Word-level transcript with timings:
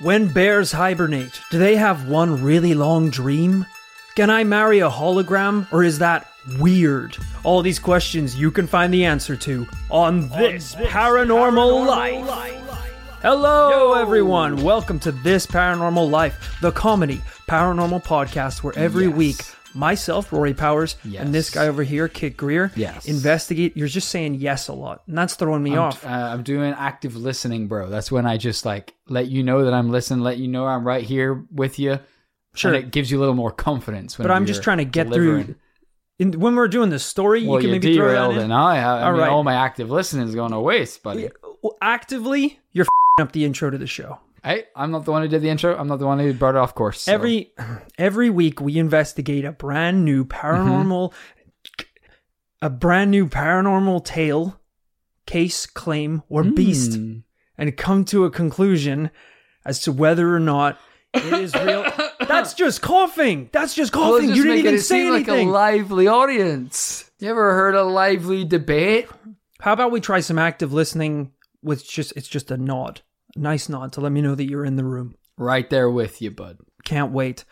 When 0.00 0.28
bears 0.32 0.70
hibernate, 0.72 1.40
do 1.50 1.58
they 1.58 1.74
have 1.76 2.06
one 2.08 2.40
really 2.42 2.72
long 2.74 3.10
dream? 3.10 3.66
Can 4.14 4.30
I 4.30 4.44
marry 4.44 4.78
a 4.80 4.88
hologram, 4.88 5.66
or 5.72 5.82
is 5.82 5.98
that 5.98 6.30
weird? 6.58 7.16
All 7.42 7.62
these 7.62 7.78
questions 7.80 8.36
you 8.36 8.50
can 8.52 8.66
find 8.68 8.94
the 8.94 9.04
answer 9.04 9.34
to 9.36 9.66
on 9.90 10.28
this, 10.28 10.76
paranormal, 10.76 11.84
life. 11.86 12.54
Hello, 13.22 13.94
everyone. 13.94 14.62
Welcome 14.62 15.00
to 15.00 15.10
This 15.10 15.44
Paranormal 15.46 16.08
Life, 16.08 16.58
the 16.60 16.70
comedy 16.70 17.20
paranormal 17.48 18.04
podcast 18.04 18.62
where 18.62 18.78
every 18.78 19.06
Yes. 19.06 19.14
week 19.16 19.44
myself, 19.78 20.32
Rory 20.32 20.54
Powers, 20.54 20.96
and 21.16 21.32
this 21.32 21.50
guy 21.50 21.68
over 21.68 21.82
here, 21.82 22.08
Kit 22.08 22.36
Greer, 22.36 22.72
Yes. 22.74 23.06
investigate. 23.06 23.76
You're 23.76 23.88
just 23.88 24.08
saying 24.08 24.34
yes 24.34 24.68
a 24.68 24.72
lot, 24.72 25.02
and 25.06 25.16
that's 25.16 25.34
throwing 25.34 25.62
me 25.62 25.72
I'm, 25.72 25.78
off. 25.78 26.04
uh, 26.04 26.08
I'm 26.08 26.42
doing 26.42 26.74
active 26.76 27.16
listening, 27.16 27.68
bro. 27.68 27.88
That's 27.88 28.10
when 28.10 28.26
I 28.26 28.36
just 28.36 28.66
like 28.66 28.94
let 29.08 29.28
you 29.28 29.42
know 29.42 29.64
that 29.64 29.72
I'm 29.72 29.90
listening, 29.90 30.20
let 30.20 30.38
you 30.38 30.48
know 30.48 30.66
I'm 30.66 30.86
right 30.86 31.04
here 31.04 31.44
with 31.52 31.78
you. 31.78 31.98
Sure. 32.54 32.74
And 32.74 32.84
it 32.84 32.90
gives 32.90 33.10
you 33.10 33.18
a 33.18 33.20
little 33.20 33.34
more 33.34 33.52
confidence. 33.52 34.16
but 34.16 34.30
I'm 34.30 34.44
just 34.46 34.62
trying 34.62 34.78
to 34.78 34.84
get 34.84 35.12
through. 35.12 35.54
In, 36.18 36.32
when 36.40 36.56
we're 36.56 36.66
doing 36.66 36.90
the 36.90 36.98
story, 36.98 37.46
Well, 37.46 37.58
you 37.60 37.68
can 37.68 37.70
maybe 37.70 37.94
throw 37.94 38.06
that 38.06 38.12
derailed 38.14 38.38
in. 38.38 38.50
it. 38.50 38.54
I, 38.54 38.78
I, 38.80 39.02
All 39.04 39.12
mean, 39.12 39.20
right. 39.20 39.30
all 39.30 39.44
my 39.44 39.54
active 39.54 39.88
listening 39.88 40.26
is 40.26 40.34
going 40.34 40.50
to 40.50 40.58
waste, 40.58 41.00
buddy. 41.04 41.28
Actively, 41.80 42.58
you're 42.72 42.86
fing 42.86 43.24
up 43.26 43.32
the 43.32 43.44
intro 43.44 43.70
to 43.70 43.78
the 43.78 43.86
show. 43.86 44.18
Hey, 44.44 44.64
I'm 44.76 44.90
not 44.90 45.04
the 45.04 45.10
one 45.10 45.22
who 45.22 45.28
did 45.28 45.42
the 45.42 45.48
intro. 45.48 45.76
I'm 45.76 45.88
not 45.88 45.98
the 45.98 46.06
one 46.06 46.18
who 46.18 46.32
brought 46.32 46.54
it 46.54 46.58
off 46.58 46.74
course. 46.74 47.02
so- 47.02 47.12
Every 47.12 47.52
every 47.98 48.30
week, 48.30 48.60
we 48.60 48.78
investigate 48.78 49.44
a 49.44 49.52
brand 49.52 50.04
new 50.04 50.24
paranormal, 50.24 51.12
a 52.62 52.70
brand 52.70 53.10
new 53.10 53.26
paranormal 53.26 54.04
tale, 54.04 54.60
case, 55.26 55.66
claim, 55.66 56.22
or 56.28 56.44
beast, 56.44 56.94
Hmm. 56.96 57.18
and 57.56 57.76
come 57.76 58.04
to 58.06 58.24
a 58.24 58.30
conclusion 58.30 59.10
as 59.64 59.80
to 59.82 59.92
whether 59.92 60.34
or 60.34 60.40
not 60.40 60.78
it 61.14 61.32
is 61.32 61.54
real. 61.54 61.84
That's 62.20 62.54
just 62.54 62.82
coughing. 62.82 63.48
That's 63.52 63.74
just 63.74 63.94
Well, 63.94 64.12
coughing. 64.12 64.28
just 64.28 64.36
you 64.38 64.44
didn't 64.44 64.58
even 64.58 64.78
say 64.78 65.02
seem 65.04 65.14
anything. 65.14 65.34
like 65.34 65.46
a 65.46 65.50
lively 65.50 66.06
audience. 66.06 67.10
You 67.18 67.30
ever 67.30 67.54
heard 67.54 67.74
a 67.74 67.82
lively 67.84 68.44
debate? 68.44 69.08
How 69.60 69.72
about 69.72 69.90
we 69.90 70.00
try 70.00 70.20
some 70.20 70.38
active 70.38 70.72
listening 70.72 71.32
with 71.62 71.88
just 71.88 72.12
it's 72.16 72.28
just 72.28 72.50
a 72.52 72.56
nod, 72.56 73.00
nice 73.38 73.68
nod 73.68 73.92
to 73.92 74.00
let 74.00 74.12
me 74.12 74.20
know 74.20 74.34
that 74.34 74.48
you're 74.48 74.64
in 74.64 74.76
the 74.76 74.84
room. 74.84 75.14
Right 75.36 75.68
there 75.70 75.90
with 75.90 76.20
you, 76.20 76.30
bud. 76.30 76.58
Can't 76.84 77.12
wait. 77.12 77.44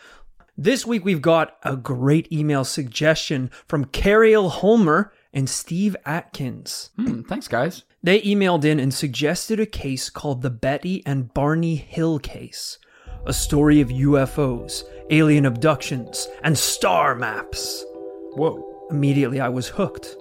This 0.59 0.87
week 0.87 1.05
we've 1.05 1.23
got 1.23 1.57
a 1.63 1.77
great 1.77 2.33
email 2.33 2.65
suggestion 2.65 3.51
from 3.69 3.85
Cariel 3.85 4.51
Holmer 4.51 5.13
and 5.33 5.49
Steve 5.49 5.95
Atkins. 6.07 6.91
Hmm, 6.97 7.23
thanks, 7.23 7.47
guys. 7.47 7.85
They 8.03 8.23
emailed 8.23 8.65
in 8.65 8.81
and 8.81 8.95
suggested 8.95 9.61
a 9.61 9.67
case 9.67 10.09
called 10.09 10.43
the 10.43 10.51
Betty 10.51 11.03
and 11.05 11.33
Barney 11.35 11.77
Hill 11.77 12.19
case, 12.19 12.79
a 13.27 13.35
story 13.35 13.81
of 13.81 13.89
UFOs, 13.89 14.85
alien 15.11 15.45
abductions, 15.45 16.27
and 16.43 16.57
star 16.57 17.15
maps. 17.15 17.85
Whoa. 18.33 18.89
Immediately 18.91 19.41
I 19.41 19.49
was 19.49 19.69
hooked. 19.69 20.17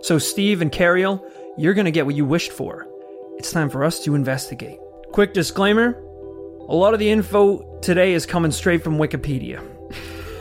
So, 0.00 0.18
Steve 0.18 0.62
and 0.62 0.70
Cariel, 0.70 1.22
you're 1.58 1.74
gonna 1.74 1.90
get 1.90 2.06
what 2.06 2.14
you 2.14 2.24
wished 2.24 2.52
for. 2.52 2.86
It's 3.36 3.52
time 3.52 3.68
for 3.68 3.84
us 3.84 4.02
to 4.04 4.14
investigate. 4.14 4.78
Quick 5.14 5.32
disclaimer 5.32 5.92
a 6.68 6.74
lot 6.74 6.92
of 6.92 6.98
the 6.98 7.08
info 7.08 7.78
today 7.78 8.14
is 8.14 8.26
coming 8.26 8.50
straight 8.50 8.82
from 8.82 8.98
Wikipedia. 8.98 9.62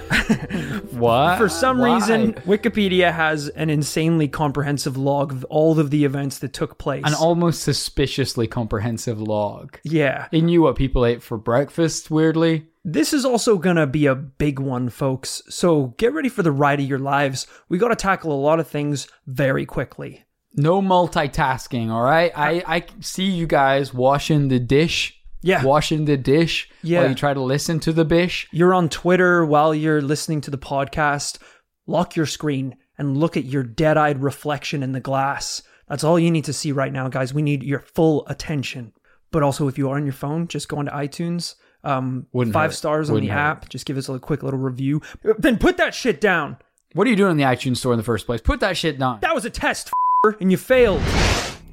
What? 0.93 1.37
For 1.37 1.47
some 1.47 1.77
Why? 1.77 1.95
reason, 1.95 2.33
Wikipedia 2.33 3.11
has 3.13 3.49
an 3.49 3.69
insanely 3.69 4.27
comprehensive 4.27 4.97
log 4.97 5.31
of 5.31 5.43
all 5.45 5.79
of 5.79 5.91
the 5.91 6.05
events 6.05 6.39
that 6.39 6.53
took 6.53 6.79
place. 6.79 7.03
An 7.05 7.13
almost 7.13 7.61
suspiciously 7.61 8.47
comprehensive 8.47 9.21
log. 9.21 9.77
yeah. 9.83 10.27
It 10.31 10.41
knew 10.41 10.63
what 10.63 10.75
people 10.75 11.05
ate 11.05 11.21
for 11.21 11.37
breakfast, 11.37 12.09
weirdly. 12.09 12.65
This 12.83 13.13
is 13.13 13.25
also 13.25 13.57
gonna 13.59 13.85
be 13.85 14.07
a 14.07 14.15
big 14.15 14.57
one, 14.57 14.89
folks. 14.89 15.43
So 15.49 15.93
get 15.97 16.13
ready 16.13 16.29
for 16.29 16.41
the 16.41 16.51
ride 16.51 16.79
of 16.79 16.87
your 16.87 16.99
lives. 16.99 17.45
We 17.69 17.77
gotta 17.77 17.95
tackle 17.95 18.31
a 18.31 18.41
lot 18.41 18.59
of 18.59 18.67
things 18.67 19.07
very 19.27 19.67
quickly. 19.67 20.23
No 20.55 20.81
multitasking, 20.81 21.89
all 21.91 22.01
right? 22.03 22.31
I, 22.35 22.63
I 22.65 22.85
see 23.01 23.25
you 23.25 23.47
guys 23.47 23.93
washing 23.93 24.47
the 24.49 24.59
dish. 24.59 25.19
Yeah. 25.41 25.63
Washing 25.63 26.05
the 26.05 26.15
dish 26.15 26.69
Yeah. 26.83 26.99
while 27.01 27.09
you 27.09 27.15
try 27.15 27.33
to 27.33 27.41
listen 27.41 27.79
to 27.81 27.91
the 27.91 28.05
bish. 28.05 28.47
You're 28.51 28.73
on 28.73 28.87
Twitter 28.87 29.45
while 29.45 29.75
you're 29.75 30.01
listening 30.01 30.39
to 30.41 30.51
the 30.51 30.57
podcast. 30.57 31.37
Lock 31.85 32.15
your 32.15 32.25
screen 32.25 32.77
and 32.97 33.17
look 33.17 33.35
at 33.35 33.43
your 33.45 33.63
dead 33.63 33.97
eyed 33.97 34.21
reflection 34.23 34.83
in 34.83 34.93
the 34.93 35.01
glass. 35.01 35.61
That's 35.89 36.03
all 36.05 36.17
you 36.17 36.31
need 36.31 36.45
to 36.45 36.53
see 36.53 36.71
right 36.71 36.93
now, 36.93 37.09
guys. 37.09 37.33
We 37.33 37.41
need 37.41 37.61
your 37.61 37.79
full 37.81 38.25
attention. 38.27 38.93
But 39.31 39.43
also, 39.43 39.67
if 39.67 39.77
you 39.77 39.89
are 39.89 39.97
on 39.97 40.05
your 40.05 40.13
phone, 40.13 40.47
just 40.47 40.69
go 40.69 40.79
into 40.79 40.93
iTunes. 40.93 41.55
Um, 41.83 42.27
Wouldn't 42.31 42.53
five 42.53 42.69
hurt. 42.71 42.75
stars 42.77 43.09
on 43.09 43.15
Wouldn't 43.15 43.29
the 43.29 43.33
hurt. 43.33 43.39
app. 43.39 43.69
Just 43.69 43.85
give 43.85 43.97
us 43.97 44.07
a 44.07 44.17
quick 44.19 44.43
little 44.43 44.59
review. 44.59 45.01
Then 45.39 45.57
put 45.57 45.75
that 45.77 45.93
shit 45.93 46.21
down. 46.21 46.55
What 46.93 47.05
are 47.07 47.09
you 47.09 47.15
doing 47.17 47.31
in 47.31 47.37
the 47.37 47.43
iTunes 47.43 47.77
store 47.77 47.91
in 47.91 47.97
the 47.97 48.03
first 48.03 48.25
place? 48.27 48.39
Put 48.39 48.61
that 48.61 48.77
shit 48.77 48.97
down. 48.97 49.19
That 49.21 49.35
was 49.35 49.43
a 49.43 49.49
test, 49.49 49.91
and 50.39 50.49
you 50.49 50.57
failed. 50.57 51.01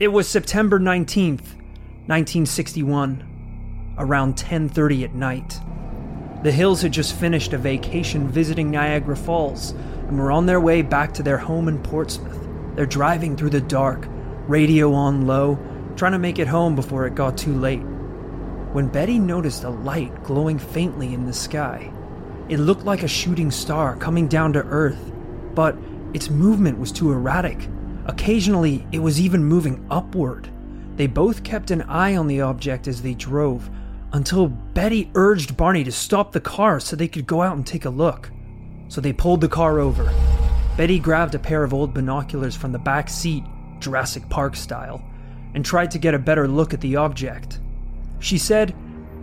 It 0.01 0.09
was 0.09 0.27
September 0.27 0.81
19th, 0.81 1.55
1961, 2.09 3.95
around 3.97 4.37
10:30 4.37 5.05
at 5.05 5.15
night. 5.15 5.61
The 6.43 6.51
Hills 6.51 6.83
had 6.83 6.91
just 6.91 7.15
finished 7.15 7.53
a 7.53 7.59
vacation 7.59 8.27
visiting 8.27 8.69
Niagara 8.69 9.15
Falls 9.15 9.73
and 10.09 10.19
were 10.19 10.33
on 10.33 10.47
their 10.47 10.61
way 10.61 10.83
back 10.83 11.15
to 11.15 11.23
their 11.23 11.39
home 11.39 11.69
in 11.69 11.79
Portsmouth. 11.79 12.45
They're 12.75 12.87
driving 12.87 13.37
through 13.37 13.51
the 13.51 13.61
dark, 13.61 14.09
radio 14.49 14.93
on 14.95 15.29
low, 15.29 15.57
trying 15.95 16.11
to 16.11 16.19
make 16.19 16.41
it 16.41 16.49
home 16.49 16.75
before 16.75 17.07
it 17.07 17.15
got 17.15 17.39
too 17.39 17.55
late. 17.55 17.85
When 18.73 18.89
Betty 18.89 19.21
noticed 19.21 19.63
a 19.63 19.71
light 19.71 20.25
glowing 20.25 20.59
faintly 20.59 21.15
in 21.15 21.25
the 21.25 21.33
sky, 21.33 21.93
it 22.49 22.59
looked 22.59 22.85
like 22.85 23.05
a 23.05 23.09
shooting 23.09 23.53
star 23.53 23.95
coming 23.95 24.27
down 24.27 24.53
to 24.55 24.65
Earth, 24.65 25.13
but 25.55 25.79
its 26.15 26.31
movement 26.31 26.81
was 26.81 26.91
too 26.91 27.13
erratic. 27.13 27.69
Occasionally, 28.11 28.85
it 28.91 28.99
was 28.99 29.21
even 29.21 29.45
moving 29.45 29.87
upward. 29.89 30.51
They 30.97 31.07
both 31.07 31.45
kept 31.45 31.71
an 31.71 31.83
eye 31.83 32.17
on 32.17 32.27
the 32.27 32.41
object 32.41 32.89
as 32.89 33.01
they 33.01 33.15
drove, 33.15 33.71
until 34.13 34.49
Betty 34.49 35.13
urged 35.15 35.57
Barney 35.57 35.85
to 35.85 35.93
stop 35.93 36.33
the 36.33 36.41
car 36.41 36.81
so 36.81 36.97
they 36.97 37.07
could 37.07 37.25
go 37.25 37.41
out 37.41 37.55
and 37.55 37.65
take 37.65 37.85
a 37.85 37.91
look. 37.91 38.33
So 38.89 39.01
they 39.01 39.13
pulled 39.13 39.41
the 39.41 39.49
car 39.49 39.79
over. 39.79 40.13
Betty 40.77 40.99
grabbed 40.99 41.37
a 41.37 41.39
pair 41.39 41.63
of 41.63 41.73
old 41.73 41.95
binoculars 41.95 42.57
from 42.57 42.73
the 42.73 42.81
back 42.81 43.09
seat, 43.09 43.45
Jurassic 43.79 44.29
Park 44.29 44.57
style, 44.57 45.01
and 45.55 45.65
tried 45.65 45.93
to 45.93 45.99
get 46.01 46.13
a 46.13 46.19
better 46.19 46.49
look 46.49 46.75
at 46.75 46.81
the 46.81 46.97
object. 46.97 47.61
She 48.19 48.39
said 48.39 48.75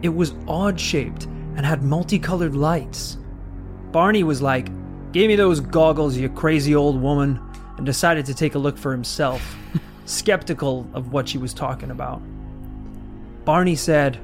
it 0.02 0.16
was 0.16 0.34
odd 0.48 0.80
shaped 0.80 1.26
and 1.58 1.66
had 1.66 1.84
multicolored 1.84 2.56
lights. 2.56 3.18
Barney 3.92 4.24
was 4.24 4.42
like, 4.42 4.70
Give 5.12 5.28
me 5.28 5.36
those 5.36 5.60
goggles, 5.60 6.16
you 6.16 6.30
crazy 6.30 6.74
old 6.74 7.02
woman, 7.02 7.42
and 7.78 7.86
decided 7.86 8.26
to 8.26 8.34
take 8.34 8.56
a 8.56 8.60
look 8.60 8.78
for 8.78 8.92
himself, 8.92 9.56
skeptical 10.06 10.88
of 10.94 11.14
what 11.14 11.30
she 11.30 11.38
was 11.38 11.54
talking 11.54 11.92
about. 11.92 12.22
Barney 13.46 13.76
said, 13.76 14.20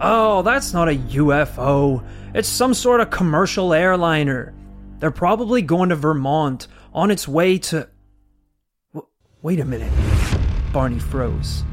Oh, 0.00 0.42
that's 0.42 0.72
not 0.72 0.88
a 0.88 0.94
UFO. 0.94 2.06
It's 2.34 2.48
some 2.48 2.74
sort 2.74 3.00
of 3.00 3.10
commercial 3.10 3.72
airliner. 3.72 4.54
They're 4.98 5.10
probably 5.10 5.62
going 5.62 5.88
to 5.88 5.96
Vermont 5.96 6.68
on 6.92 7.10
its 7.10 7.26
way 7.26 7.58
to. 7.58 7.88
W- 8.94 9.08
Wait 9.42 9.60
a 9.60 9.64
minute. 9.64 9.92
Barney 10.72 10.98
froze. 10.98 11.64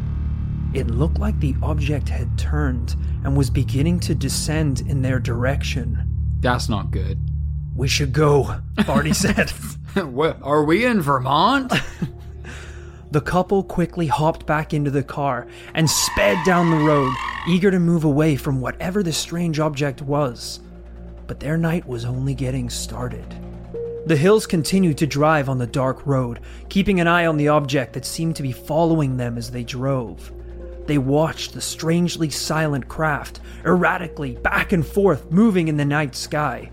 It 0.74 0.88
looked 0.88 1.20
like 1.20 1.40
the 1.40 1.56
object 1.62 2.10
had 2.10 2.38
turned 2.38 2.96
and 3.24 3.36
was 3.36 3.50
beginning 3.50 4.00
to 4.02 4.16
descend 4.16 4.82
in 4.82 5.02
their 5.02 5.20
direction. 5.20 6.10
That's 6.40 6.68
not 6.70 6.92
good. 6.92 7.20
We 7.76 7.88
should 7.88 8.14
go, 8.14 8.60
Barney 8.88 9.14
said. 9.14 9.52
what, 10.04 10.38
are 10.42 10.64
we 10.64 10.86
in 10.86 11.02
Vermont? 11.02 11.74
The 13.14 13.22
couple 13.22 13.62
quickly 13.62 14.08
hopped 14.08 14.48
back 14.48 14.74
into 14.74 14.90
the 14.90 15.04
car 15.04 15.46
and 15.76 15.88
sped 15.88 16.44
down 16.48 16.72
the 16.72 16.84
road, 16.84 17.14
eager 17.48 17.70
to 17.70 17.78
move 17.78 18.06
away 18.06 18.36
from 18.36 18.60
whatever 18.60 19.04
the 19.04 19.14
strange 19.14 19.60
object 19.60 20.02
was. 20.02 20.62
But 21.28 21.40
their 21.40 21.56
night 21.56 21.88
was 21.88 22.06
only 22.06 22.34
getting 22.34 22.72
started. 22.72 23.24
The 24.08 24.18
Hills 24.18 24.48
continued 24.48 24.98
to 24.98 25.06
drive 25.06 25.48
on 25.48 25.60
the 25.60 25.68
dark 25.68 26.08
road, 26.08 26.40
keeping 26.70 27.00
an 27.00 27.06
eye 27.08 27.28
on 27.28 27.38
the 27.38 27.50
object 27.50 27.94
that 27.94 28.04
seemed 28.04 28.36
to 28.38 28.42
be 28.42 28.52
following 28.52 29.16
them 29.16 29.38
as 29.38 29.52
they 29.52 29.64
drove. 29.64 30.32
They 30.88 30.98
watched 30.98 31.54
the 31.54 31.62
strangely 31.62 32.32
silent 32.32 32.88
craft, 32.88 33.42
erratically 33.64 34.38
back 34.38 34.72
and 34.72 34.84
forth, 34.84 35.30
moving 35.30 35.68
in 35.68 35.78
the 35.78 35.86
night 35.86 36.16
sky. 36.16 36.72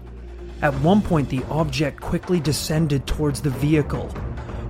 At 0.63 0.75
one 0.81 1.01
point, 1.01 1.29
the 1.31 1.43
object 1.45 2.01
quickly 2.01 2.39
descended 2.39 3.07
towards 3.07 3.41
the 3.41 3.51
vehicle. 3.51 4.15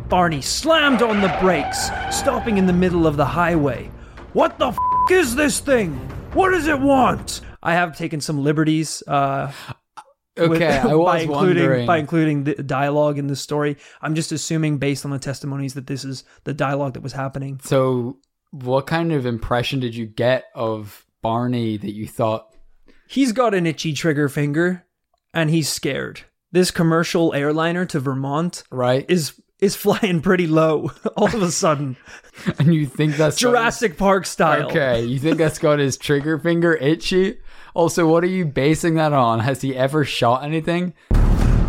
Barney 0.09 0.41
slammed 0.41 1.03
on 1.03 1.21
the 1.21 1.37
brakes, 1.41 1.91
stopping 2.11 2.59
in 2.59 2.67
the 2.67 2.73
middle 2.73 3.07
of 3.07 3.17
the 3.17 3.25
highway. 3.25 3.91
What 4.33 4.59
the 4.59 4.69
f 4.69 4.77
is 5.11 5.35
this 5.35 5.59
thing? 5.59 5.95
What 6.33 6.51
does 6.51 6.69
it 6.69 6.79
want? 6.79 7.41
I 7.63 7.75
have 7.75 7.97
taken 7.99 8.21
some 8.21 8.43
liberties 8.43 9.03
uh, 9.09 9.53
with- 10.37 10.53
Okay, 10.53 10.79
I 10.79 10.83
by 10.85 10.93
was 10.93 11.23
including 11.23 11.63
wondering. 11.63 11.87
by 11.87 11.97
including 11.99 12.45
the 12.45 12.55
dialogue 12.55 13.19
in 13.19 13.27
the 13.27 13.35
story. 13.37 13.77
I'm 14.01 14.15
just 14.15 14.31
assuming, 14.31 14.79
based 14.79 15.05
on 15.05 15.11
the 15.11 15.19
testimonies, 15.19 15.75
that 15.75 15.89
this 15.89 16.05
is 16.05 16.23
the 16.45 16.55
dialogue 16.55 16.95
that 16.95 17.03
was 17.03 17.13
happening. 17.13 17.61
So, 17.65 18.19
what 18.53 18.87
kind 18.87 19.13
of 19.13 19.27
impression 19.27 19.81
did 19.81 19.97
you 19.97 20.07
get 20.07 20.45
of 20.55 21.05
Barney 21.21 21.77
that 21.79 21.93
you 21.93 22.07
thought 22.07 22.47
He's 23.09 23.33
got 23.33 23.55
an 23.55 23.67
itchy 23.67 23.93
trigger 23.93 24.29
finger 24.29 24.87
and 25.33 25.51
he's 25.51 25.69
scared. 25.69 26.23
This 26.53 26.71
commercial 26.71 27.33
airliner 27.35 27.85
to 27.87 28.01
Vermont 28.01 28.65
right? 28.71 29.05
is 29.09 29.41
is 29.61 29.77
flying 29.77 30.21
pretty 30.23 30.47
low 30.47 30.91
all 31.17 31.27
of 31.27 31.43
a 31.43 31.51
sudden. 31.51 31.97
and 32.59 32.75
you 32.75 32.87
think 32.87 33.17
that's 33.17 33.37
Jurassic 33.37 33.97
Park 33.97 34.27
style. 34.27 34.69
Okay, 34.69 35.05
you 35.05 35.19
think 35.19 35.39
that's 35.39 35.59
got 35.59 35.79
his 35.79 35.97
trigger 35.97 36.39
finger 36.39 36.75
itchy? 36.75 37.39
Also, 37.75 38.09
what 38.09 38.25
are 38.25 38.29
you 38.29 38.45
basing 38.45 38.95
that 38.95 39.13
on? 39.13 39.41
Has 39.41 39.61
he 39.61 39.77
ever 39.77 40.05
shot 40.05 40.43
anything? 40.43 40.95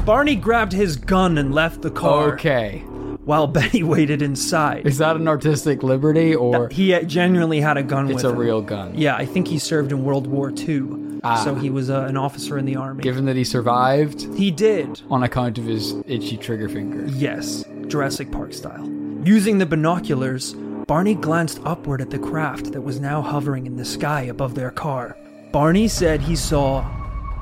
Barney 0.05 0.35
grabbed 0.35 0.73
his 0.73 0.95
gun 0.95 1.37
and 1.37 1.53
left 1.53 1.83
the 1.83 1.91
car 1.91 2.33
Okay. 2.33 2.83
While 3.25 3.47
Betty 3.57 3.83
waited 3.83 4.21
inside. 4.21 4.85
Is 4.87 4.97
that 4.99 5.15
an 5.15 5.27
artistic 5.27 5.83
liberty 5.83 6.33
or 6.35 6.69
He 6.69 6.97
genuinely 7.05 7.61
had 7.61 7.77
a 7.77 7.83
gun 7.83 8.05
it's 8.09 8.15
with 8.15 8.25
a 8.25 8.29
him. 8.29 8.37
real 8.37 8.61
gun? 8.61 8.93
Yeah, 8.97 9.15
I 9.15 9.25
think 9.25 9.47
he 9.47 9.59
served 9.59 9.91
in 9.91 10.03
World 10.03 10.27
War 10.27 10.51
II. 10.55 11.19
Ah. 11.23 11.35
So 11.43 11.53
he 11.53 11.69
was 11.69 11.89
uh, 11.91 12.01
an 12.09 12.17
officer 12.17 12.57
in 12.57 12.65
the 12.65 12.75
army. 12.75 13.03
Given 13.03 13.25
that 13.25 13.35
he 13.35 13.43
survived 13.43 14.21
he 14.35 14.49
did. 14.49 15.01
on 15.11 15.21
account 15.23 15.57
of 15.59 15.65
his 15.65 15.93
itchy 16.07 16.35
trigger 16.35 16.67
finger. 16.67 17.05
Yes, 17.09 17.63
Jurassic 17.87 18.31
Park 18.31 18.53
style. 18.53 18.89
Using 19.23 19.59
the 19.59 19.67
binoculars, 19.67 20.55
Barney 20.87 21.13
glanced 21.13 21.59
upward 21.63 22.01
at 22.01 22.09
the 22.09 22.17
craft 22.17 22.71
that 22.71 22.81
was 22.81 22.99
now 22.99 23.21
hovering 23.21 23.67
in 23.67 23.75
the 23.75 23.85
sky 23.85 24.23
above 24.23 24.55
their 24.55 24.71
car. 24.71 25.15
Barney 25.51 25.87
said 25.87 26.21
he 26.21 26.35
saw 26.35 26.81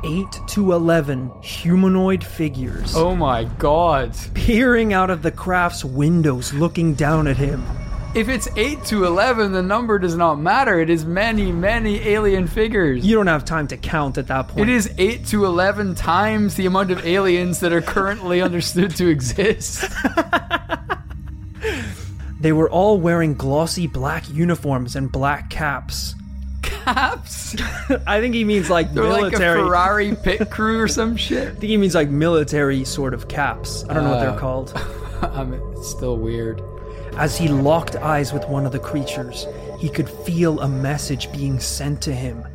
8 0.04 0.26
to 0.48 0.74
11 0.74 1.32
humanoid 1.42 2.24
figures 2.24 2.96
Oh 2.96 3.16
my 3.16 3.44
god. 3.44 4.16
peering 4.34 4.94
out 4.94 5.10
of 5.10 5.22
the 5.22 5.32
craft's 5.32 5.84
windows 5.84 6.54
looking 6.54 6.94
down 6.94 7.28
at 7.28 7.38
him. 7.38 7.64
If 8.16 8.28
it's 8.28 8.48
8 8.58 8.84
to 8.86 9.06
11, 9.06 9.52
the 9.52 9.62
number 9.62 10.00
does 10.00 10.16
not 10.16 10.40
matter. 10.40 10.80
It 10.80 10.90
is 10.90 11.06
many, 11.06 11.52
many 11.52 12.00
alien 12.08 12.48
figures. 12.48 13.06
You 13.06 13.16
don't 13.16 13.28
have 13.28 13.46
time 13.46 13.68
to 13.68 13.78
count 13.78 14.18
at 14.18 14.26
that 14.28 14.48
point. 14.48 14.68
It 14.68 14.74
is 14.76 14.92
8 14.98 15.28
to 15.28 15.46
11 15.46 15.94
times 15.94 16.56
the 16.56 16.66
amount 16.66 16.90
of 16.90 17.06
aliens 17.06 17.60
that 17.60 17.72
are 17.72 17.82
currently 17.82 18.42
understood 18.48 18.96
to 18.96 19.08
exist. 19.08 19.86
They 22.42 22.54
were 22.54 22.70
all 22.70 22.98
wearing 22.98 23.34
glossy 23.34 23.86
black 23.86 24.30
uniforms 24.30 24.96
and 24.96 25.12
black 25.12 25.50
caps. 25.50 26.16
Caps? 26.84 27.56
I 28.08 28.20
think 28.22 28.36
he 28.36 28.44
means 28.44 28.70
like 28.70 28.94
They're 28.94 29.04
like 29.06 29.20
a 29.20 29.24
military. 29.40 29.62
Ferrari 29.62 30.16
pit 30.16 30.50
crew 30.52 30.80
or 30.80 30.88
some 30.88 31.16
shit. 31.18 31.48
I 31.48 31.52
think 31.52 31.64
he 31.64 31.78
means 31.78 31.96
like 31.96 32.10
military 32.10 32.84
sort 32.86 33.14
of 33.14 33.28
caps. 33.28 33.84
I 33.90 33.94
don't 33.94 34.04
know 34.04 34.12
what 34.12 34.20
Uh. 34.20 34.32
they're 34.32 34.40
called. 34.40 34.74
I 35.22 35.44
mean, 35.44 35.62
it's 35.78 35.90
still 35.90 36.18
weird. 36.18 36.62
As 37.18 37.38
he 37.38 37.48
locked 37.50 37.96
eyes 37.98 38.32
with 38.32 38.46
one 38.48 38.66
of 38.66 38.72
the 38.72 38.80
creatures, 38.80 39.46
he 39.80 39.90
could 39.90 40.10
feel 40.10 40.60
a 40.62 40.68
message 40.70 41.32
being 41.32 41.60
sent 41.60 42.02
to 42.04 42.14
him. 42.14 42.46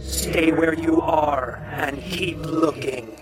Stay 0.00 0.52
where 0.52 0.74
you 0.74 1.00
are 1.00 1.56
and 1.72 2.00
keep 2.02 2.38
looking. 2.38 3.14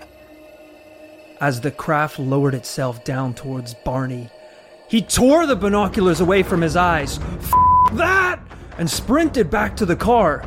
As 1.41 1.61
the 1.61 1.71
craft 1.71 2.19
lowered 2.19 2.53
itself 2.55 3.03
down 3.03 3.33
towards 3.33 3.73
Barney, 3.73 4.29
he 4.89 5.01
tore 5.01 5.45
the 5.45 5.55
binoculars 5.55 6.19
away 6.21 6.43
from 6.43 6.61
his 6.61 6.75
eyes. 6.75 7.19
F 7.19 7.51
that! 7.93 8.39
And 8.77 8.89
sprinted 8.89 9.49
back 9.49 9.75
to 9.77 9.85
the 9.85 9.95
car. 9.95 10.43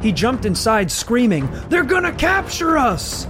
He 0.00 0.12
jumped 0.12 0.44
inside 0.44 0.90
screaming, 0.90 1.48
They're 1.68 1.84
gonna 1.84 2.12
capture 2.12 2.76
us! 2.76 3.26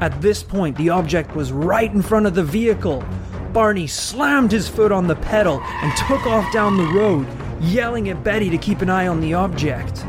At 0.00 0.20
this 0.20 0.42
point, 0.42 0.76
the 0.76 0.90
object 0.90 1.34
was 1.34 1.52
right 1.52 1.92
in 1.92 2.02
front 2.02 2.26
of 2.26 2.34
the 2.34 2.42
vehicle. 2.42 3.04
Barney 3.52 3.86
slammed 3.86 4.52
his 4.52 4.68
foot 4.68 4.92
on 4.92 5.06
the 5.06 5.16
pedal 5.16 5.60
and 5.62 5.96
took 5.96 6.26
off 6.26 6.52
down 6.52 6.76
the 6.76 6.92
road, 6.92 7.26
yelling 7.60 8.10
at 8.10 8.22
Betty 8.22 8.50
to 8.50 8.58
keep 8.58 8.82
an 8.82 8.90
eye 8.90 9.06
on 9.06 9.20
the 9.20 9.32
object. 9.32 10.04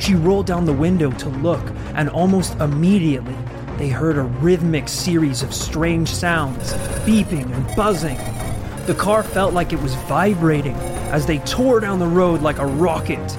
She 0.00 0.14
rolled 0.14 0.46
down 0.46 0.64
the 0.64 0.72
window 0.72 1.10
to 1.12 1.28
look, 1.28 1.62
and 1.94 2.08
almost 2.08 2.54
immediately, 2.56 3.36
they 3.76 3.88
heard 3.88 4.16
a 4.16 4.22
rhythmic 4.22 4.88
series 4.88 5.42
of 5.42 5.54
strange 5.54 6.08
sounds, 6.08 6.72
beeping 7.06 7.52
and 7.54 7.76
buzzing. 7.76 8.18
The 8.88 8.94
car 8.94 9.22
felt 9.22 9.52
like 9.52 9.74
it 9.74 9.82
was 9.82 9.94
vibrating 9.94 10.74
as 11.12 11.26
they 11.26 11.40
tore 11.40 11.78
down 11.78 11.98
the 11.98 12.06
road 12.06 12.40
like 12.40 12.56
a 12.56 12.64
rocket. 12.64 13.36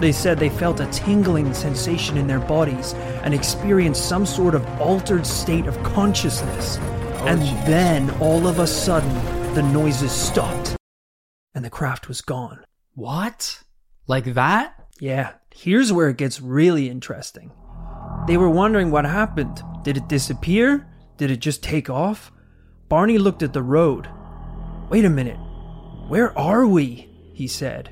They 0.00 0.12
said 0.12 0.38
they 0.38 0.48
felt 0.48 0.78
a 0.78 0.86
tingling 0.92 1.52
sensation 1.54 2.16
in 2.16 2.28
their 2.28 2.38
bodies 2.38 2.94
and 3.24 3.34
experienced 3.34 4.08
some 4.08 4.24
sort 4.24 4.54
of 4.54 4.64
altered 4.80 5.26
state 5.26 5.66
of 5.66 5.82
consciousness. 5.82 6.78
Oh, 6.78 7.24
and 7.26 7.42
then, 7.66 8.10
all 8.20 8.46
of 8.46 8.60
a 8.60 8.66
sudden, 8.68 9.12
the 9.54 9.62
noises 9.64 10.12
stopped 10.12 10.76
and 11.52 11.64
the 11.64 11.68
craft 11.68 12.06
was 12.06 12.20
gone. 12.20 12.64
What? 12.94 13.64
Like 14.06 14.34
that? 14.34 14.86
Yeah, 15.00 15.32
here's 15.52 15.92
where 15.92 16.10
it 16.10 16.16
gets 16.16 16.40
really 16.40 16.88
interesting. 16.88 17.50
They 18.28 18.36
were 18.36 18.50
wondering 18.50 18.92
what 18.92 19.04
happened. 19.04 19.64
Did 19.82 19.96
it 19.96 20.06
disappear? 20.06 20.86
Did 21.16 21.32
it 21.32 21.40
just 21.40 21.64
take 21.64 21.90
off? 21.90 22.30
Barney 22.88 23.18
looked 23.18 23.42
at 23.42 23.52
the 23.52 23.64
road. 23.64 24.08
Wait 24.88 25.04
a 25.04 25.10
minute. 25.10 25.38
Where 26.08 26.36
are 26.38 26.66
we? 26.66 27.08
He 27.32 27.48
said. 27.48 27.90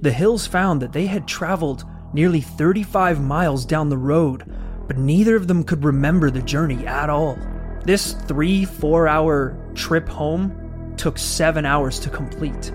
The 0.00 0.12
hills 0.12 0.46
found 0.46 0.82
that 0.82 0.92
they 0.92 1.06
had 1.06 1.26
traveled 1.26 1.84
nearly 2.12 2.40
35 2.40 3.20
miles 3.22 3.64
down 3.64 3.88
the 3.88 3.98
road, 3.98 4.44
but 4.86 4.98
neither 4.98 5.36
of 5.36 5.48
them 5.48 5.64
could 5.64 5.84
remember 5.84 6.30
the 6.30 6.42
journey 6.42 6.86
at 6.86 7.10
all. 7.10 7.38
This 7.84 8.12
three, 8.12 8.64
four 8.64 9.08
hour 9.08 9.56
trip 9.74 10.08
home 10.08 10.94
took 10.96 11.18
seven 11.18 11.64
hours 11.64 11.98
to 12.00 12.10
complete, 12.10 12.72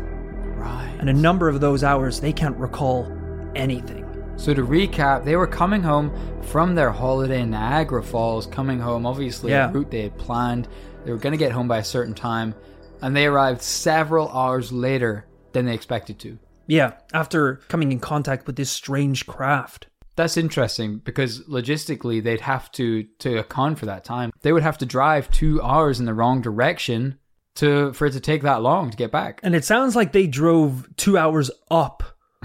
Right. 0.57 0.95
and 0.99 1.09
a 1.09 1.13
number 1.13 1.47
of 1.49 1.59
those 1.61 1.83
hours 1.83 2.19
they 2.19 2.33
can't 2.33 2.57
recall 2.57 3.07
anything. 3.55 4.05
So 4.35 4.53
to 4.53 4.65
recap, 4.65 5.23
they 5.25 5.35
were 5.35 5.47
coming 5.47 5.83
home 5.83 6.11
from 6.41 6.73
their 6.75 6.89
holiday 6.91 7.41
in 7.41 7.51
Niagara 7.51 8.01
Falls, 8.01 8.47
coming 8.47 8.79
home, 8.79 9.05
obviously, 9.05 9.51
Yeah. 9.51 9.69
a 9.69 9.71
route 9.73 9.91
they 9.91 10.01
had 10.03 10.17
planned. 10.17 10.67
They 11.05 11.11
were 11.11 11.17
going 11.19 11.31
to 11.33 11.37
get 11.37 11.51
home 11.51 11.67
by 11.67 11.77
a 11.77 11.83
certain 11.83 12.13
time, 12.15 12.55
and 13.03 13.15
they 13.15 13.25
arrived 13.27 13.61
several 13.61 14.29
hours 14.29 14.71
later 14.71 15.27
than 15.51 15.65
they 15.65 15.73
expected 15.75 16.17
to. 16.19 16.39
Yeah, 16.65 16.93
after 17.13 17.57
coming 17.67 17.91
in 17.91 17.99
contact 17.99 18.47
with 18.47 18.55
this 18.55 18.71
strange 18.71 19.27
craft. 19.27 19.87
That's 20.15 20.37
interesting 20.37 20.99
because 20.99 21.41
logistically 21.41 22.23
they'd 22.23 22.41
have 22.41 22.71
to 22.73 23.03
to 23.19 23.37
account 23.39 23.79
for 23.79 23.85
that 23.87 24.03
time. 24.03 24.31
They 24.41 24.53
would 24.53 24.63
have 24.63 24.77
to 24.79 24.85
drive 24.85 25.29
2 25.31 25.61
hours 25.61 25.99
in 25.99 26.05
the 26.05 26.13
wrong 26.13 26.41
direction 26.41 27.17
to 27.55 27.91
for 27.93 28.05
it 28.07 28.11
to 28.13 28.19
take 28.19 28.43
that 28.43 28.61
long 28.61 28.89
to 28.91 28.97
get 28.97 29.11
back. 29.11 29.39
And 29.43 29.53
it 29.55 29.65
sounds 29.65 29.95
like 29.95 30.11
they 30.13 30.27
drove 30.27 30.87
two 30.95 31.17
hours 31.17 31.51
up, 31.69 32.03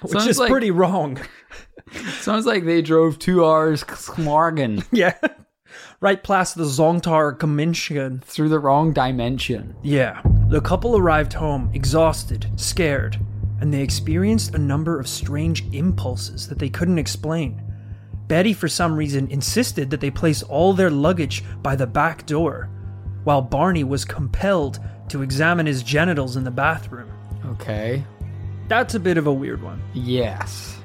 which 0.00 0.12
Sounds 0.12 0.26
is 0.26 0.38
like- 0.38 0.50
pretty 0.50 0.70
wrong. 0.70 1.18
Sounds 2.20 2.44
like 2.46 2.64
they 2.64 2.82
drove 2.82 3.18
2 3.18 3.44
hours 3.44 3.84
Morgan 4.18 4.82
yeah. 4.92 5.14
Right 6.00 6.22
past 6.22 6.54
the 6.54 6.62
Zongtar 6.62 7.36
Kaminshin. 7.36 8.22
through 8.22 8.50
the 8.50 8.60
wrong 8.60 8.92
dimension. 8.92 9.74
Yeah. 9.82 10.22
The 10.48 10.60
couple 10.60 10.96
arrived 10.96 11.32
home 11.32 11.72
exhausted, 11.74 12.46
scared, 12.54 13.18
and 13.60 13.74
they 13.74 13.82
experienced 13.82 14.54
a 14.54 14.58
number 14.58 15.00
of 15.00 15.08
strange 15.08 15.64
impulses 15.74 16.46
that 16.48 16.60
they 16.60 16.68
couldn't 16.68 17.00
explain. 17.00 17.60
Betty, 18.28 18.52
for 18.52 18.68
some 18.68 18.94
reason, 18.94 19.26
insisted 19.28 19.90
that 19.90 20.00
they 20.00 20.10
place 20.10 20.44
all 20.44 20.72
their 20.72 20.90
luggage 20.90 21.42
by 21.62 21.74
the 21.74 21.86
back 21.86 22.26
door, 22.26 22.70
while 23.24 23.42
Barney 23.42 23.82
was 23.82 24.04
compelled 24.04 24.78
to 25.08 25.22
examine 25.22 25.66
his 25.66 25.82
genitals 25.82 26.36
in 26.36 26.44
the 26.44 26.50
bathroom. 26.52 27.10
Okay. 27.44 28.04
That's 28.68 28.94
a 28.94 29.00
bit 29.00 29.18
of 29.18 29.26
a 29.26 29.32
weird 29.32 29.62
one. 29.62 29.82
Yes. 29.94 30.78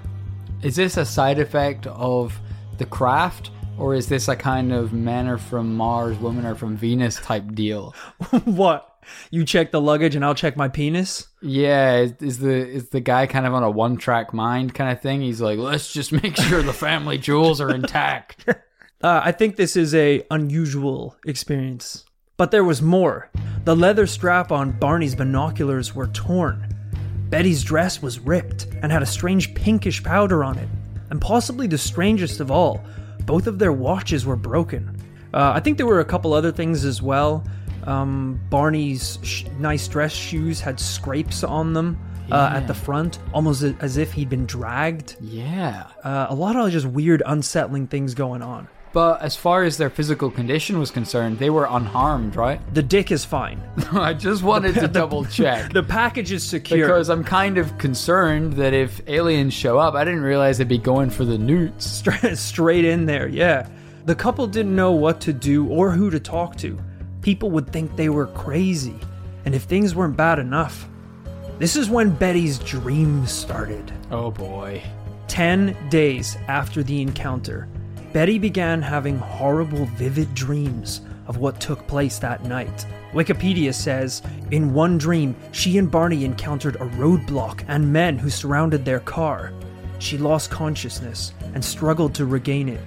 Is 0.63 0.75
this 0.75 0.97
a 0.97 1.05
side 1.05 1.37
effect 1.37 1.85
of 1.85 2.39
the 2.79 2.85
craft, 2.85 3.51
or 3.77 3.95
is 3.95 4.07
this 4.07 4.27
a 4.27 4.35
kind 4.35 4.71
of 4.71 4.93
men 4.93 5.27
are 5.27 5.37
from 5.37 5.75
Mars, 5.75 6.17
women 6.17 6.45
are 6.45 6.55
from 6.55 6.77
Venus 6.77 7.15
type 7.17 7.53
deal? 7.53 7.95
what? 8.45 8.89
You 9.31 9.43
check 9.43 9.71
the 9.71 9.81
luggage 9.81 10.15
and 10.15 10.23
I'll 10.23 10.35
check 10.35 10.55
my 10.55 10.69
penis? 10.69 11.27
Yeah, 11.41 11.97
is, 11.97 12.13
is 12.21 12.39
the 12.39 12.67
is 12.67 12.89
the 12.89 13.01
guy 13.01 13.27
kind 13.27 13.45
of 13.45 13.53
on 13.53 13.63
a 13.63 13.69
one 13.69 13.97
track 13.97 14.33
mind 14.33 14.73
kind 14.73 14.91
of 14.91 15.01
thing? 15.01 15.21
He's 15.21 15.41
like, 15.41 15.59
let's 15.59 15.91
just 15.91 16.11
make 16.11 16.37
sure 16.37 16.61
the 16.61 16.73
family 16.73 17.17
jewels 17.17 17.59
are 17.61 17.69
intact. 17.69 18.47
Uh, 19.03 19.19
I 19.21 19.33
think 19.33 19.57
this 19.57 19.75
is 19.75 19.93
a 19.93 20.25
unusual 20.31 21.17
experience. 21.25 22.05
But 22.37 22.51
there 22.51 22.63
was 22.63 22.81
more. 22.81 23.29
The 23.65 23.75
leather 23.75 24.07
strap 24.07 24.49
on 24.49 24.71
Barney's 24.71 25.13
binoculars 25.13 25.93
were 25.93 26.07
torn. 26.07 26.73
Betty's 27.29 27.63
dress 27.63 28.01
was 28.01 28.19
ripped 28.21 28.67
and 28.81 28.93
had 28.93 29.03
a 29.03 29.05
strange 29.05 29.53
pinkish 29.55 30.01
powder 30.01 30.41
on 30.45 30.57
it. 30.57 30.69
And 31.09 31.19
possibly 31.19 31.67
the 31.67 31.77
strangest 31.77 32.39
of 32.39 32.49
all, 32.49 32.81
both 33.25 33.47
of 33.47 33.59
their 33.59 33.71
watches 33.71 34.25
were 34.25 34.35
broken. 34.35 34.97
Uh, 35.33 35.51
I 35.55 35.59
think 35.59 35.77
there 35.77 35.87
were 35.87 35.99
a 35.99 36.05
couple 36.05 36.33
other 36.33 36.51
things 36.51 36.85
as 36.85 37.01
well. 37.01 37.43
Um, 37.85 38.39
Barney's 38.49 39.19
sh- 39.23 39.45
nice 39.59 39.87
dress 39.87 40.11
shoes 40.13 40.59
had 40.61 40.79
scrapes 40.79 41.43
on 41.43 41.73
them 41.73 41.97
uh, 42.31 42.51
at 42.53 42.67
the 42.67 42.73
front, 42.73 43.19
almost 43.33 43.63
as 43.81 43.97
if 43.97 44.13
he'd 44.13 44.29
been 44.29 44.45
dragged. 44.45 45.17
yeah. 45.19 45.87
Uh, 46.03 46.27
a 46.29 46.35
lot 46.35 46.55
of 46.55 46.71
just 46.71 46.85
weird, 46.85 47.21
unsettling 47.25 47.87
things 47.87 48.13
going 48.13 48.41
on. 48.41 48.67
But 48.93 49.23
as 49.23 49.35
far 49.35 49.63
as 49.63 49.77
their 49.77 49.89
physical 49.89 50.29
condition 50.29 50.77
was 50.77 50.91
concerned, 50.91 51.39
they 51.39 51.49
were 51.49 51.65
unharmed, 51.67 52.35
right? 52.35 52.61
The 52.75 52.83
dick 52.83 53.11
is 53.11 53.25
fine. 53.25 53.59
I 53.91 54.13
just 54.13 54.43
wanted 54.43 54.75
to 54.75 54.87
double 54.87 55.25
check. 55.25 55.73
The 55.73 55.81
package 55.81 56.31
is 56.31 56.43
secure. 56.43 56.85
Because 56.85 57.09
I'm 57.09 57.23
kind 57.23 57.57
of 57.57 57.75
concerned 57.79 58.53
that 58.53 58.73
if 58.73 59.01
aliens 59.07 59.55
show 59.55 59.79
up, 59.79 59.95
I 59.95 60.03
didn't 60.03 60.21
realize 60.21 60.59
they'd 60.59 60.67
be 60.67 60.77
going 60.77 61.09
for 61.09 61.25
the 61.25 61.39
newts. 61.39 61.89
Straight, 62.03 62.37
straight 62.37 62.85
in 62.85 63.05
there, 63.05 63.27
yeah. 63.27 63.67
The 64.05 64.13
couple 64.13 64.45
didn't 64.45 64.75
know 64.75 64.91
what 64.91 65.19
to 65.21 65.33
do 65.33 65.67
or 65.69 65.89
who 65.89 66.11
to 66.11 66.19
talk 66.19 66.55
to. 66.57 66.77
People 67.21 67.49
would 67.51 67.71
think 67.71 67.95
they 67.95 68.09
were 68.09 68.27
crazy, 68.27 68.99
and 69.45 69.55
if 69.55 69.63
things 69.63 69.95
weren't 69.95 70.17
bad 70.17 70.37
enough. 70.37 70.87
This 71.57 71.75
is 71.75 71.89
when 71.89 72.11
Betty's 72.11 72.59
dreams 72.59 73.31
started. 73.31 73.91
Oh 74.11 74.29
boy. 74.29 74.83
Ten 75.27 75.75
days 75.89 76.35
after 76.47 76.83
the 76.83 77.01
encounter, 77.01 77.69
Betty 78.13 78.37
began 78.37 78.79
having 78.83 79.17
horrible, 79.17 79.85
vivid 79.85 80.35
dreams 80.35 81.01
of 81.25 81.37
what 81.37 81.59
took 81.59 81.87
place 81.87 82.19
that 82.19 82.43
night. 82.43 82.85
Wikipedia 83.11 83.73
says 83.73 84.21
In 84.51 84.71
one 84.71 84.99
dream, 84.99 85.35
she 85.51 85.79
and 85.79 85.89
Barney 85.89 86.23
encountered 86.23 86.75
a 86.75 86.89
roadblock 86.95 87.65
and 87.67 87.91
men 87.91 88.19
who 88.19 88.29
surrounded 88.29 88.85
their 88.85 88.99
car. 88.99 89.51
She 89.97 90.19
lost 90.19 90.51
consciousness 90.51 91.33
and 91.55 91.65
struggled 91.65 92.13
to 92.15 92.27
regain 92.27 92.69
it. 92.69 92.81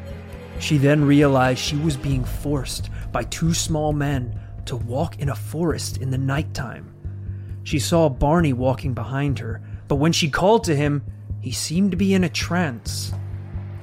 She 0.60 0.78
then 0.78 1.04
realized 1.04 1.58
she 1.58 1.76
was 1.76 1.96
being 1.96 2.24
forced 2.24 2.90
by 3.10 3.24
two 3.24 3.52
small 3.52 3.92
men 3.92 4.38
to 4.66 4.76
walk 4.76 5.18
in 5.18 5.30
a 5.30 5.34
forest 5.34 5.96
in 5.96 6.10
the 6.10 6.18
nighttime. 6.18 6.94
She 7.64 7.80
saw 7.80 8.08
Barney 8.08 8.52
walking 8.52 8.94
behind 8.94 9.40
her, 9.40 9.60
but 9.88 9.96
when 9.96 10.12
she 10.12 10.30
called 10.30 10.62
to 10.64 10.76
him, 10.76 11.02
he 11.40 11.50
seemed 11.50 11.90
to 11.90 11.96
be 11.96 12.14
in 12.14 12.22
a 12.22 12.28
trance. 12.28 13.12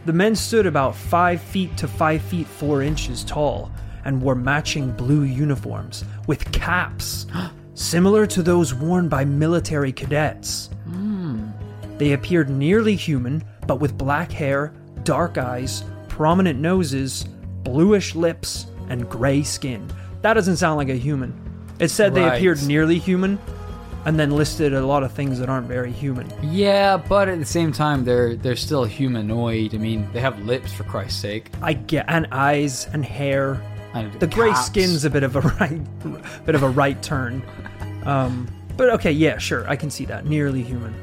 The 0.05 0.13
men 0.13 0.35
stood 0.35 0.65
about 0.65 0.95
5 0.95 1.41
feet 1.41 1.77
to 1.77 1.87
5 1.87 2.21
feet 2.21 2.47
4 2.47 2.81
inches 2.81 3.23
tall 3.23 3.71
and 4.05 4.21
wore 4.21 4.35
matching 4.35 4.91
blue 4.91 5.23
uniforms 5.23 6.03
with 6.27 6.51
caps, 6.51 7.25
similar 7.73 8.25
to 8.27 8.43
those 8.43 8.73
worn 8.73 9.07
by 9.07 9.23
military 9.23 9.93
cadets. 9.93 10.69
Hmm. 10.83 11.49
They 11.97 12.13
appeared 12.13 12.49
nearly 12.49 12.95
human, 12.95 13.43
but 13.65 13.79
with 13.79 13.97
black 13.97 14.31
hair, 14.31 14.73
dark 15.03 15.37
eyes, 15.37 15.83
prominent 16.09 16.59
noses, 16.59 17.23
bluish 17.63 18.13
lips, 18.13 18.67
and 18.89 19.09
gray 19.09 19.41
skin. 19.41 19.89
That 20.21 20.33
doesn't 20.33 20.57
sound 20.57 20.77
like 20.77 20.89
a 20.89 20.95
human. 20.95 21.33
It 21.79 21.89
said 21.89 22.13
they 22.13 22.27
appeared 22.27 22.61
nearly 22.63 22.99
human, 22.99 23.39
and 24.05 24.19
then 24.19 24.31
listed 24.31 24.73
a 24.73 24.85
lot 24.85 25.03
of 25.03 25.11
things 25.11 25.39
that 25.39 25.49
aren't 25.49 25.67
very 25.67 25.91
human. 25.91 26.31
Yeah, 26.41 26.97
but 26.97 27.29
at 27.29 27.39
the 27.39 27.45
same 27.45 27.71
time, 27.71 28.03
they're 28.03 28.35
they're 28.35 28.55
still 28.55 28.83
humanoid. 28.83 29.73
I 29.73 29.77
mean, 29.77 30.07
they 30.13 30.19
have 30.19 30.39
lips 30.45 30.73
for 30.73 30.83
Christ's 30.83 31.19
sake. 31.21 31.51
I 31.61 31.73
get 31.73 32.05
and 32.07 32.27
eyes 32.31 32.87
and 32.93 33.03
hair. 33.05 33.61
And 33.93 34.11
The 34.19 34.27
gray 34.27 34.53
skin's 34.55 35.05
a 35.05 35.09
bit 35.09 35.23
of 35.23 35.35
a 35.35 35.41
right, 35.59 36.45
bit 36.45 36.55
of 36.55 36.63
a 36.63 36.69
right 36.69 37.01
turn. 37.03 37.43
Um, 38.05 38.47
but 38.75 38.89
okay, 38.89 39.11
yeah, 39.11 39.37
sure, 39.37 39.69
I 39.69 39.75
can 39.75 39.89
see 39.91 40.05
that. 40.05 40.25
Nearly 40.25 40.63
human. 40.63 40.93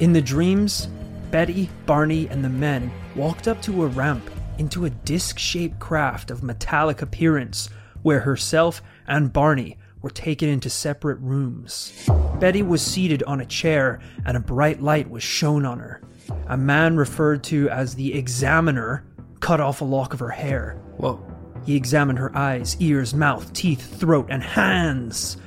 In 0.00 0.12
the 0.12 0.20
dreams, 0.20 0.88
Betty, 1.30 1.70
Barney, 1.86 2.28
and 2.28 2.44
the 2.44 2.48
men 2.50 2.92
walked 3.16 3.48
up 3.48 3.62
to 3.62 3.84
a 3.84 3.86
ramp 3.86 4.30
into 4.58 4.84
a 4.84 4.90
disc-shaped 4.90 5.80
craft 5.80 6.30
of 6.30 6.42
metallic 6.42 7.02
appearance, 7.02 7.70
where 8.02 8.20
herself 8.20 8.82
and 9.08 9.32
Barney 9.32 9.78
were 10.04 10.10
taken 10.10 10.50
into 10.50 10.68
separate 10.68 11.18
rooms. 11.20 12.06
Betty 12.38 12.62
was 12.62 12.82
seated 12.82 13.22
on 13.22 13.40
a 13.40 13.46
chair, 13.46 14.00
and 14.26 14.36
a 14.36 14.40
bright 14.40 14.82
light 14.82 15.08
was 15.08 15.22
shone 15.22 15.64
on 15.64 15.78
her. 15.78 16.02
A 16.48 16.58
man 16.58 16.98
referred 16.98 17.42
to 17.44 17.70
as 17.70 17.94
the 17.94 18.12
examiner 18.12 19.06
cut 19.40 19.60
off 19.60 19.80
a 19.80 19.84
lock 19.84 20.12
of 20.12 20.20
her 20.20 20.28
hair. 20.28 20.78
Whoa. 20.98 21.24
He 21.64 21.74
examined 21.74 22.18
her 22.18 22.36
eyes, 22.36 22.76
ears, 22.80 23.14
mouth, 23.14 23.50
teeth, 23.54 23.98
throat, 23.98 24.26
and 24.28 24.42
hands. 24.42 25.38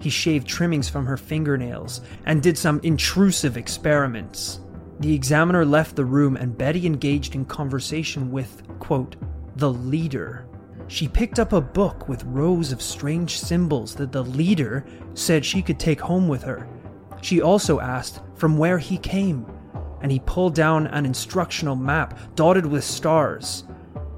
He 0.00 0.10
shaved 0.10 0.48
trimmings 0.48 0.88
from 0.88 1.06
her 1.06 1.16
fingernails 1.16 2.00
and 2.26 2.42
did 2.42 2.58
some 2.58 2.80
intrusive 2.82 3.56
experiments. 3.56 4.58
The 4.98 5.14
examiner 5.14 5.64
left 5.64 5.94
the 5.94 6.04
room 6.04 6.36
and 6.36 6.58
Betty 6.58 6.86
engaged 6.86 7.36
in 7.36 7.44
conversation 7.44 8.32
with, 8.32 8.64
quote, 8.80 9.14
the 9.54 9.72
leader. 9.72 10.44
She 10.92 11.08
picked 11.08 11.38
up 11.38 11.54
a 11.54 11.60
book 11.62 12.06
with 12.06 12.22
rows 12.24 12.70
of 12.70 12.82
strange 12.82 13.40
symbols 13.40 13.94
that 13.94 14.12
the 14.12 14.22
leader 14.22 14.84
said 15.14 15.42
she 15.42 15.62
could 15.62 15.80
take 15.80 16.02
home 16.02 16.28
with 16.28 16.42
her. 16.42 16.68
She 17.22 17.40
also 17.40 17.80
asked 17.80 18.20
from 18.34 18.58
where 18.58 18.76
he 18.76 18.98
came, 18.98 19.46
and 20.02 20.12
he 20.12 20.18
pulled 20.18 20.54
down 20.54 20.88
an 20.88 21.06
instructional 21.06 21.76
map 21.76 22.18
dotted 22.34 22.66
with 22.66 22.84
stars. 22.84 23.64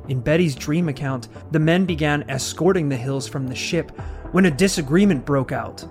In 0.09 0.21
Betty's 0.21 0.57
dream 0.57 0.88
account, 0.88 1.28
the 1.52 1.61
men 1.61 1.87
began 1.87 2.28
escorting 2.28 2.88
the 2.88 2.97
hills 2.97 3.28
from 3.28 3.47
the 3.47 3.54
ship 3.54 3.93
when 4.33 4.47
a 4.47 4.50
disagreement 4.50 5.25
broke 5.25 5.52
out. 5.52 5.87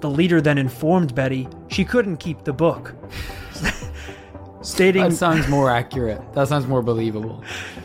The 0.00 0.10
leader 0.10 0.40
then 0.40 0.58
informed 0.58 1.14
Betty 1.14 1.46
she 1.68 1.84
couldn't 1.84 2.16
keep 2.16 2.42
the 2.42 2.52
book, 2.52 2.96
stating 4.66 5.04
That 5.04 5.14
sounds 5.14 5.48
more 5.48 5.70
accurate. 5.70 6.20
That 6.34 6.48
sounds 6.48 6.66
more 6.66 6.82
believable. 6.82 7.42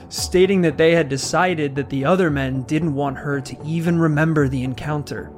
stating 0.09 0.61
that 0.61 0.77
they 0.77 0.95
had 0.95 1.09
decided 1.09 1.75
that 1.75 1.89
the 1.89 2.03
other 2.03 2.29
men 2.29 2.63
didn't 2.63 2.95
want 2.95 3.17
her 3.17 3.39
to 3.41 3.57
even 3.63 3.99
remember 3.99 4.47
the 4.47 4.63
encounter. 4.63 5.31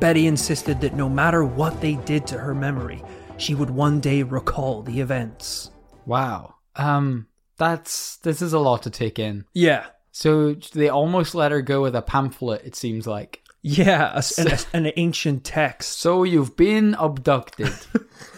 Betty 0.00 0.26
insisted 0.26 0.80
that 0.80 0.94
no 0.94 1.08
matter 1.08 1.44
what 1.44 1.80
they 1.80 1.94
did 1.94 2.26
to 2.28 2.38
her 2.38 2.54
memory, 2.54 3.02
she 3.36 3.54
would 3.54 3.70
one 3.70 4.00
day 4.00 4.22
recall 4.22 4.82
the 4.82 5.00
events. 5.00 5.70
Wow. 6.04 6.56
Um, 6.76 7.28
that's 7.56 8.16
this 8.18 8.42
is 8.42 8.52
a 8.52 8.58
lot 8.58 8.82
to 8.82 8.90
take 8.90 9.18
in. 9.18 9.44
Yeah. 9.54 9.86
So 10.12 10.54
they 10.54 10.88
almost 10.88 11.34
let 11.34 11.52
her 11.52 11.62
go 11.62 11.82
with 11.82 11.94
a 11.94 12.02
pamphlet. 12.02 12.62
It 12.64 12.74
seems 12.74 13.06
like. 13.06 13.42
Yeah, 13.60 14.20
a 14.38 14.40
an, 14.40 14.58
an 14.86 14.92
ancient 14.96 15.44
text. 15.44 15.98
So 15.98 16.22
you've 16.22 16.56
been 16.56 16.94
abducted. 16.94 17.72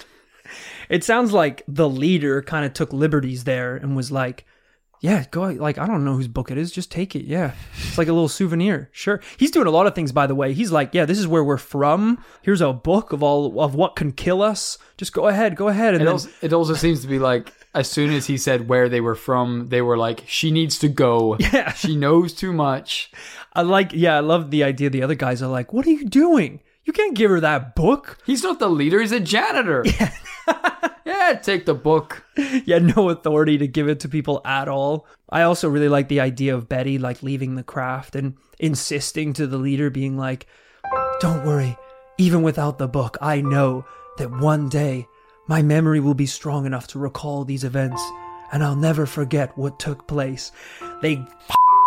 It 0.90 1.04
sounds 1.04 1.32
like 1.32 1.62
the 1.66 1.88
leader 1.88 2.42
kind 2.42 2.66
of 2.66 2.74
took 2.74 2.92
liberties 2.92 3.44
there 3.44 3.76
and 3.76 3.94
was 3.96 4.10
like, 4.10 4.44
"Yeah, 5.00 5.24
go 5.30 5.42
like 5.44 5.78
I 5.78 5.86
don't 5.86 6.04
know 6.04 6.14
whose 6.16 6.28
book 6.28 6.50
it 6.50 6.58
is, 6.58 6.72
just 6.72 6.90
take 6.90 7.14
it. 7.14 7.24
Yeah, 7.24 7.52
it's 7.78 7.96
like 7.96 8.08
a 8.08 8.12
little 8.12 8.28
souvenir. 8.28 8.90
Sure." 8.92 9.20
He's 9.38 9.52
doing 9.52 9.68
a 9.68 9.70
lot 9.70 9.86
of 9.86 9.94
things, 9.94 10.10
by 10.12 10.26
the 10.26 10.34
way. 10.34 10.52
He's 10.52 10.72
like, 10.72 10.92
"Yeah, 10.92 11.04
this 11.06 11.18
is 11.18 11.28
where 11.28 11.44
we're 11.44 11.56
from. 11.56 12.22
Here's 12.42 12.60
a 12.60 12.72
book 12.72 13.12
of 13.12 13.22
all 13.22 13.60
of 13.62 13.74
what 13.74 13.94
can 13.96 14.10
kill 14.12 14.42
us. 14.42 14.76
Just 14.98 15.12
go 15.12 15.28
ahead, 15.28 15.54
go 15.56 15.68
ahead." 15.68 15.94
And 15.94 16.02
It 16.02 16.06
then, 16.06 16.12
also, 16.12 16.28
it 16.42 16.52
also 16.52 16.74
seems 16.74 17.00
to 17.02 17.06
be 17.08 17.18
like 17.20 17.52
as 17.72 17.88
soon 17.88 18.10
as 18.10 18.26
he 18.26 18.36
said 18.36 18.68
where 18.68 18.88
they 18.88 19.00
were 19.00 19.14
from, 19.14 19.68
they 19.68 19.80
were 19.80 19.96
like, 19.96 20.24
"She 20.26 20.50
needs 20.50 20.76
to 20.80 20.88
go. 20.88 21.36
Yeah. 21.52 21.72
she 21.72 21.94
knows 21.96 22.34
too 22.34 22.52
much." 22.52 23.12
I 23.52 23.62
like, 23.62 23.92
yeah, 23.92 24.16
I 24.16 24.20
love 24.20 24.50
the 24.50 24.62
idea. 24.64 24.90
The 24.90 25.02
other 25.02 25.14
guys 25.14 25.40
are 25.42 25.50
like, 25.50 25.72
"What 25.72 25.86
are 25.86 25.90
you 25.90 26.04
doing? 26.04 26.60
You 26.90 26.92
can't 26.92 27.14
give 27.14 27.30
her 27.30 27.38
that 27.38 27.76
book." 27.76 28.18
He's 28.26 28.42
not 28.42 28.58
the 28.58 28.68
leader. 28.68 29.00
He's 29.00 29.12
a 29.12 29.20
janitor. 29.20 29.84
Yeah, 31.06 31.30
yeah. 31.30 31.38
Take 31.40 31.64
the 31.64 31.74
book. 31.74 32.24
He 32.34 32.72
had 32.72 32.96
no 32.96 33.08
authority 33.10 33.56
to 33.58 33.68
give 33.68 33.88
it 33.88 34.00
to 34.00 34.08
people 34.08 34.40
at 34.44 34.66
all. 34.66 35.06
I 35.28 35.42
also 35.42 35.68
really 35.68 35.88
like 35.88 36.08
the 36.08 36.18
idea 36.18 36.52
of 36.54 36.68
Betty 36.68 36.98
like 36.98 37.22
leaving 37.22 37.54
the 37.54 37.62
craft 37.62 38.16
and 38.16 38.36
insisting 38.58 39.32
to 39.34 39.46
the 39.46 39.56
leader, 39.56 39.90
being 39.90 40.16
like, 40.18 40.48
Don't 41.20 41.46
worry, 41.46 41.76
even 42.18 42.42
without 42.42 42.78
the 42.78 42.88
book, 42.88 43.16
I 43.20 43.40
know 43.40 43.84
that 44.18 44.40
one 44.40 44.68
day 44.68 45.06
my 45.46 45.62
memory 45.62 46.00
will 46.00 46.14
be 46.14 46.26
strong 46.26 46.66
enough 46.66 46.88
to 46.88 46.98
recall 46.98 47.44
these 47.44 47.62
events 47.62 48.02
and 48.52 48.64
I'll 48.64 48.76
never 48.76 49.06
forget 49.06 49.56
what 49.56 49.78
took 49.78 50.08
place. 50.08 50.50
They 51.02 51.24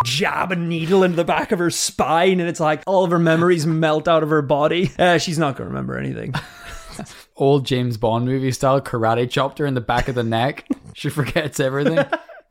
jab 0.06 0.52
a 0.52 0.56
needle 0.56 1.04
into 1.04 1.16
the 1.16 1.24
back 1.24 1.52
of 1.52 1.60
her 1.60 1.70
spine 1.70 2.40
and 2.40 2.50
it's 2.50 2.60
like 2.60 2.84
all 2.86 3.04
of 3.04 3.12
her 3.12 3.20
memories 3.20 3.66
melt 3.66 4.08
out 4.08 4.24
of 4.24 4.30
her 4.30 4.42
body. 4.42 4.92
Uh, 5.00 5.18
she's 5.18 5.38
not 5.40 5.56
going 5.56 5.66
to 5.68 5.74
remember 5.74 5.98
anything. 5.98 6.34
Old 7.36 7.66
James 7.66 7.98
Bond 7.98 8.26
movie 8.26 8.52
style 8.52 8.80
karate 8.82 9.30
chopped 9.30 9.58
her 9.60 9.66
in 9.66 9.74
the 9.74 9.82
back 9.82 10.08
of 10.08 10.16
the 10.16 10.24
neck. 10.24 10.68
She 10.96 11.10
forgets 11.10 11.60
everything. 11.60 12.06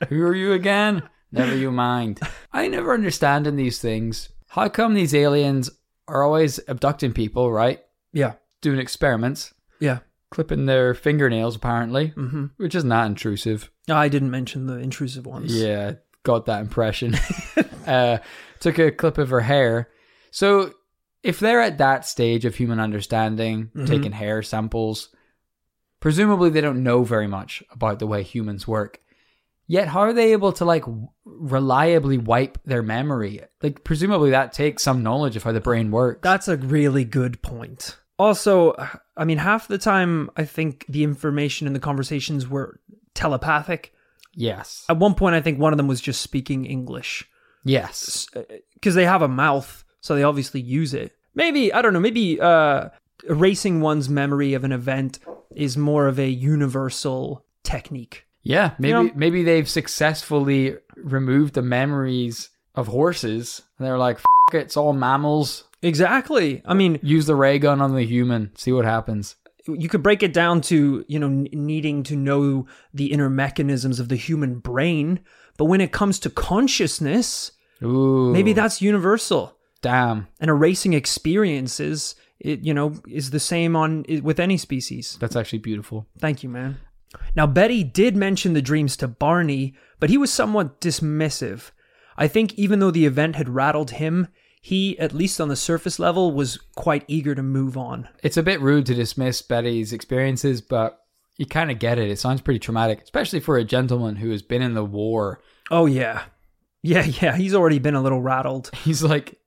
Who 0.09 0.21
are 0.27 0.35
you 0.35 0.53
again? 0.53 1.05
Never 1.31 1.55
you 1.55 1.71
mind. 1.71 2.19
I 2.53 2.67
never 2.67 2.93
understand 2.93 3.47
in 3.47 3.55
these 3.55 3.79
things. 3.79 4.31
How 4.49 4.69
come 4.69 4.95
these 4.95 5.15
aliens 5.15 5.71
are 6.09 6.25
always 6.25 6.59
abducting 6.67 7.13
people, 7.13 7.53
right? 7.53 7.81
Yeah. 8.13 8.33
Doing 8.61 8.81
experiments, 8.81 9.55
Yeah. 9.79 10.01
clipping 10.33 10.67
their 10.67 10.93
fingernails 10.93 11.55
apparently, 11.55 12.09
hmm 12.09 12.47
which 12.57 12.75
is 12.75 12.83
not 12.83 13.03
that 13.05 13.07
intrusive. 13.11 13.71
I 13.89 14.09
didn't 14.09 14.33
mention 14.33 14.67
the 14.67 14.79
intrusive 14.79 15.25
ones. 15.25 15.55
Yeah, 15.55 15.93
got 16.23 16.47
that 16.47 16.61
impression. 16.61 17.15
uh, 17.87 18.19
took 18.61 18.79
a 18.79 18.91
clip 18.93 19.19
of 19.19 19.31
her 19.31 19.41
hair. 19.41 19.89
So, 20.31 20.73
if 21.23 21.39
they're 21.41 21.61
at 21.61 21.79
that 21.79 22.05
stage 22.07 22.45
of 22.45 22.55
human 22.57 22.81
understanding, 22.81 23.71
Mhm. 23.75 23.87
taking 23.87 24.13
hair 24.13 24.43
samples, 24.43 25.09
presumably 26.01 26.51
they 26.51 26.61
don't 26.61 26.83
know 26.83 27.05
very 27.05 27.27
much 27.29 27.63
about 27.71 27.99
the 27.99 28.07
way 28.07 28.23
humans 28.23 28.67
work. 28.67 29.01
Yet, 29.69 29.89
how 29.89 30.01
are 30.01 30.13
they 30.13 30.33
able 30.33 30.53
to 30.55 30.65
like 30.65 30.85
reliably 31.25 32.19
wipe 32.19 32.59
their 32.65 32.83
memory? 32.83 33.41
Like, 33.63 33.85
presumably 33.85 34.31
that 34.31 34.53
takes 34.53 34.83
some 34.83 35.03
knowledge 35.03 35.37
of 35.37 35.45
how 35.45 35.53
the 35.53 35.61
brain 35.61 35.91
works. 35.91 36.21
That's 36.23 36.49
a 36.49 36.57
really 36.57 37.05
good 37.05 37.41
point. 37.43 37.97
Also, 38.19 38.75
I 39.17 39.25
mean, 39.25 39.39
half 39.39 39.69
the 39.69 39.79
time, 39.79 40.31
I 40.37 40.45
think 40.45 40.85
the 40.89 41.03
information 41.05 41.67
in 41.67 41.73
the 41.73 41.81
conversations 41.81 42.49
were 42.49 42.81
telepathic. 43.15 43.95
Yes. 44.35 44.85
At 44.89 44.99
one 44.99 45.15
point, 45.15 45.35
I 45.35 45.41
think 45.41 45.59
one 45.59 45.73
of 45.73 45.77
them 45.77 45.89
was 45.89 46.01
just 46.01 46.21
speaking 46.21 46.65
English. 46.65 47.25
Yes. 47.65 48.27
because 48.75 48.95
they 48.95 49.05
have 49.05 49.23
a 49.23 49.29
mouth, 49.29 49.85
so 50.01 50.15
they 50.15 50.23
obviously 50.25 50.61
use 50.61 50.95
it. 50.95 51.13
Maybe 51.35 51.73
I 51.73 51.81
don't 51.83 51.93
know. 51.93 52.01
Maybe 52.01 52.41
uh, 52.41 52.89
erasing 53.29 53.81
one's 53.81 54.09
memory 54.09 54.55
of 54.55 54.65
an 54.65 54.73
event 54.73 55.19
is 55.55 55.77
more 55.77 56.09
of 56.09 56.19
a 56.19 56.29
universal 56.29 57.45
technique. 57.63 58.25
Yeah, 58.43 58.73
maybe 58.79 58.93
know- 58.93 59.11
maybe 59.15 59.45
they've 59.45 59.69
successfully 59.69 60.77
removed 60.97 61.55
the 61.55 61.63
memories 61.63 62.51
of 62.75 62.89
horses. 62.89 63.63
And 63.79 63.87
they're 63.87 63.99
like, 63.99 64.17
F- 64.17 64.25
it, 64.55 64.57
it's 64.59 64.77
all 64.77 64.93
mammals. 64.93 65.65
Exactly. 65.83 66.63
I 66.65 66.75
mean, 66.75 66.99
Use 67.03 67.27
the 67.27 67.37
ray 67.37 67.59
gun 67.59 67.81
on 67.81 67.95
the 67.95 68.05
human. 68.05 68.51
See 68.57 68.73
what 68.73 68.85
happens. 68.85 69.37
You 69.67 69.89
could 69.89 70.03
break 70.03 70.23
it 70.23 70.33
down 70.33 70.61
to 70.63 71.05
you 71.09 71.19
know 71.19 71.29
needing 71.53 72.03
to 72.05 72.17
know 72.17 72.67
the 72.93 73.13
inner 73.13 73.31
mechanisms 73.31 74.01
of 74.01 74.09
the 74.09 74.17
human 74.17 74.59
brain, 74.59 75.21
but 75.57 75.67
when 75.67 75.81
it 75.81 75.93
comes 75.93 76.19
to 76.21 76.31
consciousness, 76.31 77.53
Ooh, 77.83 78.33
maybe 78.33 78.53
that's 78.53 78.81
universal. 78.83 79.57
damn. 79.81 80.27
And 80.41 80.49
erasing 80.51 80.93
experiences, 80.95 82.15
it 82.41 82.61
you 82.65 82.75
know, 82.75 82.95
is 83.09 83.31
the 83.31 83.41
same 83.41 83.77
on 83.77 84.05
with 84.23 84.41
any 84.41 84.57
species. 84.57 85.17
That's 85.21 85.37
actually 85.37 85.61
beautiful. 85.61 86.07
Thank 86.19 86.43
you, 86.43 86.49
man. 86.49 86.79
Now, 87.37 87.47
Betty 87.47 87.85
did 87.85 88.17
mention 88.17 88.55
the 88.55 88.63
dreams 88.63 88.97
to 88.97 89.07
Barney, 89.09 89.75
but 90.01 90.09
he 90.09 90.17
was 90.17 90.33
somewhat 90.33 90.81
dismissive. 90.81 91.71
I 92.17 92.27
think 92.27 92.55
even 92.55 92.79
though 92.79 92.91
the 92.91 93.05
event 93.07 93.37
had 93.37 93.49
rattled 93.51 93.93
him, 93.93 94.29
he, 94.65 94.97
at 95.01 95.13
least 95.13 95.41
on 95.41 95.49
the 95.49 95.57
surface 95.57 95.99
level, 95.99 96.31
was 96.31 96.57
quite 96.77 97.05
eager 97.09 97.35
to 97.35 97.43
move 97.43 97.77
on. 97.77 98.09
It's 98.23 98.37
a 98.37 98.45
bit 98.45 98.61
rude 98.61 98.87
to 98.87 98.95
dismiss 98.95 99.43
Betty's 99.43 99.93
experiences, 99.93 100.61
but 100.61 101.05
you 101.37 101.47
kind 101.47 101.73
of 101.73 101.81
get 101.81 101.99
it. 101.99 102.09
It 102.09 102.21
sounds 102.21 102.41
pretty 102.41 102.61
traumatic, 102.61 103.03
especially 103.03 103.41
for 103.41 103.57
a 103.57 103.65
gentleman 103.65 104.17
who 104.17 104.31
has 104.31 104.41
been 104.41 104.63
in 104.63 104.75
the 104.75 104.85
war. 104.85 105.41
Oh, 105.73 105.87
yeah. 105.87 106.23
Yeah, 106.81 107.05
yeah, 107.05 107.37
he's 107.37 107.55
already 107.55 107.81
been 107.81 107.97
a 107.97 108.03
little 108.03 108.23
rattled. 108.23 108.71
He's 108.85 109.03
like, 109.05 109.39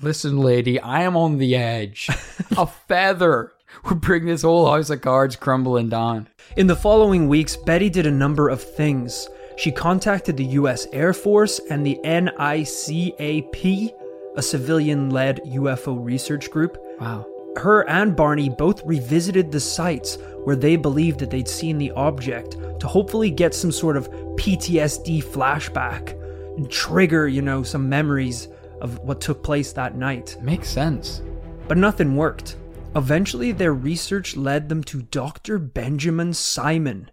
listen, 0.00 0.38
lady, 0.38 0.78
I 0.78 1.02
am 1.02 1.16
on 1.16 1.38
the 1.38 1.56
edge. 1.56 2.08
a 2.56 2.66
feather 2.66 3.52
would 3.84 4.00
bring 4.00 4.26
this 4.26 4.42
whole 4.42 4.70
house 4.70 4.90
of 4.90 5.00
cards 5.00 5.34
crumbling 5.36 5.88
down. 5.88 6.28
In 6.56 6.68
the 6.68 6.76
following 6.76 7.28
weeks, 7.28 7.56
Betty 7.56 7.90
did 7.90 8.06
a 8.06 8.12
number 8.12 8.48
of 8.48 8.62
things. 8.62 9.28
She 9.56 9.72
contacted 9.72 10.36
the 10.36 10.44
US 10.44 10.86
Air 10.92 11.12
Force 11.12 11.60
and 11.70 11.84
the 11.84 11.98
NICAP, 12.04 13.92
a 14.36 14.42
civilian 14.42 15.10
led 15.10 15.40
UFO 15.44 16.02
research 16.02 16.50
group. 16.50 16.78
Wow. 17.00 17.26
Her 17.56 17.88
and 17.88 18.16
Barney 18.16 18.48
both 18.48 18.84
revisited 18.84 19.52
the 19.52 19.60
sites 19.60 20.18
where 20.42 20.56
they 20.56 20.76
believed 20.76 21.20
that 21.20 21.30
they'd 21.30 21.48
seen 21.48 21.78
the 21.78 21.92
object 21.92 22.56
to 22.80 22.88
hopefully 22.88 23.30
get 23.30 23.54
some 23.54 23.70
sort 23.70 23.96
of 23.96 24.10
PTSD 24.36 25.22
flashback 25.22 26.12
and 26.56 26.70
trigger, 26.70 27.28
you 27.28 27.42
know, 27.42 27.62
some 27.62 27.88
memories 27.88 28.48
of 28.80 28.98
what 29.00 29.20
took 29.20 29.42
place 29.42 29.72
that 29.72 29.96
night. 29.96 30.36
Makes 30.42 30.68
sense. 30.68 31.22
But 31.68 31.78
nothing 31.78 32.16
worked. 32.16 32.56
Eventually, 32.96 33.52
their 33.52 33.74
research 33.74 34.36
led 34.36 34.68
them 34.68 34.84
to 34.84 35.02
Dr. 35.02 35.58
Benjamin 35.58 36.34
Simon, 36.34 37.10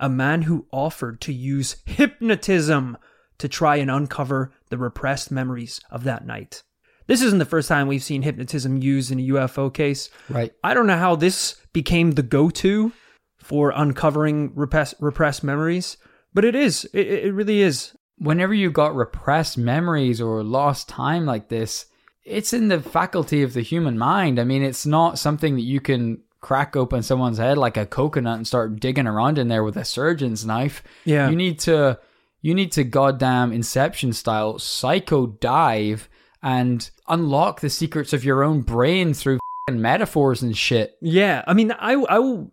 a 0.00 0.08
man 0.08 0.42
who 0.42 0.66
offered 0.72 1.20
to 1.22 1.32
use 1.32 1.76
hypnotism 1.86 2.96
to 3.42 3.48
try 3.48 3.74
and 3.74 3.90
uncover 3.90 4.52
the 4.68 4.78
repressed 4.78 5.32
memories 5.32 5.80
of 5.90 6.04
that 6.04 6.24
night. 6.24 6.62
This 7.08 7.22
isn't 7.22 7.40
the 7.40 7.44
first 7.44 7.66
time 7.66 7.88
we've 7.88 8.00
seen 8.00 8.22
hypnotism 8.22 8.80
used 8.80 9.10
in 9.10 9.18
a 9.18 9.28
UFO 9.30 9.74
case. 9.74 10.10
Right. 10.28 10.52
I 10.62 10.74
don't 10.74 10.86
know 10.86 10.96
how 10.96 11.16
this 11.16 11.56
became 11.72 12.12
the 12.12 12.22
go 12.22 12.50
to 12.50 12.92
for 13.38 13.72
uncovering 13.74 14.52
repress- 14.54 14.94
repressed 15.00 15.42
memories, 15.42 15.96
but 16.32 16.44
it 16.44 16.54
is. 16.54 16.84
It, 16.94 17.08
it 17.08 17.34
really 17.34 17.62
is. 17.62 17.96
Whenever 18.18 18.54
you 18.54 18.70
got 18.70 18.94
repressed 18.94 19.58
memories 19.58 20.20
or 20.20 20.44
lost 20.44 20.88
time 20.88 21.26
like 21.26 21.48
this, 21.48 21.86
it's 22.24 22.52
in 22.52 22.68
the 22.68 22.80
faculty 22.80 23.42
of 23.42 23.54
the 23.54 23.62
human 23.62 23.98
mind. 23.98 24.38
I 24.38 24.44
mean, 24.44 24.62
it's 24.62 24.86
not 24.86 25.18
something 25.18 25.56
that 25.56 25.62
you 25.62 25.80
can 25.80 26.22
crack 26.40 26.76
open 26.76 27.02
someone's 27.02 27.38
head 27.38 27.58
like 27.58 27.76
a 27.76 27.86
coconut 27.86 28.36
and 28.36 28.46
start 28.46 28.78
digging 28.78 29.08
around 29.08 29.38
in 29.38 29.48
there 29.48 29.64
with 29.64 29.76
a 29.76 29.84
surgeon's 29.84 30.46
knife. 30.46 30.84
Yeah. 31.04 31.28
You 31.28 31.34
need 31.34 31.58
to 31.60 31.98
you 32.42 32.54
need 32.54 32.72
to 32.72 32.84
goddamn 32.84 33.52
inception 33.52 34.12
style 34.12 34.58
psycho 34.58 35.26
dive 35.26 36.08
and 36.42 36.90
unlock 37.08 37.60
the 37.60 37.70
secrets 37.70 38.12
of 38.12 38.24
your 38.24 38.42
own 38.42 38.62
brain 38.62 39.14
through 39.14 39.38
fing 39.68 39.80
metaphors 39.80 40.42
and 40.42 40.56
shit. 40.56 40.96
Yeah, 41.00 41.44
I 41.46 41.54
mean, 41.54 41.70
I, 41.70 41.94
I, 41.94 42.44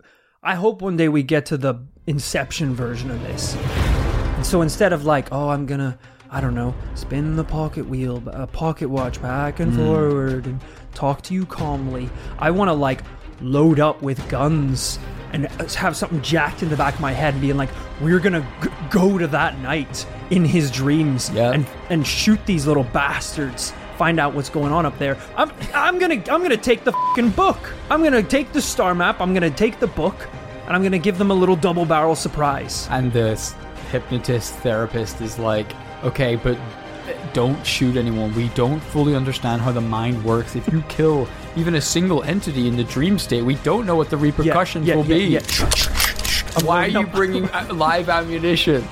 I 0.44 0.56
hope 0.56 0.84
one 0.84 0.96
day 0.96 1.10
we 1.10 1.24
get 1.24 1.48
to 1.48 1.58
the 1.58 1.84
Inception 2.06 2.74
version 2.74 3.12
of 3.12 3.22
this. 3.22 3.56
And 3.56 4.46
so 4.46 4.62
instead 4.62 4.94
of 4.94 5.06
like, 5.06 5.32
oh, 5.32 5.50
I'm 5.50 5.66
gonna, 5.66 5.98
I 6.32 6.42
don't 6.42 6.56
know, 6.56 6.74
spin 6.96 7.36
the 7.36 7.44
pocket 7.44 7.88
wheel, 7.88 8.24
a 8.28 8.48
pocket 8.48 8.90
watch 8.90 9.22
back 9.22 9.60
and 9.60 9.72
hmm. 9.72 9.86
forward, 9.86 10.46
and 10.46 10.60
talk 10.94 11.22
to 11.24 11.34
you 11.34 11.46
calmly, 11.46 12.10
I 12.40 12.52
want 12.52 12.70
to 12.70 12.74
like 12.74 13.04
load 13.42 13.80
up 13.80 14.02
with 14.02 14.28
guns 14.30 14.98
and 15.32 15.46
have 15.74 15.96
something 15.96 16.22
jacked 16.22 16.64
in 16.64 16.70
the 16.70 16.78
back 16.78 16.96
of 16.96 17.00
my 17.02 17.12
head 17.12 17.34
and 17.34 17.42
being 17.42 17.58
like, 17.58 17.70
we're 18.02 18.20
gonna 18.20 18.46
g- 18.64 18.70
go 18.90 19.18
to 19.18 19.28
that 19.28 19.58
night 19.60 20.06
in 20.30 20.46
his 20.46 20.70
dreams 20.72 21.30
and 21.54 21.66
and 21.90 22.06
shoot 22.08 22.40
these 22.46 22.66
little 22.68 22.84
bastards. 22.86 23.74
Find 23.98 24.20
out 24.20 24.34
what's 24.34 24.50
going 24.50 24.72
on 24.72 24.86
up 24.86 24.98
there. 24.98 25.18
I'm 25.36 25.52
I'm 25.74 26.00
gonna 26.00 26.16
I'm 26.30 26.42
gonna 26.42 26.56
take 26.58 26.84
the 26.84 26.94
fucking 26.94 27.32
book. 27.32 27.74
I'm 27.92 28.04
gonna 28.04 28.24
take 28.24 28.54
the 28.54 28.62
star 28.62 28.96
map. 28.96 29.20
I'm 29.20 29.34
gonna 29.34 29.50
take 29.52 29.80
the 29.80 29.88
book, 29.88 30.16
and 30.66 30.76
I'm 30.76 30.82
gonna 30.84 30.98
give 31.00 31.18
them 31.18 31.32
a 31.32 31.34
little 31.36 31.56
double 31.58 31.86
barrel 31.86 32.16
surprise. 32.16 32.88
And 32.90 33.12
the 33.12 33.36
hypnotist 33.92 34.54
therapist 34.56 35.20
is 35.22 35.38
like, 35.40 35.68
okay, 36.04 36.36
but 36.38 36.58
don't 37.34 37.66
shoot 37.66 37.96
anyone. 37.98 38.34
We 38.36 38.50
don't 38.50 38.80
fully 38.80 39.16
understand 39.16 39.62
how 39.62 39.72
the 39.72 39.82
mind 39.82 40.24
works. 40.24 40.56
If 40.56 40.68
you 40.72 40.82
kill 40.84 41.28
even 41.56 41.76
a 41.76 41.82
single 41.82 42.24
entity 42.24 42.68
in 42.68 42.78
the 42.78 42.84
dream 42.84 43.20
state, 43.20 43.44
we 43.44 43.56
don't 43.56 43.86
know 43.86 43.96
what 43.96 44.10
the 44.10 44.18
repercussions 44.18 44.88
will 44.88 45.04
be. 45.04 45.40
Why 46.64 46.86
are 46.86 46.88
you 46.88 47.06
bringing 47.14 47.50
uh, 47.50 47.68
live 47.74 48.10
ammunition? 48.10 48.84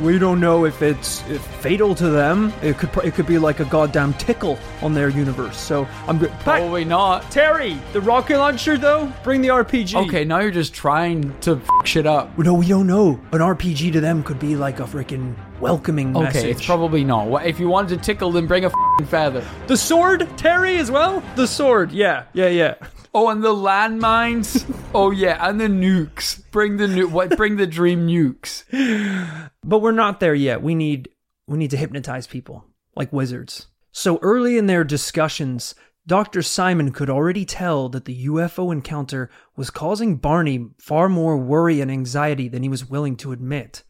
We 0.00 0.18
don't 0.18 0.40
know 0.40 0.64
if 0.64 0.80
it's 0.82 1.22
if 1.28 1.42
fatal 1.60 1.94
to 1.96 2.08
them. 2.08 2.52
It 2.62 2.78
could 2.78 2.90
it 3.04 3.14
could 3.14 3.26
be 3.26 3.38
like 3.38 3.60
a 3.60 3.64
goddamn 3.66 4.14
tickle 4.14 4.58
on 4.80 4.94
their 4.94 5.10
universe. 5.10 5.56
So 5.58 5.86
I'm 6.08 6.18
good. 6.18 6.32
Probably 6.40 6.84
not. 6.84 7.30
Terry, 7.30 7.78
the 7.92 8.00
rocket 8.00 8.38
launcher 8.38 8.78
though. 8.78 9.12
Bring 9.22 9.42
the 9.42 9.48
RPG. 9.48 9.94
Okay, 10.06 10.24
now 10.24 10.40
you're 10.40 10.50
just 10.50 10.72
trying 10.72 11.38
to 11.40 11.56
f- 11.56 11.86
shit 11.86 12.06
up. 12.06 12.36
No, 12.38 12.54
we 12.54 12.66
don't 12.66 12.86
know. 12.86 13.20
An 13.32 13.40
RPG 13.40 13.92
to 13.92 14.00
them 14.00 14.22
could 14.22 14.38
be 14.38 14.56
like 14.56 14.80
a 14.80 14.84
freaking 14.84 15.36
welcoming 15.62 16.14
Okay, 16.16 16.24
message. 16.24 16.44
it's 16.50 16.66
probably 16.66 17.04
not. 17.04 17.28
What- 17.28 17.46
If 17.46 17.58
you 17.60 17.68
wanted 17.68 17.96
to 17.98 18.04
tickle, 18.04 18.32
then 18.32 18.46
bring 18.46 18.64
a 18.64 18.68
f***ing 18.68 19.06
feather. 19.06 19.44
the 19.68 19.76
sword, 19.76 20.28
Terry 20.36 20.76
as 20.76 20.90
well. 20.90 21.22
The 21.36 21.46
sword, 21.46 21.92
yeah, 21.92 22.24
yeah, 22.34 22.48
yeah. 22.48 22.74
Oh, 23.14 23.28
and 23.28 23.42
the 23.42 23.54
landmines. 23.54 24.64
oh 24.94 25.10
yeah, 25.10 25.36
and 25.48 25.60
the 25.60 25.66
nukes. 25.68 26.42
Bring 26.50 26.78
the 26.78 26.88
nu- 26.88 27.08
What? 27.08 27.36
Bring 27.36 27.56
the 27.56 27.66
dream 27.66 28.06
nukes. 28.06 28.64
But 29.64 29.78
we're 29.80 29.92
not 29.92 30.18
there 30.18 30.34
yet. 30.34 30.60
We 30.62 30.74
need 30.74 31.08
we 31.46 31.56
need 31.58 31.70
to 31.70 31.76
hypnotize 31.76 32.26
people 32.26 32.64
like 32.96 33.12
wizards. 33.12 33.68
So 33.92 34.18
early 34.22 34.56
in 34.58 34.66
their 34.66 34.82
discussions, 34.84 35.74
Dr. 36.06 36.42
Simon 36.42 36.90
could 36.90 37.08
already 37.10 37.44
tell 37.44 37.88
that 37.90 38.06
the 38.06 38.26
UFO 38.26 38.72
encounter 38.72 39.30
was 39.56 39.70
causing 39.70 40.16
Barney 40.16 40.66
far 40.80 41.08
more 41.08 41.36
worry 41.36 41.80
and 41.80 41.90
anxiety 41.92 42.48
than 42.48 42.62
he 42.64 42.68
was 42.68 42.88
willing 42.90 43.16
to 43.18 43.30
admit. 43.32 43.82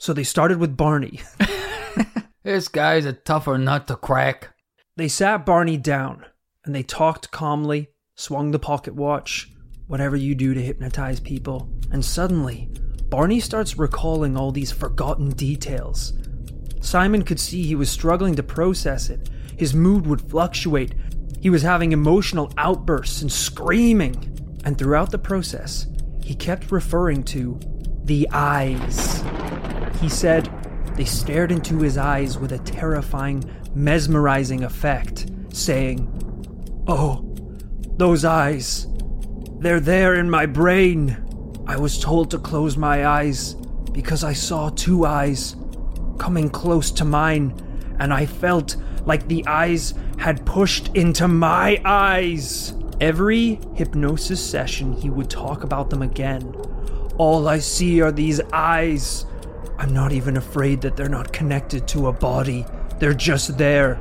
So 0.00 0.12
they 0.12 0.24
started 0.24 0.58
with 0.58 0.76
Barney. 0.76 1.20
This 2.42 2.68
guy's 2.68 3.04
a 3.04 3.12
tougher 3.12 3.58
nut 3.58 3.86
to 3.88 3.96
crack. 3.96 4.48
They 4.96 5.08
sat 5.08 5.44
Barney 5.44 5.76
down 5.76 6.24
and 6.64 6.74
they 6.74 6.82
talked 6.82 7.30
calmly, 7.30 7.88
swung 8.14 8.50
the 8.50 8.58
pocket 8.58 8.94
watch, 8.94 9.52
whatever 9.88 10.16
you 10.16 10.34
do 10.34 10.54
to 10.54 10.62
hypnotize 10.62 11.20
people. 11.20 11.70
And 11.92 12.02
suddenly, 12.02 12.70
Barney 13.10 13.40
starts 13.40 13.76
recalling 13.76 14.38
all 14.38 14.52
these 14.52 14.72
forgotten 14.72 15.30
details. 15.30 16.14
Simon 16.80 17.24
could 17.24 17.38
see 17.38 17.62
he 17.62 17.74
was 17.74 17.90
struggling 17.90 18.34
to 18.36 18.42
process 18.42 19.10
it. 19.10 19.28
His 19.58 19.74
mood 19.74 20.06
would 20.06 20.30
fluctuate. 20.30 20.94
He 21.42 21.50
was 21.50 21.60
having 21.60 21.92
emotional 21.92 22.50
outbursts 22.56 23.20
and 23.20 23.30
screaming. 23.30 24.58
And 24.64 24.78
throughout 24.78 25.10
the 25.10 25.18
process, 25.18 25.88
he 26.24 26.34
kept 26.34 26.72
referring 26.72 27.22
to 27.24 27.60
the 28.10 28.28
eyes. 28.32 29.22
He 30.00 30.08
said 30.08 30.50
they 30.96 31.04
stared 31.04 31.52
into 31.52 31.78
his 31.78 31.96
eyes 31.96 32.36
with 32.36 32.50
a 32.50 32.58
terrifying, 32.58 33.48
mesmerizing 33.72 34.64
effect, 34.64 35.30
saying, 35.52 36.08
Oh, 36.88 37.24
those 37.98 38.24
eyes. 38.24 38.88
They're 39.60 39.78
there 39.78 40.16
in 40.16 40.28
my 40.28 40.46
brain. 40.46 41.24
I 41.68 41.76
was 41.76 42.00
told 42.00 42.32
to 42.32 42.38
close 42.40 42.76
my 42.76 43.06
eyes 43.06 43.54
because 43.92 44.24
I 44.24 44.32
saw 44.32 44.70
two 44.70 45.06
eyes 45.06 45.54
coming 46.18 46.50
close 46.50 46.90
to 46.90 47.04
mine, 47.04 47.54
and 48.00 48.12
I 48.12 48.26
felt 48.26 48.74
like 49.04 49.28
the 49.28 49.46
eyes 49.46 49.94
had 50.18 50.44
pushed 50.44 50.88
into 50.96 51.28
my 51.28 51.80
eyes. 51.84 52.74
Every 53.00 53.60
hypnosis 53.76 54.44
session, 54.44 54.94
he 54.94 55.10
would 55.10 55.30
talk 55.30 55.62
about 55.62 55.90
them 55.90 56.02
again. 56.02 56.52
All 57.20 57.48
I 57.48 57.58
see 57.58 58.00
are 58.00 58.10
these 58.10 58.40
eyes. 58.50 59.26
I'm 59.76 59.92
not 59.92 60.10
even 60.10 60.38
afraid 60.38 60.80
that 60.80 60.96
they're 60.96 61.06
not 61.06 61.34
connected 61.34 61.86
to 61.88 62.06
a 62.06 62.12
body. 62.14 62.64
They're 62.98 63.12
just 63.12 63.58
there. 63.58 64.00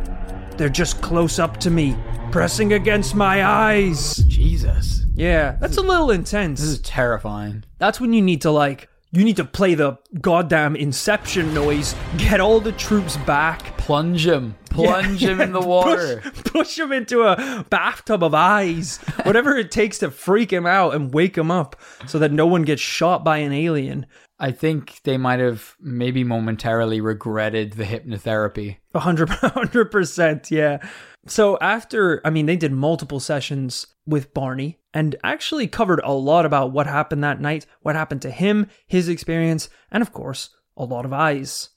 They're 0.55 0.69
just 0.69 1.01
close 1.01 1.37
up 1.37 1.57
to 1.57 1.69
me, 1.69 1.97
pressing 2.31 2.71
against 2.71 3.15
my 3.15 3.43
eyes. 3.43 4.19
Jesus. 4.19 5.03
Yeah, 5.15 5.57
that's 5.59 5.75
a 5.75 5.81
little 5.81 6.11
intense. 6.11 6.61
This 6.61 6.69
is 6.69 6.79
terrifying. 6.79 7.65
That's 7.77 7.99
when 7.99 8.13
you 8.13 8.21
need 8.21 8.43
to 8.43 8.51
like 8.51 8.88
you 9.11 9.23
need 9.23 9.37
to 9.37 9.45
play 9.45 9.73
the 9.73 9.97
goddamn 10.21 10.75
inception 10.75 11.53
noise, 11.53 11.95
get 12.17 12.39
all 12.39 12.59
the 12.59 12.71
troops 12.73 13.17
back, 13.17 13.75
Plunge 13.89 14.27
him. 14.27 14.55
Plunge 14.69 15.23
him 15.23 15.41
in 15.41 15.51
the 15.51 15.59
water. 15.65 16.21
push, 16.21 16.43
push 16.43 16.77
him 16.79 16.91
into 16.91 17.23
a 17.23 17.65
bathtub 17.71 18.23
of 18.23 18.35
eyes, 18.35 18.97
whatever 19.23 19.57
it 19.57 19.71
takes 19.71 19.97
to 19.97 20.11
freak 20.11 20.53
him 20.53 20.67
out 20.67 20.93
and 20.93 21.11
wake 21.11 21.35
him 21.35 21.49
up, 21.49 21.75
so 22.05 22.19
that 22.19 22.31
no 22.31 22.45
one 22.45 22.61
gets 22.61 22.83
shot 22.83 23.23
by 23.23 23.37
an 23.39 23.51
alien. 23.51 24.05
I 24.39 24.51
think 24.51 25.01
they 25.03 25.17
might 25.17 25.39
have 25.39 25.75
maybe 25.81 26.23
momentarily 26.23 27.01
regretted 27.01 27.73
the 27.73 27.83
hypnotherapy. 27.83 28.77
A 28.93 28.99
hundred, 28.99 29.29
a 29.41 29.49
hundred 29.49 29.91
percent, 29.91 30.49
yeah. 30.49 30.79
So 31.27 31.57
after, 31.59 32.21
I 32.23 32.29
mean, 32.29 32.45
they 32.45 32.55
did 32.55 32.71
multiple 32.71 33.19
sessions 33.19 33.87
with 34.05 34.33
Barney 34.33 34.79
and 34.93 35.15
actually 35.23 35.67
covered 35.67 35.99
a 36.03 36.13
lot 36.13 36.45
about 36.45 36.71
what 36.71 36.87
happened 36.87 37.23
that 37.23 37.41
night, 37.41 37.65
what 37.81 37.95
happened 37.95 38.21
to 38.23 38.31
him, 38.31 38.67
his 38.87 39.09
experience, 39.09 39.69
and 39.91 40.01
of 40.01 40.13
course, 40.13 40.49
a 40.77 40.85
lot 40.85 41.05
of 41.05 41.13
eyes. 41.13 41.69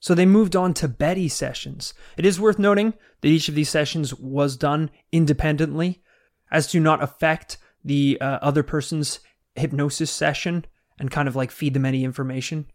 So 0.00 0.14
they 0.14 0.26
moved 0.26 0.56
on 0.56 0.72
to 0.74 0.88
Betty 0.88 1.28
sessions. 1.28 1.92
It 2.16 2.24
is 2.24 2.40
worth 2.40 2.58
noting 2.58 2.94
that 3.20 3.28
each 3.28 3.50
of 3.50 3.54
these 3.54 3.68
sessions 3.68 4.14
was 4.14 4.56
done 4.56 4.90
independently, 5.12 6.02
as 6.50 6.66
to 6.68 6.80
not 6.80 7.02
affect 7.02 7.58
the 7.84 8.18
uh, 8.20 8.38
other 8.40 8.62
person's 8.62 9.20
hypnosis 9.54 10.10
session 10.10 10.64
and 11.00 11.10
kind 11.10 11.26
of 11.28 11.34
like 11.34 11.50
feed 11.50 11.74
them 11.74 11.84
any 11.84 12.04
information. 12.04 12.66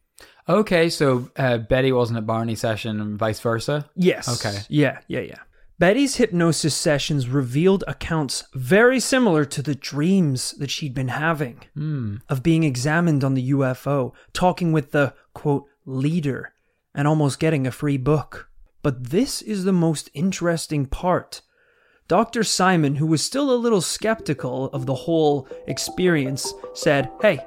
Okay, 0.48 0.90
so 0.90 1.30
uh, 1.38 1.58
Betty 1.58 1.92
wasn't 1.92 2.18
at 2.18 2.26
Barney's 2.28 2.60
session 2.62 3.00
and 3.02 3.18
vice 3.18 3.40
versa. 3.40 3.90
Yes. 3.96 4.28
Okay. 4.46 4.60
Yeah, 4.70 5.00
yeah, 5.08 5.22
yeah. 5.22 5.40
Betty's 5.78 6.16
hypnosis 6.16 6.74
sessions 6.74 7.28
revealed 7.28 7.84
accounts 7.88 8.46
very 8.54 9.00
similar 9.00 9.44
to 9.44 9.62
the 9.62 9.76
dreams 9.76 10.52
that 10.60 10.70
she'd 10.72 10.94
been 10.94 11.10
having 11.10 11.62
Hmm. 11.74 12.18
of 12.30 12.42
being 12.44 12.64
examined 12.64 13.24
on 13.26 13.34
the 13.34 13.50
UFO, 13.52 14.14
talking 14.32 14.72
with 14.72 14.92
the 14.92 15.14
quote 15.34 15.66
leader, 15.86 16.54
and 16.94 17.08
almost 17.10 17.40
getting 17.42 17.68
a 17.68 17.72
free 17.72 17.98
book. 17.98 18.50
But 18.82 19.10
this 19.10 19.42
is 19.42 19.66
the 19.66 19.74
most 19.74 20.10
interesting 20.14 20.86
part. 20.86 21.42
Dr. 22.08 22.44
Simon, 22.46 22.96
who 22.96 23.08
was 23.08 23.22
still 23.22 23.52
a 23.52 23.58
little 23.58 23.82
skeptical 23.82 24.68
of 24.68 24.86
the 24.86 24.94
whole 24.96 25.48
experience, 25.68 26.54
said, 26.74 27.10
Hey, 27.22 27.40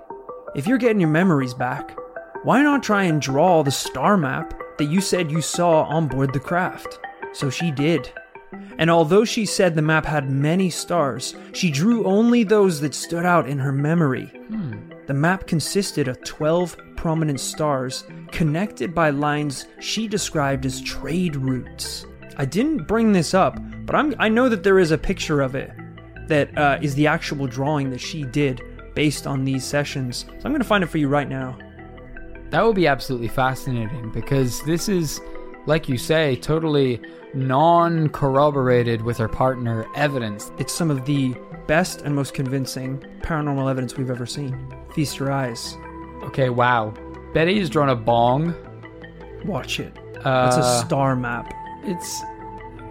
if 0.58 0.66
you're 0.66 0.76
getting 0.76 0.98
your 0.98 1.08
memories 1.08 1.54
back, 1.54 1.96
why 2.42 2.60
not 2.64 2.82
try 2.82 3.04
and 3.04 3.22
draw 3.22 3.62
the 3.62 3.70
star 3.70 4.16
map 4.16 4.60
that 4.78 4.86
you 4.86 5.00
said 5.00 5.30
you 5.30 5.40
saw 5.40 5.84
on 5.84 6.08
board 6.08 6.32
the 6.32 6.40
craft? 6.40 6.98
So 7.32 7.48
she 7.48 7.70
did. 7.70 8.12
And 8.76 8.90
although 8.90 9.24
she 9.24 9.46
said 9.46 9.76
the 9.76 9.82
map 9.82 10.04
had 10.04 10.32
many 10.32 10.68
stars, 10.68 11.36
she 11.52 11.70
drew 11.70 12.04
only 12.06 12.42
those 12.42 12.80
that 12.80 12.92
stood 12.92 13.24
out 13.24 13.48
in 13.48 13.60
her 13.60 13.70
memory. 13.70 14.32
The 15.06 15.14
map 15.14 15.46
consisted 15.46 16.08
of 16.08 16.24
12 16.24 16.76
prominent 16.96 17.38
stars 17.38 18.02
connected 18.32 18.92
by 18.92 19.10
lines 19.10 19.66
she 19.78 20.08
described 20.08 20.66
as 20.66 20.80
trade 20.80 21.36
routes. 21.36 22.04
I 22.36 22.44
didn't 22.44 22.88
bring 22.88 23.12
this 23.12 23.32
up, 23.32 23.60
but 23.86 23.94
I'm, 23.94 24.12
I 24.18 24.28
know 24.28 24.48
that 24.48 24.64
there 24.64 24.80
is 24.80 24.90
a 24.90 24.98
picture 24.98 25.40
of 25.40 25.54
it 25.54 25.70
that 26.26 26.58
uh, 26.58 26.80
is 26.82 26.96
the 26.96 27.06
actual 27.06 27.46
drawing 27.46 27.90
that 27.90 28.00
she 28.00 28.24
did 28.24 28.60
based 28.98 29.28
on 29.28 29.44
these 29.44 29.64
sessions. 29.64 30.24
So 30.28 30.34
I'm 30.44 30.50
going 30.50 30.58
to 30.58 30.64
find 30.66 30.82
it 30.82 30.88
for 30.88 30.98
you 30.98 31.06
right 31.06 31.28
now. 31.28 31.56
That 32.50 32.64
would 32.64 32.74
be 32.74 32.88
absolutely 32.88 33.28
fascinating 33.28 34.10
because 34.10 34.60
this 34.64 34.88
is, 34.88 35.20
like 35.66 35.88
you 35.88 35.96
say, 35.96 36.34
totally 36.34 37.00
non 37.32 38.08
corroborated 38.08 39.02
with 39.02 39.16
her 39.18 39.28
partner 39.28 39.86
evidence. 39.94 40.50
It's 40.58 40.72
some 40.72 40.90
of 40.90 41.04
the 41.04 41.36
best 41.68 42.02
and 42.02 42.12
most 42.12 42.34
convincing 42.34 42.98
paranormal 43.20 43.70
evidence 43.70 43.96
we've 43.96 44.10
ever 44.10 44.26
seen. 44.26 44.74
Feast 44.96 45.20
your 45.20 45.30
eyes. 45.30 45.76
Okay, 46.24 46.50
wow. 46.50 46.92
Betty's 47.32 47.70
drawn 47.70 47.90
a 47.90 47.94
bong. 47.94 48.52
Watch 49.44 49.78
it. 49.78 49.96
Uh, 50.24 50.46
It's 50.48 50.56
a 50.56 50.84
star 50.84 51.14
map. 51.14 51.54
It's. 51.84 52.20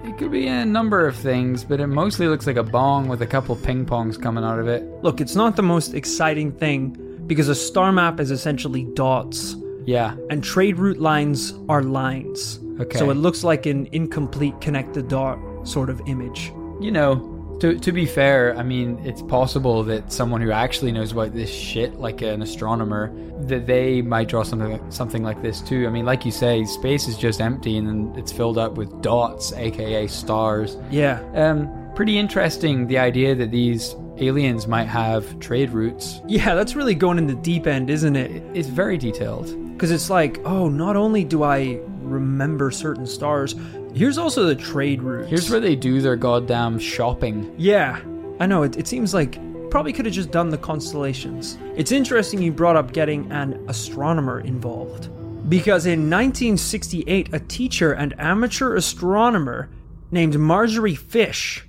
It 0.03 0.17
could 0.17 0.31
be 0.31 0.47
a 0.47 0.65
number 0.65 1.05
of 1.07 1.15
things, 1.15 1.63
but 1.63 1.79
it 1.79 1.87
mostly 1.87 2.27
looks 2.27 2.47
like 2.47 2.55
a 2.55 2.63
bong 2.63 3.07
with 3.07 3.21
a 3.21 3.27
couple 3.27 3.55
ping 3.55 3.85
pongs 3.85 4.21
coming 4.21 4.43
out 4.43 4.59
of 4.59 4.67
it. 4.67 4.83
Look, 5.03 5.19
it's 5.21 5.35
not 5.35 5.55
the 5.55 5.63
most 5.63 5.93
exciting 5.93 6.51
thing 6.51 6.95
because 7.27 7.49
a 7.49 7.55
star 7.55 7.91
map 7.91 8.19
is 8.19 8.31
essentially 8.31 8.85
dots, 8.93 9.55
Yeah. 9.85 10.15
and 10.29 10.43
trade 10.43 10.79
route 10.79 10.99
lines 10.99 11.53
are 11.67 11.83
lines. 11.83 12.59
Okay. 12.79 12.97
So 12.97 13.09
it 13.09 13.15
looks 13.15 13.43
like 13.43 13.65
an 13.65 13.87
incomplete 13.91 14.59
connected 14.61 15.07
dot 15.09 15.39
sort 15.63 15.89
of 15.89 15.99
image. 16.07 16.53
You 16.79 16.91
know, 16.91 17.36
to, 17.59 17.79
to 17.79 17.91
be 17.91 18.05
fair, 18.05 18.55
I 18.57 18.63
mean, 18.63 18.99
it's 19.03 19.21
possible 19.21 19.83
that 19.83 20.11
someone 20.11 20.41
who 20.41 20.51
actually 20.51 20.91
knows 20.91 21.11
about 21.11 21.33
this 21.33 21.49
shit, 21.49 21.99
like 21.99 22.21
an 22.21 22.41
astronomer, 22.41 23.11
that 23.41 23.67
they 23.67 24.01
might 24.01 24.27
draw 24.27 24.43
something 24.43 24.79
something 24.91 25.23
like 25.23 25.41
this 25.41 25.61
too. 25.61 25.87
I 25.87 25.89
mean, 25.89 26.05
like 26.05 26.25
you 26.25 26.31
say, 26.31 26.65
space 26.65 27.07
is 27.07 27.17
just 27.17 27.41
empty 27.41 27.77
and 27.77 27.87
then 27.87 28.13
it's 28.17 28.31
filled 28.31 28.57
up 28.57 28.73
with 28.73 29.01
dots, 29.01 29.53
aka 29.53 30.07
stars. 30.07 30.77
Yeah. 30.91 31.21
Um, 31.33 31.91
pretty 31.95 32.17
interesting 32.17 32.87
the 32.87 32.97
idea 32.97 33.35
that 33.35 33.51
these 33.51 33.95
aliens 34.17 34.67
might 34.67 34.85
have 34.85 35.39
trade 35.39 35.69
routes. 35.71 36.21
Yeah, 36.27 36.55
that's 36.55 36.75
really 36.75 36.95
going 36.95 37.17
in 37.17 37.27
the 37.27 37.35
deep 37.35 37.67
end, 37.67 37.89
isn't 37.89 38.15
it? 38.15 38.43
It's 38.53 38.67
very 38.67 38.97
detailed. 38.97 39.45
Because 39.73 39.91
it's 39.91 40.09
like, 40.09 40.39
oh, 40.43 40.69
not 40.69 40.95
only 40.95 41.23
do 41.23 41.43
I 41.43 41.79
remember 42.01 42.71
certain 42.71 43.05
stars, 43.05 43.55
here's 43.93 44.17
also 44.17 44.45
the 44.45 44.55
trade 44.55 45.01
route. 45.01 45.27
Here's 45.27 45.49
where 45.49 45.59
they 45.59 45.75
do 45.75 46.01
their 46.01 46.15
goddamn 46.15 46.79
shopping. 46.79 47.53
Yeah, 47.57 48.01
I 48.39 48.45
know. 48.45 48.63
It, 48.63 48.77
it 48.77 48.87
seems 48.87 49.13
like 49.13 49.39
probably 49.69 49.93
could 49.93 50.05
have 50.05 50.13
just 50.13 50.31
done 50.31 50.49
the 50.49 50.57
constellations. 50.57 51.57
It's 51.75 51.91
interesting 51.91 52.41
you 52.41 52.51
brought 52.51 52.75
up 52.75 52.93
getting 52.93 53.31
an 53.31 53.63
astronomer 53.67 54.39
involved. 54.41 55.09
Because 55.49 55.85
in 55.85 56.09
1968, 56.09 57.33
a 57.33 57.39
teacher 57.39 57.93
and 57.93 58.13
amateur 58.19 58.75
astronomer 58.75 59.69
named 60.11 60.37
Marjorie 60.37 60.95
Fish, 60.95 61.65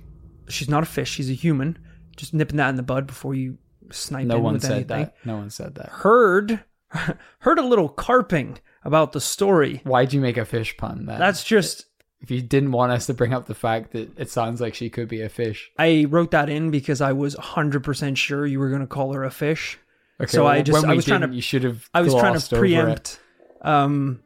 she's 0.49 0.69
not 0.69 0.83
a 0.83 0.85
fish, 0.85 1.09
she's 1.11 1.29
a 1.29 1.33
human, 1.33 1.77
just 2.17 2.33
nipping 2.33 2.57
that 2.57 2.69
in 2.69 2.75
the 2.75 2.83
bud 2.83 3.07
before 3.07 3.35
you 3.35 3.57
snipe 3.91 4.27
No 4.27 4.37
in 4.37 4.43
one 4.43 4.59
said 4.59 4.71
anything, 4.71 5.05
that. 5.05 5.15
No 5.23 5.37
one 5.37 5.49
said 5.49 5.75
that. 5.75 5.89
heard, 5.89 6.63
heard 7.39 7.59
a 7.59 7.65
little 7.65 7.87
carping 7.89 8.59
about 8.83 9.13
the 9.13 9.21
story. 9.21 9.81
Why'd 9.83 10.13
you 10.13 10.19
make 10.19 10.37
a 10.37 10.45
fish 10.45 10.75
pun? 10.77 11.05
Then? 11.05 11.19
That's 11.19 11.43
just 11.43 11.85
if 12.21 12.29
you 12.31 12.41
didn't 12.41 12.71
want 12.71 12.91
us 12.91 13.05
to 13.07 13.13
bring 13.13 13.33
up 13.33 13.45
the 13.45 13.55
fact 13.55 13.91
that 13.93 14.17
it 14.19 14.29
sounds 14.29 14.59
like 14.61 14.75
she 14.75 14.89
could 14.89 15.07
be 15.07 15.21
a 15.21 15.29
fish. 15.29 15.71
I 15.79 16.05
wrote 16.09 16.31
that 16.31 16.49
in 16.49 16.69
because 16.71 16.99
I 17.01 17.13
was 17.13 17.35
100% 17.35 18.17
sure 18.17 18.45
you 18.45 18.59
were 18.59 18.69
going 18.69 18.81
to 18.81 18.87
call 18.87 19.13
her 19.13 19.23
a 19.23 19.31
fish. 19.31 19.77
Okay, 20.21 20.29
So 20.29 20.45
I 20.45 20.61
just- 20.61 20.85
I 20.85 20.93
was 20.93 21.05
trying 21.05 21.21
to- 21.21 21.29
You 21.33 21.41
should 21.41 21.63
have. 21.63 21.89
I 21.93 22.01
was 22.01 22.13
trying 22.13 22.37
to 22.37 22.55
preempt. 22.57 23.19
Um, 23.61 24.19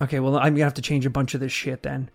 okay, 0.00 0.18
well, 0.20 0.36
I'm 0.38 0.54
gonna 0.54 0.64
have 0.64 0.74
to 0.74 0.82
change 0.82 1.04
a 1.06 1.10
bunch 1.10 1.34
of 1.34 1.40
this 1.40 1.52
shit 1.52 1.82
then. 1.82 2.10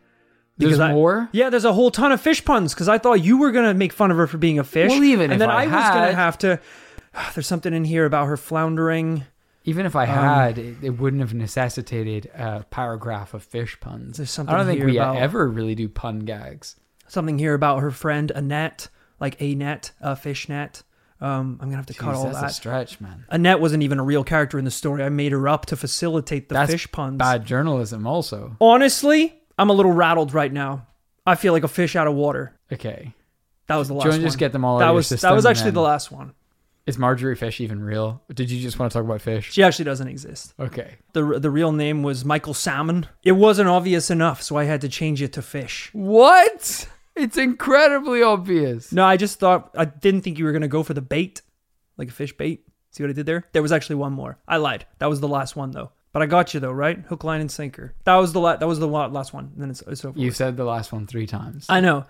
There's 0.58 0.80
I- 0.80 0.92
more. 0.94 1.30
Yeah, 1.32 1.50
there's 1.50 1.66
a 1.66 1.74
whole 1.74 1.92
ton 1.92 2.12
of 2.12 2.22
fish 2.22 2.44
puns 2.46 2.74
because 2.74 2.88
I 2.90 2.98
thought 2.98 3.22
you 3.24 3.38
were 3.38 3.52
gonna 3.52 3.74
make 3.74 3.94
fun 3.94 4.10
of 4.10 4.18
her 4.18 4.26
for 4.26 4.38
being 4.38 4.58
a 4.58 4.64
fish. 4.64 4.90
Well, 4.92 5.04
even 5.04 5.32
and 5.32 5.40
then 5.42 5.50
I 5.50 5.64
I, 5.64 5.66
was 5.66 5.90
gonna 5.90 6.14
have 6.16 6.38
to. 6.40 6.60
There's 7.36 7.48
something 7.48 7.74
in 7.74 7.84
here 7.86 8.06
about 8.06 8.26
her 8.28 8.38
floundering. 8.38 9.24
Even 9.66 9.82
Um, 9.82 9.88
if 9.88 9.96
I 9.96 10.06
had, 10.06 10.58
it, 10.58 10.76
it 10.82 10.90
wouldn't 10.92 11.22
have 11.22 11.34
necessitated 11.34 12.28
a 12.36 12.64
paragraph 12.70 13.34
of 13.34 13.44
fish 13.44 13.78
puns. 13.80 14.18
There's 14.18 14.38
I 14.40 14.44
don't 14.44 14.66
think 14.66 14.84
we 14.84 14.98
about 14.98 15.18
ever 15.18 15.48
really 15.50 15.76
do 15.76 15.90
pun 15.90 16.20
gags. 16.20 16.76
something 17.08 17.38
here 17.38 17.54
about 17.54 17.80
her 17.82 17.92
friend 17.92 18.32
Annette, 18.32 18.88
like 19.20 19.36
a 19.42 19.56
net, 19.56 19.92
a 20.00 20.16
fish 20.16 20.48
net. 20.50 20.84
Um, 21.22 21.58
I'm 21.62 21.68
gonna 21.68 21.78
have 21.78 21.86
to 21.88 21.94
cut 21.94 22.14
Jeez, 22.14 22.18
all 22.18 22.24
that's 22.26 22.38
a 22.38 22.42
that. 22.42 22.52
stretch, 22.54 23.00
man. 23.02 23.26
Annette 23.30 23.60
wasn't 23.60 23.84
even 23.84 24.00
a 24.00 24.04
real 24.04 24.24
character 24.24 24.60
in 24.60 24.66
the 24.66 24.72
story. 24.72 25.04
I 25.04 25.10
made 25.10 25.32
her 25.32 25.48
up 25.48 25.66
to 25.68 25.76
facilitate 25.78 26.50
the 26.50 26.54
That's 26.54 26.72
fish 26.72 26.92
puns. 26.92 27.18
Bad 27.18 27.46
journalism, 27.46 28.06
also. 28.06 28.58
Honestly, 28.60 29.34
I'm 29.58 29.70
a 29.70 29.74
little 29.74 29.94
rattled 29.94 30.34
right 30.34 30.52
now. 30.52 30.88
I 31.26 31.36
feel 31.36 31.54
like 31.54 31.64
a 31.64 31.68
fish 31.70 31.96
out 31.96 32.06
of 32.08 32.14
water. 32.14 32.54
Okay. 32.72 33.14
That 33.68 33.78
was 33.78 33.88
the 33.88 33.94
last. 33.96 34.04
Do 34.04 34.08
you 34.10 34.12
want 34.12 34.20
to 34.20 34.24
one. 34.26 34.28
just 34.28 34.38
get 34.38 34.52
them 34.52 34.64
all 34.66 34.76
out 34.76 34.80
that 34.80 34.90
was 34.94 35.08
system 35.08 35.30
that 35.30 35.36
was 35.36 35.46
actually 35.46 35.72
the 35.72 35.82
last 35.82 36.12
one. 36.12 36.34
Is 36.86 37.00
Marjorie 37.00 37.36
Fish 37.36 37.60
even 37.62 37.84
real? 37.84 38.22
Did 38.34 38.52
you 38.52 38.62
just 38.62 38.78
want 38.78 38.92
to 38.92 38.98
talk 38.98 39.06
about 39.06 39.22
fish? 39.22 39.52
She 39.52 39.64
actually 39.64 39.86
doesn't 39.86 40.08
exist. 40.08 40.54
Okay. 40.60 40.96
the 41.14 41.40
The 41.40 41.50
real 41.50 41.72
name 41.72 42.04
was 42.04 42.24
Michael 42.24 42.54
Salmon. 42.54 43.08
It 43.24 43.32
wasn't 43.32 43.70
obvious 43.70 44.12
enough, 44.12 44.44
so 44.44 44.56
I 44.56 44.66
had 44.66 44.82
to 44.82 44.90
change 44.90 45.22
it 45.22 45.34
to 45.34 45.42
Fish. 45.42 45.90
What? 45.94 46.88
It's 47.16 47.38
incredibly 47.38 48.22
obvious. 48.22 48.92
No, 48.92 49.04
I 49.06 49.18
just 49.18 49.40
thought 49.40 49.72
I 49.76 49.86
didn't 49.86 50.22
think 50.22 50.38
you 50.38 50.46
were 50.46 50.52
gonna 50.52 50.68
go 50.68 50.84
for 50.84 50.94
the 50.94 51.02
bait, 51.02 51.42
like 51.98 52.10
a 52.10 52.12
fish 52.12 52.36
bait. 52.38 52.68
See 52.92 53.04
what 53.04 53.10
I 53.10 53.14
did 53.14 53.26
there? 53.26 53.46
There 53.54 53.62
was 53.62 53.72
actually 53.72 53.96
one 53.96 54.14
more. 54.14 54.38
I 54.48 54.58
lied. 54.58 54.86
That 55.00 55.10
was 55.10 55.22
the 55.22 55.28
last 55.28 55.56
one 55.56 55.72
though. 55.72 55.92
But 56.12 56.22
I 56.22 56.28
got 56.28 56.54
you 56.54 56.60
though, 56.60 56.72
right? 56.72 57.00
Hook, 57.00 57.24
line, 57.24 57.42
and 57.42 57.52
sinker. 57.52 57.94
That 58.04 58.16
was 58.16 58.32
the 58.34 58.40
la- 58.40 58.58
that 58.58 58.68
was 58.68 58.80
the 58.80 58.88
last 58.88 59.34
one. 59.34 59.52
And 59.54 59.62
then 59.64 59.70
it's, 59.72 59.82
it's 59.82 60.06
over. 60.06 60.20
You 60.20 60.32
said 60.32 60.56
the 60.56 60.66
last 60.66 60.92
one 60.92 61.08
three 61.08 61.26
times. 61.26 61.66
I 61.68 61.82
know, 61.82 62.06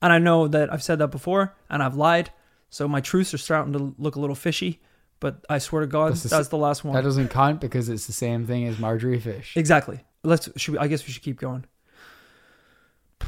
and 0.00 0.12
I 0.12 0.18
know 0.18 0.48
that 0.48 0.72
I've 0.72 0.82
said 0.82 0.98
that 1.00 1.08
before, 1.08 1.54
and 1.68 1.82
I've 1.82 1.96
lied. 1.96 2.30
So 2.70 2.88
my 2.88 3.00
truths 3.00 3.32
are 3.34 3.38
starting 3.38 3.72
to 3.74 3.94
look 3.98 4.16
a 4.16 4.20
little 4.20 4.36
fishy. 4.36 4.80
But 5.20 5.44
I 5.48 5.58
swear 5.58 5.80
to 5.80 5.86
God, 5.86 6.12
That's 6.12 6.24
the 6.24 6.28
that's, 6.28 6.48
the 6.48 6.58
last 6.58 6.84
one. 6.84 6.94
that 6.94 7.02
doesn't 7.02 7.28
count 7.28 7.60
because 7.60 7.88
it's 7.88 8.06
the 8.06 8.12
same 8.12 8.46
thing 8.46 8.66
as 8.66 8.78
Marjorie 8.78 9.20
Fish. 9.20 9.56
Exactly. 9.56 10.04
Let's. 10.22 10.48
Should 10.56 10.72
we, 10.72 10.78
I 10.78 10.86
guess 10.88 11.06
we 11.06 11.12
should 11.12 11.22
keep 11.22 11.38
going. 11.38 11.64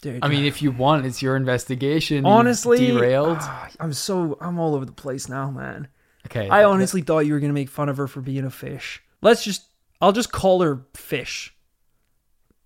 Dude, 0.00 0.24
I 0.24 0.28
mean, 0.28 0.44
if 0.44 0.62
you 0.62 0.70
want, 0.70 1.06
it's 1.06 1.22
your 1.22 1.34
investigation. 1.34 2.24
Honestly, 2.24 2.86
derailed. 2.86 3.38
ah, 3.40 3.68
I'm 3.80 3.92
so 3.92 4.38
I'm 4.40 4.58
all 4.58 4.74
over 4.74 4.84
the 4.84 4.92
place 4.92 5.28
now, 5.28 5.50
man. 5.50 5.88
Okay, 6.26 6.48
I 6.48 6.64
honestly 6.64 7.02
thought 7.02 7.20
you 7.20 7.32
were 7.32 7.40
gonna 7.40 7.52
make 7.52 7.68
fun 7.68 7.88
of 7.88 7.96
her 7.96 8.06
for 8.06 8.20
being 8.20 8.44
a 8.44 8.50
fish. 8.50 9.02
Let's 9.22 9.42
just 9.42 9.64
I'll 10.00 10.12
just 10.12 10.30
call 10.30 10.60
her 10.62 10.84
fish. 10.94 11.54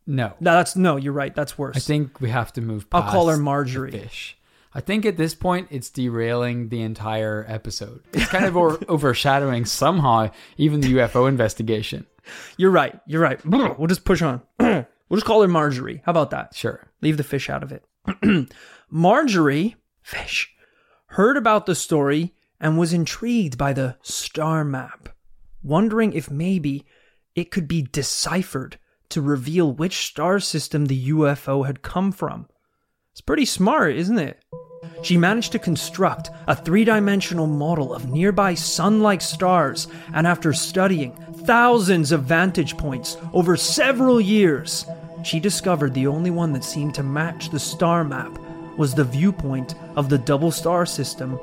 no. 0.07 0.35
No, 0.40 0.53
that's 0.53 0.77
no, 0.77 0.97
you're 0.97 1.12
right. 1.12 1.35
That's 1.35 1.57
worse. 1.57 1.77
I 1.77 1.81
think 1.81 2.21
we 2.21 2.29
have 2.31 2.53
to 2.55 2.61
move. 2.61 2.87
I'll 2.92 3.11
call 3.11 3.29
her 3.29 3.38
Marjorie. 3.38 3.92
fish. 3.92 4.37
I 4.75 4.81
think 4.81 5.05
at 5.05 5.17
this 5.17 5.35
point 5.35 5.69
it's 5.71 5.91
derailing 5.91 6.69
the 6.69 6.83
entire 6.83 7.45
episode. 7.49 8.03
It's 8.13 8.31
kind 8.31 8.45
of 8.47 8.57
over- 8.57 8.79
overshadowing 8.89 9.65
somehow 9.67 10.31
even 10.57 10.81
the 10.81 10.95
UFO 10.95 11.29
investigation. 11.29 12.07
You're 12.57 12.71
right. 12.71 12.99
You're 13.07 13.21
right. 13.21 13.41
We'll 13.79 13.89
just 13.89 14.05
push 14.05 14.23
on. 14.23 14.43
we'll 14.59 14.87
just 15.13 15.27
call 15.27 15.43
her 15.43 15.49
Marjorie. 15.49 16.03
How 16.05 16.11
about 16.11 16.31
that? 16.31 16.55
Sure. 16.55 16.89
Leave 17.01 17.17
the 17.17 17.25
fish 17.25 17.51
out 17.51 17.63
of 17.63 17.73
it. 17.73 17.85
Marjorie, 18.91 19.77
fish, 20.03 20.55
heard 21.07 21.37
about 21.37 21.67
the 21.67 21.75
story 21.75 22.35
and 22.61 22.79
was 22.79 22.93
intrigued 22.93 23.59
by 23.59 23.73
the 23.73 23.97
star 24.03 24.65
map, 24.65 25.09
wondering 25.63 26.13
if 26.13 26.31
maybe 26.31 26.87
it 27.35 27.51
could 27.51 27.67
be 27.67 27.83
deciphered 27.83 28.79
to 29.09 29.21
reveal 29.21 29.73
which 29.73 30.07
star 30.07 30.39
system 30.41 30.87
the 30.87 31.09
UFO 31.11 31.67
had 31.67 31.83
come 31.83 32.13
from. 32.13 32.49
It's 33.12 33.20
pretty 33.20 33.44
smart, 33.44 33.94
isn't 33.96 34.18
it? 34.18 34.42
She 35.03 35.18
managed 35.18 35.53
to 35.53 35.59
construct 35.59 36.31
a 36.48 36.57
three 36.57 36.85
dimensional 36.85 37.46
model 37.46 37.92
of 37.92 38.09
nearby 38.09 38.55
sun 38.55 39.03
like 39.03 39.20
stars, 39.20 39.87
and 40.14 40.27
after 40.27 40.55
studying 40.55 41.12
thousands 41.44 42.11
of 42.11 42.25
vantage 42.25 42.79
points 42.79 43.18
over 43.35 43.55
several 43.55 44.18
years, 44.18 44.87
she 45.25 45.38
discovered 45.38 45.92
the 45.92 46.07
only 46.07 46.31
one 46.31 46.55
that 46.55 46.64
seemed 46.64 46.94
to 46.94 47.03
match 47.03 47.51
the 47.51 47.61
star 47.61 48.03
map 48.03 48.38
was 48.79 48.94
the 48.94 49.05
viewpoint 49.05 49.75
of 49.94 50.09
the 50.09 50.16
double 50.16 50.51
star 50.51 50.87
system 50.87 51.38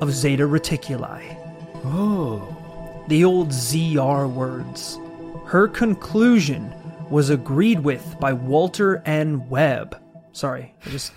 of 0.00 0.10
Zeta 0.10 0.42
Reticuli. 0.42 1.36
Oh. 1.84 3.04
The 3.06 3.22
old 3.22 3.50
ZR 3.50 4.28
words. 4.28 4.98
Her 5.46 5.68
conclusion 5.68 6.74
was 7.08 7.30
agreed 7.30 7.80
with 7.80 8.16
by 8.18 8.32
Walter 8.32 9.00
N. 9.06 9.48
Webb. 9.48 10.00
Sorry, 10.34 10.74
I 10.84 10.90
just. 10.90 11.12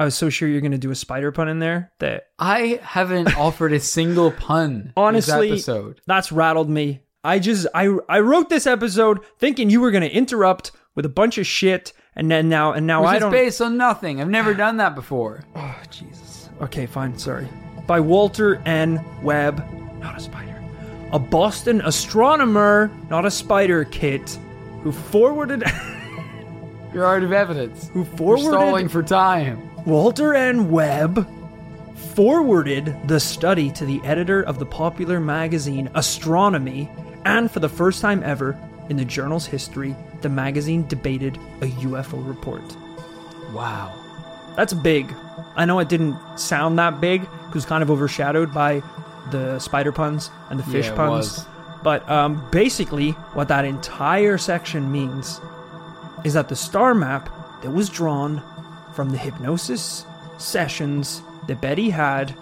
I 0.00 0.04
was 0.04 0.14
so 0.14 0.30
sure 0.30 0.48
you're 0.48 0.60
going 0.60 0.70
to 0.72 0.78
do 0.78 0.92
a 0.92 0.94
spider 0.94 1.32
pun 1.32 1.48
in 1.48 1.58
there 1.58 1.90
that 1.98 2.28
I 2.38 2.78
haven't 2.82 3.36
offered 3.36 3.72
a 3.72 3.80
single 3.80 4.30
pun 4.30 4.92
Honestly, 4.96 5.50
this 5.50 5.68
episode. 5.68 6.00
that's 6.06 6.30
rattled 6.30 6.70
me. 6.70 7.00
I 7.24 7.40
just 7.40 7.66
I 7.74 7.92
I 8.08 8.20
wrote 8.20 8.48
this 8.48 8.66
episode 8.66 9.20
thinking 9.40 9.70
you 9.70 9.80
were 9.80 9.90
going 9.90 10.08
to 10.08 10.10
interrupt 10.16 10.70
with 10.94 11.04
a 11.04 11.08
bunch 11.08 11.36
of 11.36 11.46
shit, 11.48 11.92
and 12.14 12.30
then 12.30 12.48
now 12.48 12.72
and 12.72 12.86
now 12.86 13.00
Which 13.02 13.10
I 13.10 13.18
don't. 13.18 13.32
based 13.32 13.60
on 13.60 13.76
nothing. 13.76 14.20
I've 14.20 14.28
never 14.30 14.54
done 14.54 14.76
that 14.76 14.94
before. 14.94 15.42
Oh 15.56 15.76
Jesus. 15.90 16.48
Okay, 16.62 16.86
fine. 16.86 17.18
Sorry. 17.18 17.48
By 17.88 17.98
Walter 18.00 18.56
N. 18.66 19.04
Webb, 19.22 19.64
not 19.98 20.16
a 20.16 20.20
spider, 20.20 20.62
a 21.12 21.18
Boston 21.18 21.80
astronomer, 21.80 22.90
not 23.10 23.24
a 23.24 23.30
spider, 23.32 23.84
Kit, 23.84 24.38
who 24.82 24.92
forwarded 24.92 25.64
You're 26.98 27.06
out 27.06 27.22
of 27.22 27.30
evidence. 27.32 27.90
who 27.90 28.00
We're 28.00 28.16
forwarded 28.16 28.46
stalling 28.46 28.88
for 28.88 29.04
time. 29.04 29.70
Walter 29.84 30.34
N. 30.34 30.68
Webb 30.68 31.28
forwarded 32.16 32.92
the 33.06 33.20
study 33.20 33.70
to 33.70 33.86
the 33.86 34.00
editor 34.02 34.42
of 34.42 34.58
the 34.58 34.66
popular 34.66 35.20
magazine 35.20 35.88
Astronomy, 35.94 36.90
and 37.24 37.48
for 37.48 37.60
the 37.60 37.68
first 37.68 38.00
time 38.02 38.24
ever 38.24 38.58
in 38.88 38.96
the 38.96 39.04
journal's 39.04 39.46
history, 39.46 39.94
the 40.22 40.28
magazine 40.28 40.88
debated 40.88 41.36
a 41.60 41.66
UFO 41.86 42.26
report. 42.26 42.64
Wow. 43.52 43.94
That's 44.56 44.72
big. 44.72 45.14
I 45.54 45.66
know 45.66 45.78
it 45.78 45.88
didn't 45.88 46.16
sound 46.36 46.80
that 46.80 47.00
big 47.00 47.20
because 47.20 47.46
it 47.50 47.54
was 47.54 47.66
kind 47.66 47.84
of 47.84 47.92
overshadowed 47.92 48.52
by 48.52 48.82
the 49.30 49.60
spider 49.60 49.92
puns 49.92 50.30
and 50.50 50.58
the 50.58 50.64
fish 50.64 50.86
Yeah, 50.86 50.96
puns. 50.96 51.10
was. 51.10 51.46
But 51.84 52.10
um, 52.10 52.44
basically, 52.50 53.12
what 53.34 53.46
that 53.46 53.64
entire 53.64 54.36
section 54.36 54.90
means 54.90 55.40
is 56.24 56.34
that 56.34 56.48
the 56.48 56.56
star 56.56 56.94
map 56.94 57.28
that 57.62 57.70
was 57.70 57.88
drawn 57.88 58.42
from 58.94 59.10
the 59.10 59.18
hypnosis 59.18 60.04
sessions 60.38 61.22
that 61.46 61.60
Betty 61.60 61.90
had 61.90 62.34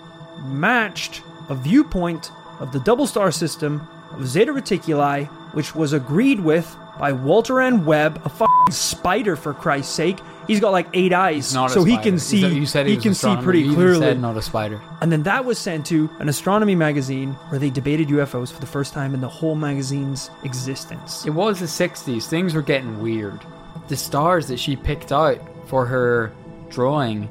matched 0.44 1.22
a 1.48 1.54
viewpoint 1.54 2.30
of 2.60 2.72
the 2.72 2.80
double 2.80 3.06
star 3.06 3.30
system 3.30 3.86
of 4.12 4.26
Zeta 4.26 4.52
Reticuli, 4.52 5.26
which 5.54 5.74
was 5.74 5.92
agreed 5.92 6.40
with 6.40 6.76
by 6.98 7.12
Walter 7.12 7.60
N. 7.60 7.84
Webb, 7.84 8.20
a 8.24 8.28
fucking 8.28 8.70
spider 8.72 9.36
for 9.36 9.52
Christ's 9.52 9.94
sake. 9.94 10.18
He's 10.46 10.60
got 10.60 10.70
like 10.70 10.86
eight 10.94 11.12
eyes, 11.12 11.52
Not 11.52 11.70
a 11.70 11.74
so 11.74 11.84
he 11.84 11.98
can 11.98 12.18
see. 12.18 12.46
you 12.46 12.66
said 12.66 12.86
he 12.86 12.94
was 12.94 13.02
can 13.02 13.14
see 13.14 13.36
pretty 13.36 13.60
You 13.62 13.74
clearly. 13.74 14.14
Not 14.14 14.36
a 14.36 14.42
spider. 14.42 14.80
And 15.02 15.10
then 15.12 15.24
that 15.24 15.44
was 15.44 15.58
sent 15.58 15.86
to 15.86 16.08
an 16.20 16.28
astronomy 16.28 16.74
magazine 16.74 17.32
where 17.50 17.58
they 17.58 17.68
debated 17.68 18.08
UFOs 18.08 18.52
for 18.52 18.60
the 18.60 18.66
first 18.66 18.94
time 18.94 19.12
in 19.12 19.20
the 19.20 19.28
whole 19.28 19.56
magazine's 19.56 20.30
existence. 20.44 21.26
It 21.26 21.30
was 21.30 21.60
the 21.60 21.66
60s. 21.66 22.26
Things 22.28 22.54
were 22.54 22.62
getting 22.62 23.00
weird. 23.02 23.40
The 23.88 23.96
stars 23.96 24.49
that 24.49 24.59
she 24.59 24.77
picked 24.77 25.12
out 25.12 25.38
for 25.68 25.87
her 25.87 26.33
drawing 26.70 27.29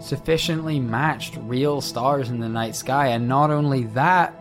sufficiently 0.00 0.78
matched 0.80 1.36
real 1.42 1.80
stars 1.80 2.30
in 2.30 2.40
the 2.40 2.48
night 2.48 2.76
sky, 2.76 3.08
and 3.08 3.28
not 3.28 3.50
only 3.50 3.84
that, 3.84 4.34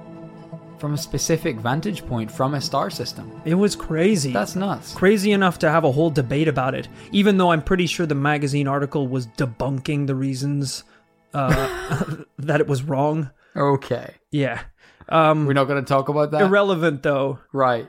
from 0.84 0.94
a 0.96 0.98
specific 0.98 1.56
vantage 1.56 2.06
point 2.06 2.30
from 2.30 2.54
a 2.56 2.60
star 2.60 2.90
system. 2.90 3.32
It 3.46 3.56
was 3.56 3.74
crazy. 3.74 4.34
That's 4.34 4.54
nuts. 4.54 4.94
crazy 4.94 5.32
enough 5.32 5.60
to 5.60 5.70
have 5.70 5.86
a 5.86 5.92
whole 5.94 6.10
debate 6.10 6.50
about 6.50 6.76
it, 6.76 6.90
even 7.14 7.38
though 7.38 7.52
I'm 7.52 7.62
pretty 7.62 7.88
sure 7.88 8.06
the 8.06 8.16
magazine 8.16 8.68
article 8.68 9.08
was 9.08 9.28
debunking 9.28 10.08
the 10.08 10.16
reasons 10.16 10.84
uh, 11.34 12.16
that 12.38 12.60
it 12.60 12.68
was 12.68 12.84
wrong. 12.84 13.32
Okay. 13.56 14.16
Yeah. 14.32 14.62
Um, 15.08 15.46
We're 15.46 15.54
not 15.54 15.66
going 15.70 15.82
to 15.82 15.88
talk 15.88 16.10
about 16.10 16.32
that? 16.32 16.42
irrelevant 16.42 17.02
though. 17.02 17.40
right. 17.54 17.88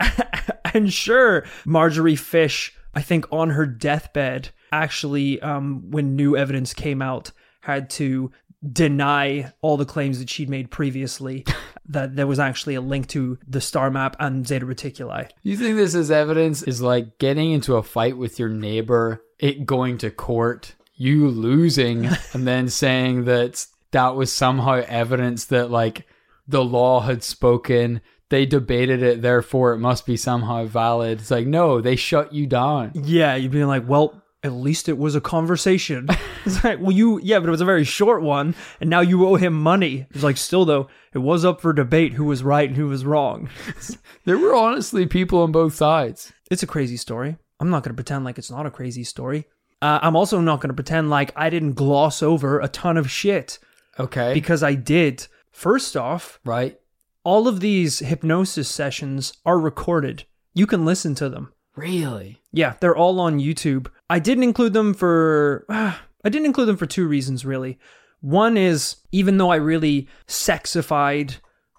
and 0.74 0.92
sure, 0.92 1.44
Marjorie 1.64 2.16
Fish, 2.16 2.74
I 2.94 3.00
think 3.00 3.26
on 3.32 3.50
her 3.50 3.66
deathbed, 3.66 4.50
actually, 4.72 5.40
um, 5.40 5.90
when 5.90 6.16
new 6.16 6.36
evidence 6.36 6.74
came 6.74 7.00
out, 7.00 7.30
had 7.60 7.88
to 7.90 8.30
deny 8.72 9.52
all 9.60 9.76
the 9.76 9.84
claims 9.84 10.18
that 10.18 10.30
she'd 10.30 10.48
made 10.48 10.70
previously 10.70 11.44
that 11.86 12.16
there 12.16 12.26
was 12.26 12.38
actually 12.38 12.74
a 12.74 12.80
link 12.80 13.06
to 13.08 13.38
the 13.46 13.60
star 13.60 13.90
map 13.90 14.16
and 14.18 14.46
Zeta 14.46 14.66
Reticuli. 14.66 15.30
You 15.42 15.56
think 15.56 15.76
this 15.76 15.94
is 15.94 16.10
evidence 16.10 16.62
is 16.62 16.80
like 16.80 17.18
getting 17.18 17.52
into 17.52 17.76
a 17.76 17.82
fight 17.82 18.16
with 18.16 18.38
your 18.38 18.48
neighbor, 18.48 19.22
it 19.38 19.66
going 19.66 19.98
to 19.98 20.10
court, 20.10 20.74
you 20.94 21.28
losing, 21.28 22.06
and 22.32 22.46
then 22.46 22.68
saying 22.68 23.24
that 23.24 23.66
that 23.90 24.16
was 24.16 24.32
somehow 24.32 24.82
evidence 24.88 25.46
that 25.46 25.70
like 25.70 26.06
the 26.48 26.64
law 26.64 27.00
had 27.00 27.22
spoken, 27.22 28.00
they 28.34 28.46
debated 28.46 29.00
it, 29.00 29.22
therefore 29.22 29.74
it 29.74 29.78
must 29.78 30.06
be 30.06 30.16
somehow 30.16 30.64
valid. 30.64 31.20
It's 31.20 31.30
like, 31.30 31.46
no, 31.46 31.80
they 31.80 31.94
shut 31.94 32.32
you 32.32 32.48
down. 32.48 32.90
Yeah, 32.94 33.36
you'd 33.36 33.52
be 33.52 33.64
like, 33.64 33.88
well, 33.88 34.20
at 34.42 34.50
least 34.52 34.88
it 34.88 34.98
was 34.98 35.14
a 35.14 35.20
conversation. 35.20 36.08
it's 36.44 36.64
like, 36.64 36.80
well, 36.80 36.90
you, 36.90 37.20
yeah, 37.22 37.38
but 37.38 37.46
it 37.46 37.52
was 37.52 37.60
a 37.60 37.64
very 37.64 37.84
short 37.84 38.22
one, 38.22 38.56
and 38.80 38.90
now 38.90 39.02
you 39.02 39.24
owe 39.24 39.36
him 39.36 39.54
money. 39.54 40.08
It's 40.10 40.24
like, 40.24 40.36
still 40.36 40.64
though, 40.64 40.88
it 41.12 41.18
was 41.18 41.44
up 41.44 41.60
for 41.60 41.72
debate 41.72 42.14
who 42.14 42.24
was 42.24 42.42
right 42.42 42.68
and 42.68 42.76
who 42.76 42.88
was 42.88 43.04
wrong. 43.04 43.48
There 44.24 44.38
were 44.38 44.54
honestly 44.54 45.06
people 45.06 45.42
on 45.42 45.52
both 45.52 45.74
sides. 45.74 46.32
It's 46.50 46.62
a 46.62 46.66
crazy 46.66 46.96
story. 46.96 47.36
I'm 47.60 47.68
not 47.70 47.82
going 47.84 47.90
to 47.92 48.02
pretend 48.02 48.24
like 48.24 48.38
it's 48.38 48.50
not 48.50 48.64
a 48.64 48.70
crazy 48.70 49.04
story. 49.04 49.44
Uh, 49.82 49.98
I'm 50.00 50.16
also 50.16 50.40
not 50.40 50.60
going 50.60 50.70
to 50.70 50.74
pretend 50.74 51.10
like 51.10 51.30
I 51.36 51.50
didn't 51.50 51.74
gloss 51.74 52.22
over 52.22 52.58
a 52.58 52.66
ton 52.68 52.96
of 52.96 53.10
shit 53.10 53.58
Okay. 54.00 54.32
because 54.32 54.62
I 54.62 54.74
did. 54.74 55.26
First 55.52 55.94
off, 55.94 56.40
right? 56.42 56.78
All 57.24 57.48
of 57.48 57.60
these 57.60 57.98
hypnosis 58.00 58.68
sessions 58.68 59.32
are 59.44 59.58
recorded. 59.58 60.24
You 60.54 60.66
can 60.66 60.84
listen 60.84 61.14
to 61.16 61.28
them. 61.28 61.52
Really? 61.74 62.40
Yeah, 62.52 62.74
they're 62.80 62.94
all 62.96 63.18
on 63.18 63.40
YouTube. 63.40 63.88
I 64.08 64.18
didn't 64.20 64.44
include 64.44 64.72
them 64.74 64.94
for 64.94 65.64
I 65.68 66.28
didn't 66.30 66.46
include 66.46 66.68
them 66.68 66.76
for 66.76 66.86
two 66.86 67.06
reasons 67.08 67.44
really. 67.44 67.78
One 68.20 68.56
is 68.56 68.96
even 69.12 69.36
though 69.38 69.50
I 69.50 69.56
really 69.56 70.06
sexified 70.28 71.36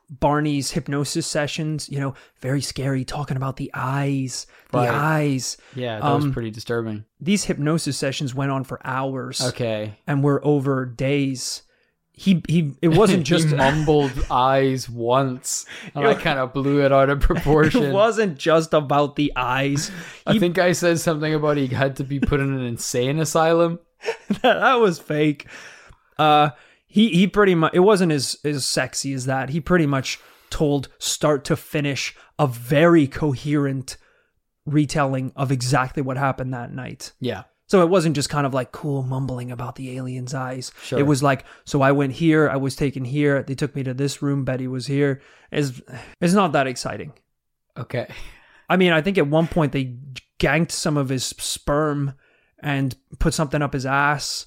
Barney's 0.10 0.72
hypnosis 0.72 1.26
sessions, 1.26 1.90
you 1.90 2.00
know, 2.00 2.14
very 2.40 2.62
scary 2.62 3.04
talking 3.04 3.38
about 3.38 3.56
the 3.58 3.72
eyes, 3.74 4.46
the 4.72 4.78
Right. 4.80 4.90
eyes. 4.90 5.58
Yeah, 5.74 6.00
that 6.00 6.14
was 6.14 6.26
Um, 6.26 6.32
pretty 6.34 6.52
disturbing. 6.52 7.06
These 7.20 7.46
hypnosis 7.46 7.98
sessions 7.98 8.36
went 8.36 8.52
on 8.52 8.64
for 8.66 8.80
hours 8.86 9.42
Okay. 9.42 9.98
and 10.06 10.24
were 10.24 10.46
over 10.46 10.86
days. 10.86 11.64
He 12.18 12.42
he 12.48 12.72
it 12.82 12.90
wasn't 12.90 13.24
just 13.28 13.50
mumbled 13.50 14.14
eyes 14.32 14.90
once, 14.90 15.66
and 15.94 16.08
I 16.08 16.14
kind 16.14 16.40
of 16.40 16.54
blew 16.54 16.84
it 16.84 16.92
out 16.92 17.10
of 17.10 17.20
proportion. 17.20 17.84
it 17.86 17.94
wasn't 17.94 18.38
just 18.38 18.74
about 18.74 19.16
the 19.16 19.34
eyes. 19.36 19.92
I 20.26 20.40
think 20.40 20.58
I 20.58 20.72
said 20.72 21.00
something 21.00 21.34
about 21.34 21.58
he 21.58 21.68
had 21.68 21.98
to 21.98 22.04
be 22.04 22.20
put 22.20 22.40
in 22.40 22.54
an 22.54 22.64
insane 22.64 23.20
asylum. 23.20 23.80
that 24.42 24.76
was 24.76 25.00
fake. 25.00 25.48
Uh, 26.18 26.52
he 26.88 27.10
he 27.10 27.28
pretty 27.28 27.56
much 27.56 27.74
it 27.74 27.82
wasn't 27.82 28.12
as 28.12 28.38
as 28.46 28.66
sexy 28.66 29.14
as 29.14 29.26
that. 29.26 29.50
He 29.50 29.60
pretty 29.60 29.86
much 29.86 30.20
told 30.50 30.88
start 31.00 31.44
to 31.46 31.56
finish 31.58 32.16
a 32.40 32.48
very 32.48 33.08
coherent 33.08 33.98
retelling 34.66 35.32
of 35.36 35.52
exactly 35.52 36.02
what 36.02 36.18
happened 36.18 36.54
that 36.54 36.74
night. 36.74 37.12
Yeah. 37.20 37.44
So 37.68 37.82
it 37.82 37.90
wasn't 37.90 38.16
just 38.16 38.30
kind 38.30 38.46
of 38.46 38.54
like 38.54 38.72
cool 38.72 39.02
mumbling 39.02 39.52
about 39.52 39.76
the 39.76 39.98
alien's 39.98 40.34
eyes. 40.34 40.72
Sure. 40.84 41.00
It 41.00 41.04
was 41.04 41.24
like, 41.24 41.46
so 41.66 41.82
I 41.82 41.92
went 41.92 42.14
here, 42.14 42.48
I 42.48 42.58
was 42.58 42.76
taken 42.76 43.06
here, 43.06 43.42
they 43.42 43.56
took 43.56 43.76
me 43.76 43.84
to 43.84 43.94
this 43.94 44.22
room, 44.22 44.46
Betty 44.46 44.68
was 44.68 44.86
here. 44.86 45.22
It's, 45.52 45.82
it's 46.22 46.34
not 46.34 46.52
that 46.52 46.68
exciting. 46.68 47.14
Okay. 47.76 48.08
I 48.70 48.78
mean, 48.78 48.92
I 48.94 49.02
think 49.02 49.18
at 49.18 49.28
one 49.28 49.48
point 49.48 49.72
they 49.72 49.98
ganked 50.40 50.72
some 50.72 50.98
of 50.98 51.10
his 51.10 51.26
sperm 51.26 52.14
and 52.60 52.96
put 53.20 53.34
something 53.34 53.62
up 53.62 53.74
his 53.74 53.86
ass, 53.86 54.46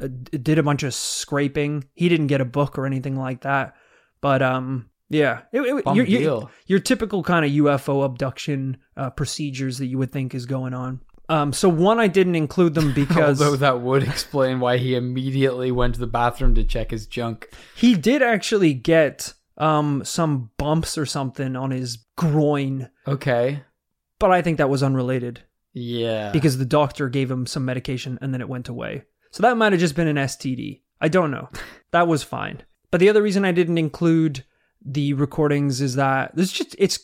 uh, 0.00 0.08
did 0.08 0.58
a 0.58 0.62
bunch 0.62 0.82
of 0.84 0.94
scraping. 0.94 1.84
He 1.94 2.08
didn't 2.08 2.28
get 2.28 2.40
a 2.40 2.46
book 2.46 2.78
or 2.78 2.86
anything 2.86 3.16
like 3.16 3.42
that. 3.42 3.74
But 4.20 4.40
um, 4.40 4.88
yeah, 5.10 5.42
it, 5.52 5.60
it, 5.60 5.94
your, 5.94 6.04
your, 6.06 6.50
your 6.66 6.78
typical 6.78 7.22
kind 7.22 7.44
of 7.44 7.50
UFO 7.50 8.04
abduction 8.04 8.78
uh, 8.96 9.10
procedures 9.10 9.78
that 9.78 9.86
you 9.86 9.98
would 9.98 10.12
think 10.12 10.34
is 10.34 10.46
going 10.46 10.74
on. 10.74 11.00
Um, 11.32 11.52
so 11.52 11.68
one, 11.68 11.98
I 11.98 12.08
didn't 12.08 12.34
include 12.34 12.74
them 12.74 12.92
because 13.02 13.40
Although 13.40 13.56
that 13.56 13.80
would 13.80 14.02
explain 14.02 14.60
why 14.60 14.76
he 14.76 14.94
immediately 14.94 15.70
went 15.72 15.94
to 15.94 16.00
the 16.00 16.06
bathroom 16.06 16.54
to 16.56 16.64
check 16.64 16.90
his 16.90 17.06
junk. 17.06 17.48
he 17.74 17.94
did 17.94 18.22
actually 18.22 18.74
get 18.74 19.32
um 19.58 20.04
some 20.04 20.50
bumps 20.58 20.96
or 20.98 21.06
something 21.06 21.56
on 21.56 21.70
his 21.70 21.98
groin, 22.16 22.88
Okay. 23.06 23.62
but 24.18 24.30
I 24.30 24.42
think 24.42 24.58
that 24.58 24.70
was 24.70 24.82
unrelated. 24.82 25.40
Yeah. 25.74 26.30
because 26.32 26.58
the 26.58 26.66
doctor 26.66 27.08
gave 27.08 27.30
him 27.30 27.46
some 27.46 27.64
medication 27.64 28.18
and 28.20 28.32
then 28.34 28.40
it 28.42 28.48
went 28.48 28.68
away. 28.68 29.04
So 29.30 29.42
that 29.42 29.56
might 29.56 29.72
have 29.72 29.80
just 29.80 29.96
been 29.96 30.08
an 30.08 30.16
STD. 30.16 30.82
I 31.00 31.08
don't 31.08 31.30
know. 31.30 31.48
that 31.92 32.06
was 32.06 32.22
fine. 32.22 32.62
But 32.90 33.00
the 33.00 33.08
other 33.08 33.22
reason 33.22 33.46
I 33.46 33.52
didn't 33.52 33.78
include 33.78 34.44
the 34.84 35.14
recordings 35.14 35.80
is 35.80 35.94
that 35.94 36.36
there's 36.36 36.52
just 36.52 36.76
it's 36.78 36.98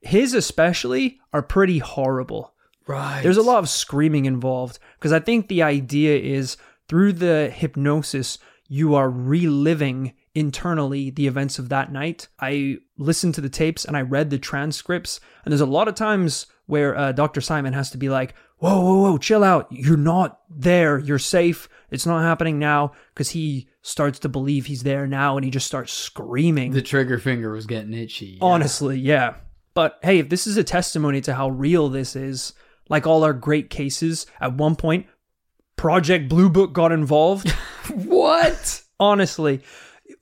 his 0.00 0.32
especially 0.32 1.20
are 1.34 1.42
pretty 1.42 1.80
horrible. 1.80 2.54
Right. 2.86 3.22
There's 3.22 3.36
a 3.36 3.42
lot 3.42 3.58
of 3.58 3.68
screaming 3.68 4.24
involved 4.26 4.78
because 4.98 5.12
I 5.12 5.20
think 5.20 5.48
the 5.48 5.62
idea 5.62 6.18
is 6.18 6.56
through 6.88 7.14
the 7.14 7.50
hypnosis 7.54 8.38
you 8.68 8.94
are 8.94 9.10
reliving 9.10 10.14
internally 10.34 11.10
the 11.10 11.26
events 11.26 11.58
of 11.58 11.68
that 11.68 11.92
night. 11.92 12.28
I 12.40 12.78
listened 12.98 13.34
to 13.34 13.40
the 13.40 13.48
tapes 13.48 13.84
and 13.84 13.96
I 13.96 14.00
read 14.02 14.30
the 14.30 14.38
transcripts, 14.38 15.20
and 15.44 15.52
there's 15.52 15.60
a 15.60 15.66
lot 15.66 15.88
of 15.88 15.94
times 15.94 16.46
where 16.66 16.96
uh, 16.96 17.12
Dr. 17.12 17.40
Simon 17.40 17.72
has 17.72 17.90
to 17.90 17.98
be 17.98 18.08
like, 18.08 18.34
"Whoa, 18.58 18.80
whoa, 18.80 19.02
whoa, 19.02 19.18
chill 19.18 19.44
out! 19.44 19.66
You're 19.70 19.96
not 19.96 20.40
there. 20.48 20.98
You're 20.98 21.18
safe. 21.18 21.68
It's 21.90 22.06
not 22.06 22.22
happening 22.22 22.58
now." 22.58 22.92
Because 23.12 23.30
he 23.30 23.68
starts 23.82 24.18
to 24.20 24.28
believe 24.28 24.66
he's 24.66 24.82
there 24.82 25.06
now, 25.06 25.36
and 25.36 25.44
he 25.44 25.50
just 25.50 25.66
starts 25.66 25.92
screaming. 25.92 26.72
The 26.72 26.82
trigger 26.82 27.18
finger 27.18 27.52
was 27.52 27.66
getting 27.66 27.92
itchy. 27.92 28.38
yeah. 28.40 28.44
Honestly, 28.44 28.98
yeah. 28.98 29.34
But 29.74 29.98
hey, 30.02 30.18
if 30.18 30.28
this 30.30 30.46
is 30.46 30.56
a 30.56 30.64
testimony 30.64 31.20
to 31.22 31.34
how 31.34 31.50
real 31.50 31.88
this 31.88 32.16
is, 32.16 32.54
like 32.88 33.06
all 33.06 33.24
our 33.24 33.32
great 33.32 33.70
cases, 33.70 34.26
at 34.40 34.54
one 34.54 34.76
point, 34.76 35.06
Project 35.76 36.28
Blue 36.28 36.48
Book 36.48 36.72
got 36.72 36.92
involved. 36.92 37.52
What? 37.94 38.82
Honestly, 38.98 39.60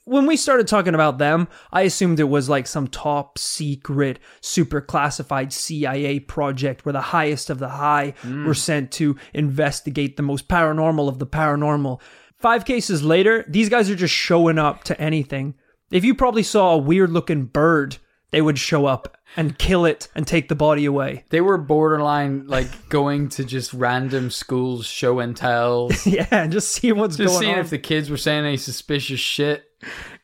when 0.05 0.27
we 0.27 0.37
started 0.37 0.67
talking 0.67 0.95
about 0.95 1.19
them, 1.19 1.47
I 1.73 1.83
assumed 1.83 2.19
it 2.19 2.25
was 2.25 2.49
like 2.49 2.67
some 2.67 2.89
top 2.89 3.39
secret, 3.39 4.19
super 4.41 4.81
classified 4.81 5.53
CIA 5.53 6.19
project 6.21 6.85
where 6.85 6.93
the 6.93 7.01
highest 7.01 7.51
of 7.51 7.59
the 7.59 7.69
high 7.69 8.15
hmm. 8.23 8.47
were 8.47 8.55
sent 8.55 8.91
to 8.93 9.17
investigate 9.33 10.17
the 10.17 10.23
most 10.23 10.49
paranormal 10.49 11.09
of 11.09 11.19
the 11.19 11.27
paranormal. 11.27 12.01
Five 12.39 12.65
cases 12.65 13.05
later, 13.05 13.45
these 13.49 13.69
guys 13.69 13.89
are 13.89 13.95
just 13.95 14.15
showing 14.15 14.59
up 14.59 14.83
to 14.85 15.01
anything. 15.01 15.55
If 15.93 16.05
you 16.05 16.15
probably 16.15 16.43
saw 16.43 16.73
a 16.73 16.79
weird 16.79 17.11
looking 17.11 17.45
bird, 17.45 17.99
they 18.33 18.43
would 18.43 18.59
show 18.59 18.87
up 18.87 19.17
and 19.37 19.59
kill 19.59 19.85
it 19.85 20.09
and 20.15 20.27
take 20.27 20.49
the 20.49 20.55
body 20.55 20.85
away. 20.85 21.25
They 21.31 21.41
were 21.41 21.59
borderline 21.59 22.47
like 22.47 22.89
going 22.89 23.29
to 23.31 23.45
just 23.45 23.73
random 23.73 24.31
schools 24.31 24.87
show 24.87 25.21
and 25.21 25.37
tells. 25.37 26.07
yeah, 26.07 26.27
and 26.31 26.51
just 26.51 26.73
see 26.73 26.93
what's 26.93 27.17
Just 27.17 27.29
going 27.29 27.41
seeing 27.41 27.55
on. 27.55 27.61
if 27.61 27.71
the 27.71 27.79
kids 27.79 28.11
were 28.11 28.17
saying 28.17 28.45
any 28.45 28.57
suspicious 28.57 29.21
shit. 29.21 29.65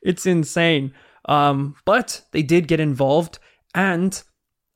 It's 0.02 0.26
insane. 0.26 0.94
Um, 1.26 1.76
but 1.84 2.22
they 2.32 2.42
did 2.42 2.68
get 2.68 2.80
involved, 2.80 3.38
and 3.74 4.20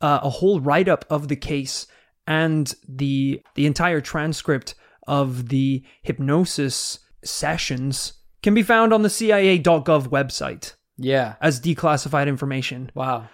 uh, 0.00 0.20
a 0.22 0.30
whole 0.30 0.60
write 0.60 0.88
up 0.88 1.04
of 1.08 1.28
the 1.28 1.36
case 1.36 1.86
and 2.26 2.74
the 2.88 3.42
the 3.54 3.66
entire 3.66 4.00
transcript 4.00 4.74
of 5.06 5.48
the 5.48 5.82
hypnosis 6.02 7.00
sessions 7.24 8.14
can 8.42 8.54
be 8.54 8.62
found 8.62 8.92
on 8.92 9.02
the 9.02 9.10
CIA.gov 9.10 10.08
website 10.08 10.74
Yeah. 10.98 11.34
as 11.40 11.60
declassified 11.60 12.28
information. 12.28 12.90
Wow. 12.94 13.28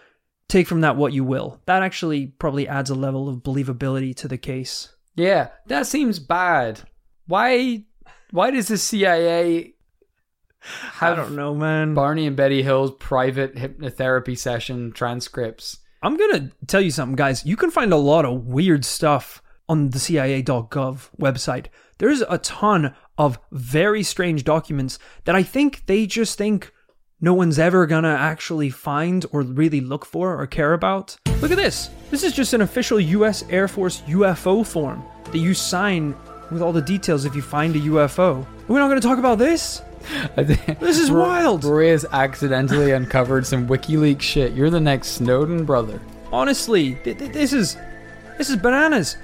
Take 0.49 0.66
from 0.66 0.81
that 0.81 0.97
what 0.97 1.12
you 1.12 1.25
will. 1.25 1.61
That 1.66 1.83
actually 1.83 2.27
probably 2.27 2.66
adds 2.66 2.90
a 2.90 2.94
level 2.94 3.29
of 3.29 3.42
believability 3.42 4.14
to 4.16 4.29
the 4.29 4.38
case. 4.38 4.94
Yeah, 5.14 5.49
that 5.66 5.87
seems 5.87 6.18
bad. 6.18 6.81
Why? 7.27 7.85
Why 8.31 8.51
does 8.51 8.68
the 8.68 8.79
CIA 8.79 9.75
I 11.01 11.14
don't 11.14 11.37
know, 11.37 11.55
man. 11.55 11.94
Barney 11.94 12.27
and 12.27 12.37
Betty 12.37 12.62
Hill's 12.62 12.92
private 12.99 13.55
hypnotherapy 13.57 14.37
session 14.37 14.92
transcripts? 14.92 15.79
I'm 16.03 16.16
gonna 16.16 16.51
tell 16.66 16.81
you 16.81 16.90
something, 16.90 17.16
guys. 17.16 17.44
You 17.44 17.57
can 17.57 17.71
find 17.71 17.92
a 17.92 17.97
lot 17.97 18.25
of 18.25 18.47
weird 18.47 18.85
stuff 18.85 19.42
on 19.68 19.90
the 19.90 19.99
CIA.gov 19.99 21.11
website. 21.21 21.66
There's 21.99 22.23
a 22.23 22.38
ton 22.38 22.94
of 23.16 23.38
very 23.51 24.03
strange 24.03 24.44
documents 24.44 24.99
that 25.25 25.35
I 25.35 25.42
think 25.42 25.87
they 25.87 26.07
just 26.07 26.38
think 26.38 26.73
no 27.21 27.35
one's 27.35 27.59
ever 27.59 27.87
gonna 27.87 28.15
actually 28.15 28.71
find 28.71 29.27
or 29.33 29.43
really 29.43 29.81
look 29.81 30.05
for 30.07 30.41
or 30.41 30.47
care 30.47 30.73
about. 30.73 31.17
Look 31.41 31.51
at 31.51 31.57
this. 31.57 31.91
This 32.11 32.23
is 32.23 32.33
just 32.33 32.53
an 32.55 32.61
official 32.63 33.01
US 33.01 33.45
Air 33.51 33.69
Force 33.69 34.03
UFO 34.03 34.65
form 34.65 35.03
that 35.33 35.39
you 35.39 35.55
sign 35.55 36.15
with 36.51 36.63
all 36.63 36.73
the 36.73 36.81
details 36.83 37.25
if 37.25 37.35
you 37.35 37.43
find 37.43 37.75
a 37.77 37.81
UFO. 37.81 38.47
We're 38.69 38.79
not 38.79 38.89
gonna 38.89 39.01
talk 39.01 39.19
about 39.19 39.39
this? 39.39 39.83
This 40.37 40.99
is 40.99 41.11
wild. 41.11 41.65
Maria's 41.65 42.07
accidentally 42.13 42.93
uncovered 42.99 43.45
some 43.45 43.67
WikiLeaks 43.69 44.23
shit. 44.23 44.53
You're 44.53 44.71
the 44.71 44.81
next 44.81 45.09
Snowden 45.09 45.65
brother. 45.65 46.01
Honestly, 46.33 46.95
th- 47.03 47.19
th- 47.19 47.33
this 47.33 47.53
is 47.53 47.77
this 48.39 48.49
is 48.49 48.57
bananas. 48.57 49.17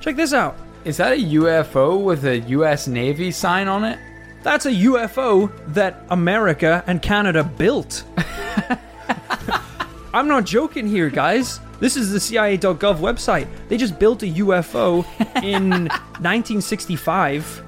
Check 0.00 0.16
this 0.16 0.32
out. 0.32 0.56
Is 0.84 0.96
that 0.98 1.12
a 1.12 1.16
UFO 1.16 2.02
with 2.02 2.24
a 2.24 2.38
U.S. 2.40 2.86
Navy 2.86 3.30
sign 3.32 3.68
on 3.68 3.84
it? 3.84 3.98
That's 4.44 4.66
a 4.66 4.70
UFO 4.70 5.50
that 5.68 6.04
America 6.10 6.84
and 6.86 7.00
Canada 7.00 7.42
built. 7.42 8.04
I'm 10.12 10.28
not 10.28 10.44
joking 10.44 10.86
here, 10.86 11.08
guys. 11.08 11.60
This 11.80 11.96
is 11.96 12.12
the 12.12 12.20
CIA.gov 12.20 12.98
website. 12.98 13.48
They 13.68 13.78
just 13.78 13.98
built 13.98 14.22
a 14.22 14.26
UFO 14.26 15.04
in 15.42 15.70
1965 16.20 17.62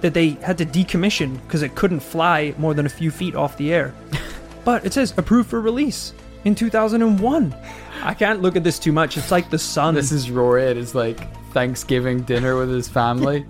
that 0.00 0.14
they 0.14 0.30
had 0.30 0.56
to 0.58 0.64
decommission 0.64 1.42
because 1.42 1.62
it 1.62 1.74
couldn't 1.74 2.00
fly 2.00 2.54
more 2.56 2.72
than 2.72 2.86
a 2.86 2.88
few 2.88 3.10
feet 3.10 3.34
off 3.34 3.58
the 3.58 3.72
air. 3.72 3.92
But 4.64 4.86
it 4.86 4.92
says 4.92 5.12
approved 5.16 5.50
for 5.50 5.60
release 5.60 6.14
in 6.44 6.54
2001. 6.54 7.52
I 8.04 8.14
can't 8.14 8.42
look 8.42 8.54
at 8.54 8.62
this 8.62 8.78
too 8.78 8.92
much. 8.92 9.16
It's 9.16 9.32
like 9.32 9.50
the 9.50 9.58
sun. 9.58 9.96
This 9.96 10.12
is 10.12 10.30
Rory 10.30 10.68
at 10.68 10.76
his 10.76 10.94
like 10.94 11.18
Thanksgiving 11.52 12.22
dinner 12.22 12.56
with 12.56 12.70
his 12.70 12.88
family. 12.88 13.44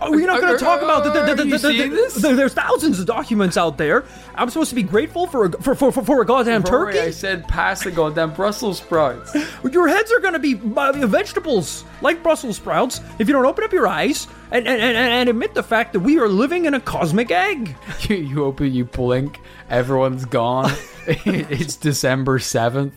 Are 0.00 0.10
we 0.10 0.24
not 0.24 0.40
going 0.40 0.56
to 0.56 0.64
talk 0.64 0.82
about 0.82 1.04
the, 1.04 1.10
the, 1.10 1.34
the, 1.34 1.34
the, 1.34 1.50
the, 1.50 1.58
seeing 1.58 1.90
this? 1.92 2.14
the- 2.14 2.34
There's 2.34 2.54
thousands 2.54 3.00
of 3.00 3.06
documents 3.06 3.56
out 3.56 3.78
there. 3.78 4.04
I'm 4.34 4.48
supposed 4.48 4.70
to 4.70 4.76
be 4.76 4.82
grateful 4.82 5.26
for 5.26 5.46
a, 5.46 5.52
for, 5.62 5.74
for, 5.74 5.90
for, 5.90 6.22
a 6.22 6.26
goddamn 6.26 6.62
turkey. 6.62 7.00
I 7.00 7.10
said 7.10 7.46
pass 7.48 7.82
the 7.82 7.90
goddamn 7.90 8.34
Brussels 8.34 8.78
sprouts. 8.78 9.34
Your 9.72 9.88
heads 9.88 10.12
are 10.12 10.20
going 10.20 10.34
to 10.34 10.38
be 10.38 10.54
uh, 10.76 11.06
vegetables 11.06 11.84
like 12.00 12.22
Brussels 12.22 12.56
sprouts 12.56 13.00
if 13.18 13.26
you 13.26 13.34
don't 13.34 13.46
open 13.46 13.64
up 13.64 13.72
your 13.72 13.88
eyes 13.88 14.28
and, 14.52 14.66
and, 14.68 14.80
and, 14.80 14.96
and 14.96 15.28
admit 15.28 15.54
the 15.54 15.62
fact 15.62 15.92
that 15.92 16.00
we 16.00 16.18
are 16.18 16.28
living 16.28 16.64
in 16.64 16.74
a 16.74 16.80
cosmic 16.80 17.30
egg. 17.30 17.74
you, 18.02 18.16
you 18.16 18.44
open, 18.44 18.72
you 18.72 18.84
blink, 18.84 19.40
everyone's 19.68 20.24
gone. 20.24 20.72
it's 21.06 21.76
December 21.76 22.38
7th. 22.38 22.92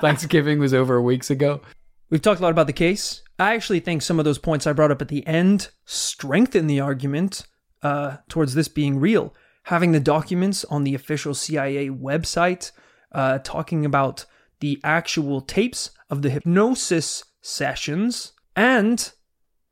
Thanksgiving 0.00 0.58
was 0.58 0.74
over 0.74 1.00
weeks 1.00 1.30
ago. 1.30 1.60
We've 2.10 2.22
talked 2.22 2.40
a 2.40 2.42
lot 2.42 2.50
about 2.50 2.66
the 2.66 2.72
case. 2.72 3.22
I 3.38 3.54
actually 3.54 3.80
think 3.80 4.02
some 4.02 4.18
of 4.18 4.24
those 4.24 4.38
points 4.38 4.66
I 4.66 4.72
brought 4.72 4.90
up 4.90 5.02
at 5.02 5.08
the 5.08 5.26
end 5.26 5.70
strengthen 5.84 6.66
the 6.66 6.80
argument 6.80 7.46
uh, 7.82 8.18
towards 8.28 8.54
this 8.54 8.68
being 8.68 8.98
real. 8.98 9.34
Having 9.64 9.92
the 9.92 10.00
documents 10.00 10.64
on 10.64 10.84
the 10.84 10.94
official 10.94 11.34
CIA 11.34 11.88
website 11.88 12.72
uh, 13.12 13.38
talking 13.38 13.84
about 13.84 14.24
the 14.60 14.80
actual 14.82 15.40
tapes 15.40 15.90
of 16.10 16.22
the 16.22 16.30
hypnosis 16.30 17.24
sessions, 17.40 18.32
and 18.56 19.12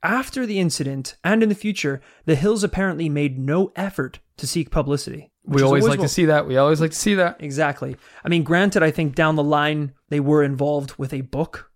after 0.03 0.47
the 0.47 0.61
incident 0.61 1.17
and 1.25 1.43
in 1.43 1.49
the 1.49 1.55
future, 1.55 2.01
the 2.25 2.37
Hills 2.37 2.63
apparently 2.63 3.09
made 3.09 3.39
no 3.39 3.73
effort 3.75 4.21
to 4.37 4.47
seek 4.47 4.71
publicity. 4.71 5.33
We 5.45 5.57
is 5.57 5.63
always 5.63 5.85
like 5.85 5.99
will. 5.99 6.05
to 6.05 6.09
see 6.09 6.27
that. 6.27 6.47
We 6.47 6.57
always 6.57 6.81
like 6.81 6.93
to 6.93 6.97
see 6.97 7.15
that. 7.15 7.37
Exactly. 7.41 7.97
I 8.25 8.29
mean, 8.29 8.45
granted, 8.45 8.83
I 8.83 8.91
think 8.91 9.15
down 9.15 9.37
the 9.37 9.43
line 9.43 9.95
they 10.09 10.21
were 10.21 10.43
involved 10.43 10.95
with 10.99 11.13
a 11.13 11.23
book 11.23 11.71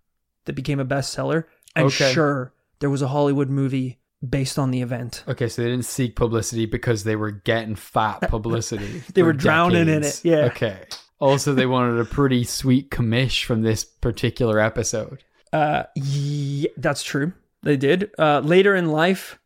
that 0.45 0.53
became 0.53 0.79
a 0.79 0.85
bestseller, 0.85 1.45
and 1.75 1.87
Okay. 1.87 2.11
sure, 2.13 2.53
there 2.79 2.89
was 2.89 3.01
a 3.01 3.07
Hollywood 3.07 3.49
movie 3.49 3.99
based 4.27 4.59
on 4.59 4.71
the 4.71 4.81
event. 4.81 5.23
Okay, 5.27 5.47
so 5.49 5.61
they 5.61 5.69
didn't 5.69 5.85
seek 5.85 6.15
publicity 6.15 6.65
because 6.65 7.03
they 7.03 7.15
were 7.15 7.31
getting 7.31 7.75
fat 7.75 8.21
publicity. 8.29 9.03
They 9.13 9.23
were 9.23 9.33
drowning 9.33 9.87
in 9.89 10.03
it, 10.03 10.21
yeah. 10.23 10.45
Okay. 10.45 10.83
Also, 11.19 11.53
they 11.53 11.65
wanted 11.67 11.99
a 11.99 12.05
pretty 12.05 12.43
sweet 12.43 12.89
commish 12.89 13.43
from 13.45 13.61
this 13.61 13.83
particular 13.83 14.59
episode. 14.59 15.23
Uh, 15.53 15.83
yeah, 15.95 16.69
that's 16.77 17.03
true. 17.03 17.33
They 17.63 17.77
did. 17.77 18.09
Uh, 18.17 18.39
later 18.39 18.75
in 18.75 18.89
life, 18.91 19.37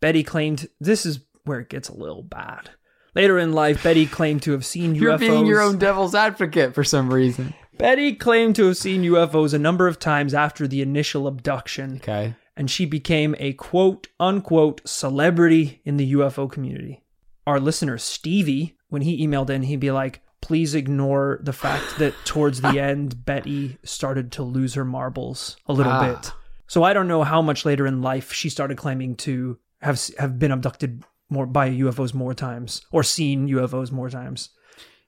Betty 0.00 0.22
claimed 0.22 0.68
this 0.80 1.04
is 1.04 1.20
where 1.44 1.58
it 1.60 1.68
gets 1.68 1.88
a 1.88 1.94
little 1.96 2.22
bad. 2.22 2.70
Later 3.16 3.38
in 3.38 3.52
life, 3.52 3.82
Betty 3.82 4.06
claimed 4.06 4.42
to 4.42 4.52
have 4.52 4.64
seen 4.64 4.94
You're 4.96 5.14
UFOs. 5.14 5.18
being 5.20 5.46
your 5.46 5.62
own 5.62 5.78
devil's 5.78 6.14
advocate 6.14 6.74
for 6.74 6.84
some 6.84 7.12
reason. 7.12 7.54
Betty 7.78 8.14
claimed 8.14 8.56
to 8.56 8.66
have 8.66 8.76
seen 8.76 9.02
UFOs 9.02 9.52
a 9.52 9.58
number 9.58 9.86
of 9.86 9.98
times 9.98 10.32
after 10.34 10.66
the 10.66 10.80
initial 10.82 11.26
abduction, 11.26 11.96
Okay. 11.96 12.34
and 12.56 12.70
she 12.70 12.86
became 12.86 13.34
a 13.38 13.52
quote 13.54 14.08
unquote 14.18 14.80
celebrity 14.86 15.80
in 15.84 15.96
the 15.96 16.12
UFO 16.14 16.50
community. 16.50 17.02
Our 17.46 17.60
listener, 17.60 17.98
Stevie, 17.98 18.76
when 18.88 19.02
he 19.02 19.24
emailed 19.26 19.50
in, 19.50 19.62
he'd 19.62 19.80
be 19.80 19.90
like, 19.90 20.22
please 20.40 20.74
ignore 20.74 21.38
the 21.42 21.52
fact 21.52 21.98
that 21.98 22.14
towards 22.24 22.60
the 22.60 22.78
end, 22.80 23.24
Betty 23.24 23.78
started 23.84 24.32
to 24.32 24.42
lose 24.42 24.74
her 24.74 24.84
marbles 24.84 25.56
a 25.66 25.72
little 25.72 25.92
Ah. 25.92 26.14
bit. 26.14 26.32
So 26.68 26.82
I 26.82 26.92
don't 26.92 27.08
know 27.08 27.22
how 27.22 27.42
much 27.42 27.64
later 27.64 27.86
in 27.86 28.02
life 28.02 28.32
she 28.32 28.48
started 28.48 28.76
claiming 28.76 29.14
to 29.16 29.58
have 29.82 30.00
have 30.18 30.38
been 30.38 30.50
abducted 30.50 31.04
more 31.30 31.46
by 31.46 31.68
UFOs 31.70 32.14
more 32.14 32.34
times 32.34 32.80
or 32.90 33.02
seen 33.02 33.48
UFOs 33.48 33.92
more 33.92 34.08
times. 34.10 34.48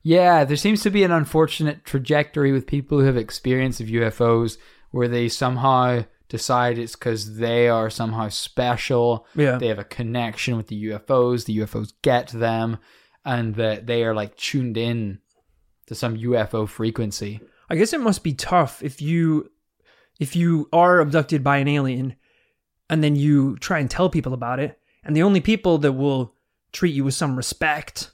Yeah, 0.08 0.44
there 0.44 0.56
seems 0.56 0.80
to 0.84 0.90
be 0.90 1.04
an 1.04 1.10
unfortunate 1.10 1.84
trajectory 1.84 2.50
with 2.50 2.66
people 2.66 2.98
who 2.98 3.04
have 3.04 3.18
experience 3.18 3.78
of 3.78 3.88
UFOs 3.88 4.56
where 4.90 5.06
they 5.06 5.28
somehow 5.28 6.06
decide 6.30 6.78
it's 6.78 6.96
because 6.96 7.36
they 7.36 7.68
are 7.68 7.90
somehow 7.90 8.30
special. 8.30 9.26
Yeah. 9.34 9.58
They 9.58 9.66
have 9.66 9.78
a 9.78 9.84
connection 9.84 10.56
with 10.56 10.68
the 10.68 10.84
UFOs. 10.86 11.44
The 11.44 11.58
UFOs 11.58 11.92
get 12.00 12.28
them, 12.28 12.78
and 13.22 13.54
that 13.56 13.86
they 13.86 14.02
are 14.02 14.14
like 14.14 14.34
tuned 14.36 14.78
in 14.78 15.18
to 15.88 15.94
some 15.94 16.16
UFO 16.16 16.66
frequency. 16.66 17.42
I 17.68 17.76
guess 17.76 17.92
it 17.92 18.00
must 18.00 18.24
be 18.24 18.32
tough 18.32 18.82
if 18.82 19.02
you 19.02 19.50
if 20.18 20.34
you 20.34 20.70
are 20.72 21.00
abducted 21.00 21.44
by 21.44 21.58
an 21.58 21.68
alien 21.68 22.16
and 22.88 23.04
then 23.04 23.14
you 23.14 23.58
try 23.58 23.78
and 23.78 23.90
tell 23.90 24.08
people 24.08 24.32
about 24.32 24.58
it 24.58 24.80
and 25.04 25.14
the 25.14 25.22
only 25.22 25.42
people 25.42 25.76
that 25.76 25.92
will 25.92 26.34
treat 26.72 26.94
you 26.94 27.04
with 27.04 27.12
some 27.12 27.36
respect 27.36 28.10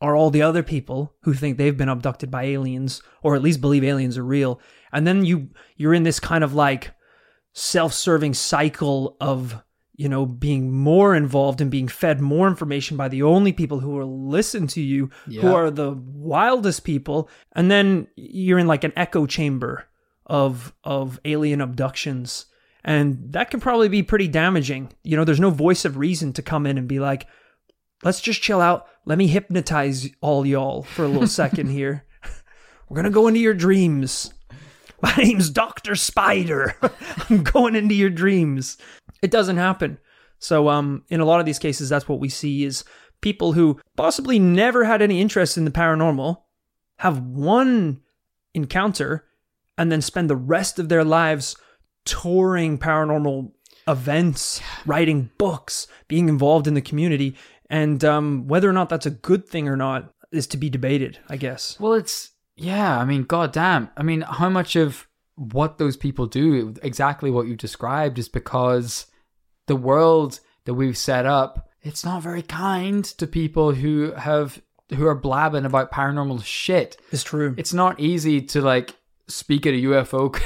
are 0.00 0.14
all 0.14 0.30
the 0.30 0.42
other 0.42 0.62
people 0.62 1.14
who 1.22 1.34
think 1.34 1.56
they've 1.56 1.76
been 1.76 1.88
abducted 1.88 2.30
by 2.30 2.44
aliens 2.44 3.02
or 3.22 3.34
at 3.34 3.42
least 3.42 3.60
believe 3.60 3.84
aliens 3.84 4.16
are 4.16 4.24
real. 4.24 4.60
And 4.92 5.06
then 5.06 5.24
you 5.24 5.50
you're 5.76 5.94
in 5.94 6.04
this 6.04 6.20
kind 6.20 6.44
of 6.44 6.54
like 6.54 6.92
self-serving 7.52 8.34
cycle 8.34 9.16
of 9.20 9.62
you 9.94 10.08
know 10.08 10.24
being 10.24 10.70
more 10.70 11.14
involved 11.14 11.60
and 11.60 11.70
being 11.70 11.88
fed 11.88 12.20
more 12.20 12.46
information 12.46 12.96
by 12.96 13.08
the 13.08 13.22
only 13.22 13.52
people 13.52 13.80
who 13.80 13.90
will 13.90 14.28
listen 14.28 14.66
to 14.68 14.80
you 14.80 15.10
who 15.26 15.52
are 15.54 15.70
the 15.70 15.92
wildest 15.92 16.84
people. 16.84 17.28
And 17.52 17.70
then 17.70 18.06
you're 18.16 18.58
in 18.58 18.68
like 18.68 18.84
an 18.84 18.92
echo 18.96 19.26
chamber 19.26 19.86
of 20.26 20.72
of 20.84 21.20
alien 21.24 21.60
abductions. 21.60 22.46
And 22.84 23.32
that 23.32 23.50
can 23.50 23.60
probably 23.60 23.88
be 23.88 24.02
pretty 24.04 24.28
damaging. 24.28 24.92
You 25.02 25.16
know 25.16 25.24
there's 25.24 25.40
no 25.40 25.50
voice 25.50 25.84
of 25.84 25.96
reason 25.96 26.32
to 26.34 26.42
come 26.42 26.66
in 26.66 26.78
and 26.78 26.86
be 26.86 27.00
like 27.00 27.26
let's 28.02 28.20
just 28.20 28.42
chill 28.42 28.60
out 28.60 28.86
let 29.04 29.18
me 29.18 29.26
hypnotize 29.26 30.08
all 30.20 30.46
y'all 30.46 30.82
for 30.82 31.04
a 31.04 31.08
little 31.08 31.26
second 31.26 31.68
here 31.68 32.04
we're 32.88 32.96
gonna 32.96 33.10
go 33.10 33.26
into 33.26 33.40
your 33.40 33.54
dreams 33.54 34.32
my 35.00 35.14
name's 35.16 35.50
Dr. 35.50 35.94
Spider. 35.94 36.74
I'm 37.30 37.42
going 37.42 37.76
into 37.76 37.94
your 37.94 38.10
dreams. 38.10 38.78
It 39.22 39.30
doesn't 39.30 39.56
happen. 39.56 39.98
So 40.38 40.68
um 40.68 41.04
in 41.08 41.20
a 41.20 41.24
lot 41.24 41.40
of 41.40 41.46
these 41.46 41.58
cases 41.58 41.88
that's 41.88 42.08
what 42.08 42.20
we 42.20 42.28
see 42.28 42.64
is 42.64 42.84
people 43.20 43.52
who 43.52 43.80
possibly 43.96 44.38
never 44.38 44.84
had 44.84 45.02
any 45.02 45.20
interest 45.20 45.56
in 45.56 45.64
the 45.64 45.70
paranormal 45.70 46.42
have 46.98 47.20
one 47.20 48.00
encounter 48.54 49.24
and 49.76 49.90
then 49.90 50.00
spend 50.02 50.28
the 50.28 50.36
rest 50.36 50.78
of 50.78 50.88
their 50.88 51.04
lives 51.04 51.56
touring 52.04 52.78
paranormal 52.78 53.52
events, 53.86 54.60
writing 54.86 55.30
books, 55.38 55.86
being 56.08 56.28
involved 56.28 56.66
in 56.66 56.74
the 56.74 56.80
community 56.80 57.36
and 57.70 58.04
um 58.04 58.46
whether 58.48 58.68
or 58.68 58.72
not 58.72 58.88
that's 58.88 59.06
a 59.06 59.10
good 59.10 59.46
thing 59.46 59.68
or 59.68 59.76
not 59.76 60.12
is 60.30 60.46
to 60.48 60.56
be 60.56 60.70
debated, 60.70 61.18
I 61.28 61.36
guess. 61.36 61.78
Well, 61.80 61.94
it's 61.94 62.32
yeah. 62.56 62.98
I 62.98 63.04
mean, 63.04 63.22
goddamn. 63.22 63.90
I 63.96 64.02
mean, 64.02 64.22
how 64.22 64.48
much 64.48 64.76
of 64.76 65.06
what 65.36 65.78
those 65.78 65.96
people 65.96 66.26
do, 66.26 66.74
exactly 66.82 67.30
what 67.30 67.46
you 67.46 67.56
described, 67.56 68.18
is 68.18 68.28
because 68.28 69.06
the 69.66 69.76
world 69.76 70.40
that 70.64 70.74
we've 70.74 70.98
set 70.98 71.24
up, 71.24 71.68
it's 71.82 72.04
not 72.04 72.22
very 72.22 72.42
kind 72.42 73.04
to 73.04 73.26
people 73.26 73.72
who 73.72 74.12
have 74.12 74.60
who 74.94 75.06
are 75.06 75.14
blabbing 75.14 75.64
about 75.64 75.92
paranormal 75.92 76.44
shit. 76.44 76.96
It's 77.12 77.22
true. 77.22 77.54
It's 77.56 77.74
not 77.74 78.00
easy 78.00 78.40
to 78.42 78.60
like 78.60 78.96
speak 79.28 79.66
at 79.66 79.74
a 79.74 79.82
UFO. 79.84 80.38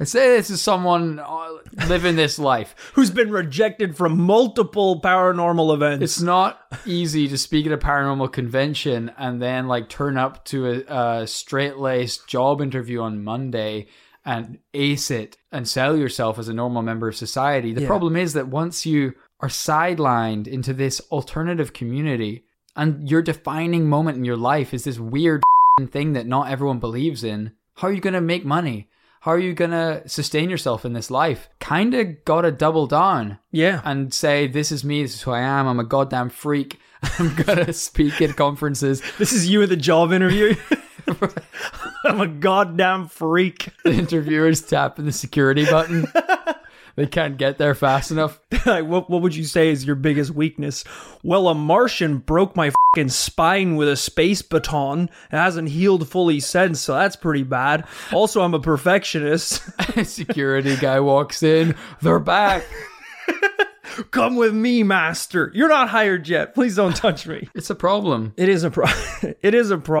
I 0.00 0.04
say 0.04 0.36
this 0.36 0.50
is 0.50 0.60
someone 0.60 1.18
uh, 1.18 1.48
living 1.88 2.16
this 2.16 2.38
life. 2.38 2.74
who's 2.94 3.10
been 3.10 3.30
rejected 3.30 3.96
from 3.96 4.20
multiple 4.20 5.00
paranormal 5.00 5.74
events. 5.74 6.02
It's 6.02 6.20
not 6.20 6.60
easy 6.86 7.28
to 7.28 7.38
speak 7.38 7.66
at 7.66 7.72
a 7.72 7.78
paranormal 7.78 8.32
convention 8.32 9.10
and 9.16 9.40
then 9.40 9.68
like 9.68 9.88
turn 9.88 10.16
up 10.16 10.44
to 10.46 10.84
a, 10.88 11.20
a 11.22 11.26
straight 11.26 11.78
laced 11.78 12.26
job 12.28 12.60
interview 12.60 13.00
on 13.00 13.24
Monday 13.24 13.86
and 14.24 14.58
ace 14.74 15.10
it 15.10 15.36
and 15.50 15.66
sell 15.66 15.96
yourself 15.96 16.38
as 16.38 16.48
a 16.48 16.54
normal 16.54 16.82
member 16.82 17.08
of 17.08 17.16
society. 17.16 17.72
The 17.74 17.82
Yeah. 17.82 17.88
problem 17.88 18.16
is 18.16 18.34
that 18.34 18.48
once 18.48 18.86
you 18.86 19.14
are 19.40 19.48
sidelined 19.48 20.46
into 20.46 20.72
this 20.72 21.00
alternative 21.10 21.72
community 21.72 22.44
and 22.76 23.10
your 23.10 23.22
defining 23.22 23.88
moment 23.88 24.16
in 24.18 24.24
your 24.24 24.36
life 24.36 24.72
is 24.72 24.84
this 24.84 24.98
weird 24.98 25.42
thing 25.90 26.12
that 26.12 26.26
not 26.26 26.50
everyone 26.50 26.78
believes 26.78 27.24
in, 27.24 27.52
how 27.76 27.88
are 27.88 27.92
you 27.92 28.00
going 28.00 28.14
to 28.14 28.20
make 28.20 28.44
money? 28.44 28.88
How 29.22 29.30
are 29.30 29.38
you 29.38 29.54
going 29.54 29.70
to 29.70 30.02
sustain 30.08 30.50
yourself 30.50 30.84
in 30.84 30.94
this 30.94 31.08
life? 31.08 31.48
Kind 31.60 31.94
of 31.94 32.24
got 32.24 32.40
to 32.40 32.50
double 32.50 32.88
down 32.88 33.38
yeah. 33.52 33.80
and 33.84 34.12
say, 34.12 34.48
This 34.48 34.72
is 34.72 34.82
me, 34.82 35.02
this 35.02 35.14
is 35.14 35.22
who 35.22 35.30
I 35.30 35.42
am, 35.42 35.68
I'm 35.68 35.78
a 35.78 35.84
goddamn 35.84 36.28
freak. 36.28 36.80
I'm 37.20 37.32
gonna 37.36 37.72
speak 37.72 38.20
at 38.20 38.34
conferences. 38.34 39.00
This 39.18 39.32
is 39.32 39.48
you 39.48 39.62
at 39.62 39.68
the 39.68 39.76
job 39.76 40.12
interview. 40.12 40.56
I'm 42.04 42.20
a 42.20 42.26
goddamn 42.26 43.06
freak. 43.06 43.68
The 43.84 43.92
interviewers 43.92 44.60
tapping 44.60 45.04
the 45.04 45.12
security 45.12 45.66
button. 45.66 46.06
They 46.96 47.06
can't 47.06 47.38
get 47.38 47.58
there 47.58 47.74
fast 47.74 48.10
enough. 48.10 48.40
like, 48.66 48.84
what, 48.84 49.08
what 49.08 49.22
would 49.22 49.34
you 49.34 49.44
say 49.44 49.70
is 49.70 49.84
your 49.84 49.96
biggest 49.96 50.30
weakness? 50.32 50.84
Well, 51.22 51.48
a 51.48 51.54
Martian 51.54 52.18
broke 52.18 52.54
my 52.54 52.72
fing 52.94 53.08
spine 53.08 53.76
with 53.76 53.88
a 53.88 53.96
space 53.96 54.42
baton. 54.42 55.04
It 55.30 55.36
hasn't 55.36 55.70
healed 55.70 56.08
fully 56.08 56.40
since, 56.40 56.80
so 56.80 56.94
that's 56.94 57.16
pretty 57.16 57.42
bad. 57.42 57.86
Also, 58.12 58.42
I'm 58.42 58.54
a 58.54 58.60
perfectionist. 58.60 59.62
security 60.04 60.76
guy 60.76 61.00
walks 61.00 61.42
in. 61.42 61.74
They're 62.00 62.18
back. 62.18 62.64
Come 64.10 64.36
with 64.36 64.54
me, 64.54 64.82
master. 64.82 65.50
You're 65.54 65.68
not 65.68 65.90
hired 65.90 66.28
yet. 66.28 66.54
Please 66.54 66.76
don't 66.76 66.96
touch 66.96 67.26
me. 67.26 67.48
It's 67.54 67.70
a 67.70 67.74
problem. 67.74 68.32
It 68.36 68.48
is 68.48 68.64
a 68.64 68.70
problem. 68.70 69.34
it 69.42 69.54
is 69.54 69.70
a 69.70 69.78
pro. 69.78 70.00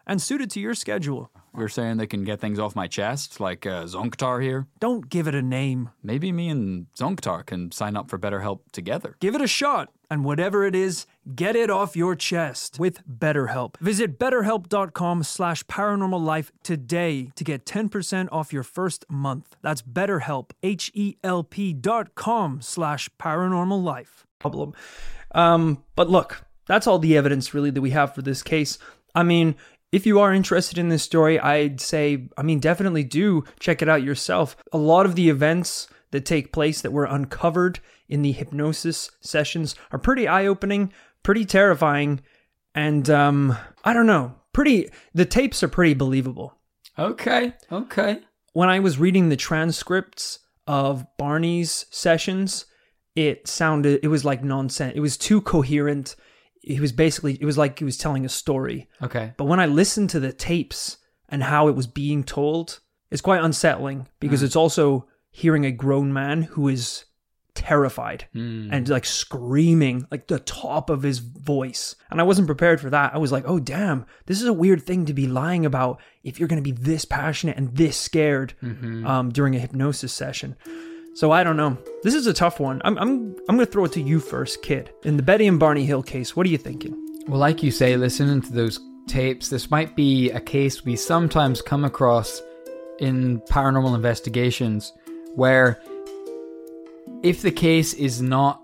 and 0.11 0.21
suited 0.21 0.51
to 0.51 0.59
your 0.59 0.73
schedule. 0.73 1.31
You're 1.57 1.69
saying 1.69 1.95
they 1.95 2.05
can 2.05 2.25
get 2.25 2.41
things 2.41 2.59
off 2.59 2.75
my 2.75 2.87
chest, 2.87 3.39
like 3.39 3.65
uh, 3.65 3.85
Zonktar 3.85 4.43
here? 4.43 4.67
Don't 4.81 5.09
give 5.09 5.25
it 5.25 5.33
a 5.33 5.41
name. 5.41 5.89
Maybe 6.03 6.33
me 6.33 6.49
and 6.49 6.87
Zonktar 6.97 7.45
can 7.45 7.71
sign 7.71 7.95
up 7.95 8.09
for 8.09 8.19
BetterHelp 8.19 8.59
together. 8.73 9.15
Give 9.21 9.35
it 9.35 9.41
a 9.41 9.47
shot, 9.47 9.87
and 10.09 10.25
whatever 10.25 10.65
it 10.65 10.75
is, 10.75 11.05
get 11.33 11.55
it 11.55 11.69
off 11.69 11.95
your 11.95 12.15
chest 12.15 12.77
with 12.77 13.07
BetterHelp. 13.07 13.77
Visit 13.77 14.19
betterhelp.com 14.19 15.23
slash 15.23 15.63
paranormal 15.63 16.21
Life 16.21 16.51
today 16.61 17.31
to 17.35 17.45
get 17.45 17.65
10% 17.65 18.27
off 18.33 18.51
your 18.51 18.63
first 18.63 19.05
month. 19.09 19.55
That's 19.61 19.81
betterhelp, 19.81 20.51
H-E-L-P 20.61 21.73
dot 21.73 22.15
com 22.15 22.61
slash 22.61 23.09
paranormal 23.17 23.81
life. 23.81 24.25
Problem. 24.39 24.73
Um, 25.33 25.83
but 25.95 26.09
look, 26.09 26.43
that's 26.67 26.85
all 26.85 26.99
the 26.99 27.15
evidence 27.15 27.53
really 27.53 27.71
that 27.71 27.81
we 27.81 27.91
have 27.91 28.13
for 28.13 28.21
this 28.21 28.43
case. 28.43 28.77
I 29.13 29.23
mean, 29.23 29.55
if 29.91 30.05
you 30.05 30.19
are 30.19 30.33
interested 30.33 30.77
in 30.77 30.89
this 30.89 31.03
story, 31.03 31.39
I'd 31.39 31.81
say, 31.81 32.29
I 32.37 32.43
mean, 32.43 32.59
definitely 32.59 33.03
do 33.03 33.43
check 33.59 33.81
it 33.81 33.89
out 33.89 34.03
yourself. 34.03 34.55
A 34.71 34.77
lot 34.77 35.05
of 35.05 35.15
the 35.15 35.29
events 35.29 35.87
that 36.11 36.25
take 36.25 36.53
place 36.53 36.81
that 36.81 36.91
were 36.91 37.05
uncovered 37.05 37.79
in 38.07 38.21
the 38.21 38.31
hypnosis 38.31 39.11
sessions 39.21 39.75
are 39.91 39.99
pretty 39.99 40.27
eye 40.27 40.45
opening, 40.45 40.91
pretty 41.23 41.45
terrifying, 41.45 42.21
and 42.73 43.09
um, 43.09 43.57
I 43.83 43.93
don't 43.93 44.07
know, 44.07 44.35
pretty, 44.53 44.89
the 45.13 45.25
tapes 45.25 45.63
are 45.63 45.67
pretty 45.67 45.93
believable. 45.93 46.57
Okay, 46.97 47.53
okay. 47.71 48.19
When 48.53 48.69
I 48.69 48.79
was 48.79 48.99
reading 48.99 49.29
the 49.29 49.37
transcripts 49.37 50.39
of 50.67 51.05
Barney's 51.17 51.85
sessions, 51.89 52.65
it 53.15 53.47
sounded, 53.47 54.01
it 54.03 54.09
was 54.09 54.25
like 54.25 54.43
nonsense. 54.43 54.93
It 54.95 54.99
was 55.01 55.17
too 55.17 55.41
coherent 55.41 56.15
he 56.61 56.79
was 56.79 56.91
basically 56.91 57.37
it 57.39 57.45
was 57.45 57.57
like 57.57 57.79
he 57.79 57.85
was 57.85 57.97
telling 57.97 58.25
a 58.25 58.29
story. 58.29 58.87
Okay. 59.01 59.33
But 59.37 59.45
when 59.45 59.59
I 59.59 59.65
listened 59.65 60.09
to 60.11 60.19
the 60.19 60.31
tapes 60.31 60.97
and 61.29 61.43
how 61.43 61.67
it 61.67 61.75
was 61.75 61.87
being 61.87 62.23
told, 62.23 62.79
it's 63.09 63.21
quite 63.21 63.43
unsettling 63.43 64.07
because 64.19 64.41
mm. 64.41 64.45
it's 64.45 64.55
also 64.55 65.07
hearing 65.31 65.65
a 65.65 65.71
grown 65.71 66.13
man 66.13 66.43
who 66.43 66.67
is 66.67 67.05
terrified 67.53 68.27
mm. 68.33 68.69
and 68.71 68.87
like 68.87 69.05
screaming 69.05 70.07
like 70.09 70.27
the 70.27 70.39
top 70.39 70.89
of 70.89 71.03
his 71.03 71.19
voice. 71.19 71.95
And 72.09 72.21
I 72.21 72.23
wasn't 72.23 72.47
prepared 72.47 72.79
for 72.79 72.89
that. 72.89 73.13
I 73.13 73.17
was 73.17 73.31
like, 73.31 73.43
"Oh 73.47 73.59
damn, 73.59 74.05
this 74.25 74.41
is 74.41 74.47
a 74.47 74.53
weird 74.53 74.83
thing 74.83 75.05
to 75.05 75.13
be 75.13 75.27
lying 75.27 75.65
about 75.65 75.99
if 76.23 76.39
you're 76.39 76.47
going 76.47 76.63
to 76.63 76.73
be 76.73 76.79
this 76.79 77.05
passionate 77.05 77.57
and 77.57 77.75
this 77.75 77.97
scared 77.97 78.53
mm-hmm. 78.61 79.05
um, 79.05 79.29
during 79.31 79.55
a 79.55 79.59
hypnosis 79.59 80.13
session." 80.13 80.55
So 81.13 81.31
I 81.31 81.43
don't 81.43 81.57
know. 81.57 81.77
This 82.03 82.13
is 82.13 82.27
a 82.27 82.33
tough 82.33 82.59
one. 82.59 82.81
I'm 82.85 82.97
I'm 82.97 83.35
I'm 83.49 83.55
gonna 83.55 83.65
throw 83.65 83.85
it 83.85 83.91
to 83.93 84.01
you 84.01 84.19
first, 84.19 84.61
kid. 84.61 84.91
In 85.03 85.17
the 85.17 85.23
Betty 85.23 85.47
and 85.47 85.59
Barney 85.59 85.85
Hill 85.85 86.03
case, 86.03 86.35
what 86.35 86.45
are 86.45 86.49
you 86.49 86.57
thinking? 86.57 86.95
Well, 87.27 87.39
like 87.39 87.61
you 87.61 87.71
say, 87.71 87.95
listening 87.97 88.41
to 88.41 88.53
those 88.53 88.79
tapes, 89.07 89.49
this 89.49 89.69
might 89.69 89.95
be 89.95 90.31
a 90.31 90.39
case 90.39 90.85
we 90.85 90.95
sometimes 90.95 91.61
come 91.61 91.83
across 91.85 92.41
in 92.99 93.39
paranormal 93.41 93.95
investigations 93.95 94.93
where 95.35 95.81
if 97.23 97.41
the 97.41 97.51
case 97.51 97.93
is 97.93 98.21
not 98.21 98.63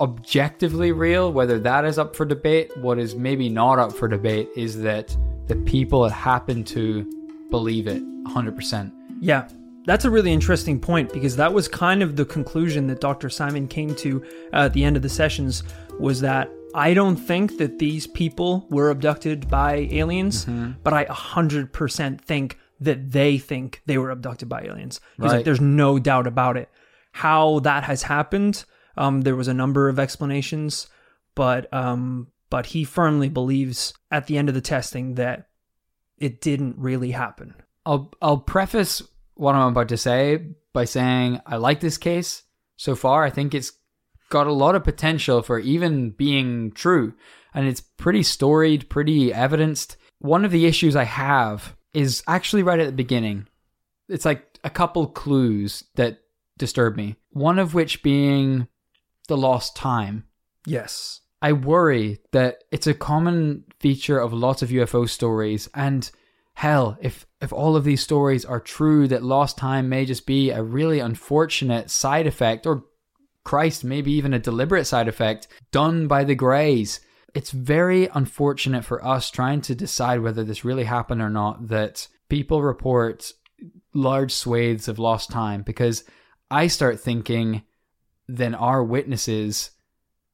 objectively 0.00 0.92
real, 0.92 1.32
whether 1.32 1.58
that 1.60 1.84
is 1.84 1.98
up 1.98 2.16
for 2.16 2.24
debate, 2.24 2.76
what 2.78 2.98
is 2.98 3.14
maybe 3.14 3.48
not 3.48 3.78
up 3.78 3.92
for 3.92 4.08
debate 4.08 4.48
is 4.56 4.80
that 4.82 5.16
the 5.46 5.56
people 5.56 6.04
it 6.04 6.12
happened 6.12 6.66
to 6.66 7.04
believe 7.50 7.86
it 7.86 8.02
100%. 8.26 8.92
Yeah, 9.20 9.48
that's 9.86 10.04
a 10.04 10.10
really 10.10 10.32
interesting 10.32 10.80
point 10.80 11.12
because 11.12 11.36
that 11.36 11.52
was 11.52 11.68
kind 11.68 12.02
of 12.02 12.16
the 12.16 12.24
conclusion 12.24 12.86
that 12.86 13.00
Dr. 13.00 13.28
Simon 13.28 13.68
came 13.68 13.94
to 13.96 14.24
uh, 14.52 14.56
at 14.64 14.72
the 14.72 14.84
end 14.84 14.96
of 14.96 15.02
the 15.02 15.08
sessions 15.08 15.62
was 15.98 16.20
that 16.20 16.50
I 16.74 16.94
don't 16.94 17.16
think 17.16 17.58
that 17.58 17.78
these 17.78 18.06
people 18.06 18.66
were 18.70 18.90
abducted 18.90 19.48
by 19.48 19.88
aliens, 19.92 20.44
mm-hmm. 20.44 20.72
but 20.82 20.92
I 20.92 21.04
100% 21.04 22.20
think 22.20 22.58
that 22.80 23.12
they 23.12 23.38
think 23.38 23.82
they 23.86 23.98
were 23.98 24.10
abducted 24.10 24.48
by 24.48 24.62
aliens. 24.62 25.00
He's 25.16 25.24
right. 25.24 25.32
like, 25.36 25.44
there's 25.44 25.60
no 25.60 25.98
doubt 25.98 26.26
about 26.26 26.56
it. 26.56 26.68
How 27.12 27.60
that 27.60 27.84
has 27.84 28.02
happened, 28.02 28.64
um, 28.96 29.20
there 29.20 29.36
was 29.36 29.48
a 29.48 29.54
number 29.54 29.88
of 29.88 30.00
explanations, 30.00 30.88
but 31.36 31.72
um, 31.72 32.28
but 32.50 32.66
he 32.66 32.82
firmly 32.82 33.28
believes 33.28 33.94
at 34.10 34.26
the 34.26 34.36
end 34.36 34.48
of 34.48 34.54
the 34.54 34.60
testing 34.60 35.14
that 35.14 35.48
it 36.18 36.40
didn't 36.40 36.76
really 36.76 37.12
happen. 37.12 37.54
I'll 37.86 38.12
I'll 38.20 38.38
preface 38.38 39.00
what 39.34 39.54
I'm 39.54 39.68
about 39.68 39.88
to 39.88 39.96
say 39.96 40.46
by 40.72 40.84
saying 40.84 41.40
I 41.46 41.56
like 41.56 41.80
this 41.80 41.98
case 41.98 42.42
so 42.76 42.94
far. 42.94 43.24
I 43.24 43.30
think 43.30 43.54
it's 43.54 43.72
got 44.30 44.46
a 44.46 44.52
lot 44.52 44.74
of 44.74 44.84
potential 44.84 45.42
for 45.42 45.58
even 45.58 46.10
being 46.10 46.72
true, 46.72 47.14
and 47.52 47.66
it's 47.66 47.80
pretty 47.80 48.22
storied, 48.22 48.88
pretty 48.88 49.32
evidenced. 49.32 49.96
One 50.18 50.44
of 50.44 50.50
the 50.50 50.66
issues 50.66 50.96
I 50.96 51.04
have 51.04 51.76
is 51.92 52.22
actually 52.26 52.62
right 52.62 52.80
at 52.80 52.86
the 52.86 52.92
beginning. 52.92 53.46
It's 54.08 54.24
like 54.24 54.58
a 54.64 54.70
couple 54.70 55.06
clues 55.06 55.84
that 55.94 56.18
disturb 56.58 56.96
me. 56.96 57.16
One 57.30 57.58
of 57.58 57.74
which 57.74 58.02
being 58.02 58.68
the 59.28 59.36
lost 59.36 59.76
time. 59.76 60.24
Yes. 60.66 61.20
I 61.42 61.52
worry 61.52 62.20
that 62.32 62.64
it's 62.70 62.86
a 62.86 62.94
common 62.94 63.64
feature 63.80 64.18
of 64.18 64.32
lots 64.32 64.62
of 64.62 64.70
UFO 64.70 65.08
stories 65.08 65.68
and 65.74 66.10
hell, 66.54 66.96
if 67.00 67.26
if 67.40 67.52
all 67.52 67.76
of 67.76 67.84
these 67.84 68.02
stories 68.02 68.44
are 68.44 68.60
true, 68.60 69.06
that 69.08 69.22
lost 69.22 69.58
time 69.58 69.88
may 69.88 70.04
just 70.04 70.26
be 70.26 70.50
a 70.50 70.62
really 70.62 71.00
unfortunate 71.00 71.90
side 71.90 72.26
effect, 72.26 72.66
or 72.66 72.84
Christ, 73.44 73.84
maybe 73.84 74.12
even 74.12 74.32
a 74.32 74.38
deliberate 74.38 74.86
side 74.86 75.06
effect 75.08 75.46
done 75.70 76.06
by 76.06 76.24
the 76.24 76.34
Greys. 76.34 77.00
It's 77.34 77.50
very 77.50 78.08
unfortunate 78.14 78.84
for 78.84 79.04
us 79.04 79.30
trying 79.30 79.60
to 79.62 79.74
decide 79.74 80.20
whether 80.20 80.44
this 80.44 80.64
really 80.64 80.84
happened 80.84 81.20
or 81.20 81.30
not 81.30 81.68
that 81.68 82.08
people 82.28 82.62
report 82.62 83.32
large 83.92 84.32
swathes 84.32 84.88
of 84.88 84.98
lost 84.98 85.30
time 85.30 85.62
because 85.62 86.04
I 86.50 86.68
start 86.68 87.00
thinking 87.00 87.62
then 88.28 88.54
our 88.54 88.82
witnesses 88.82 89.72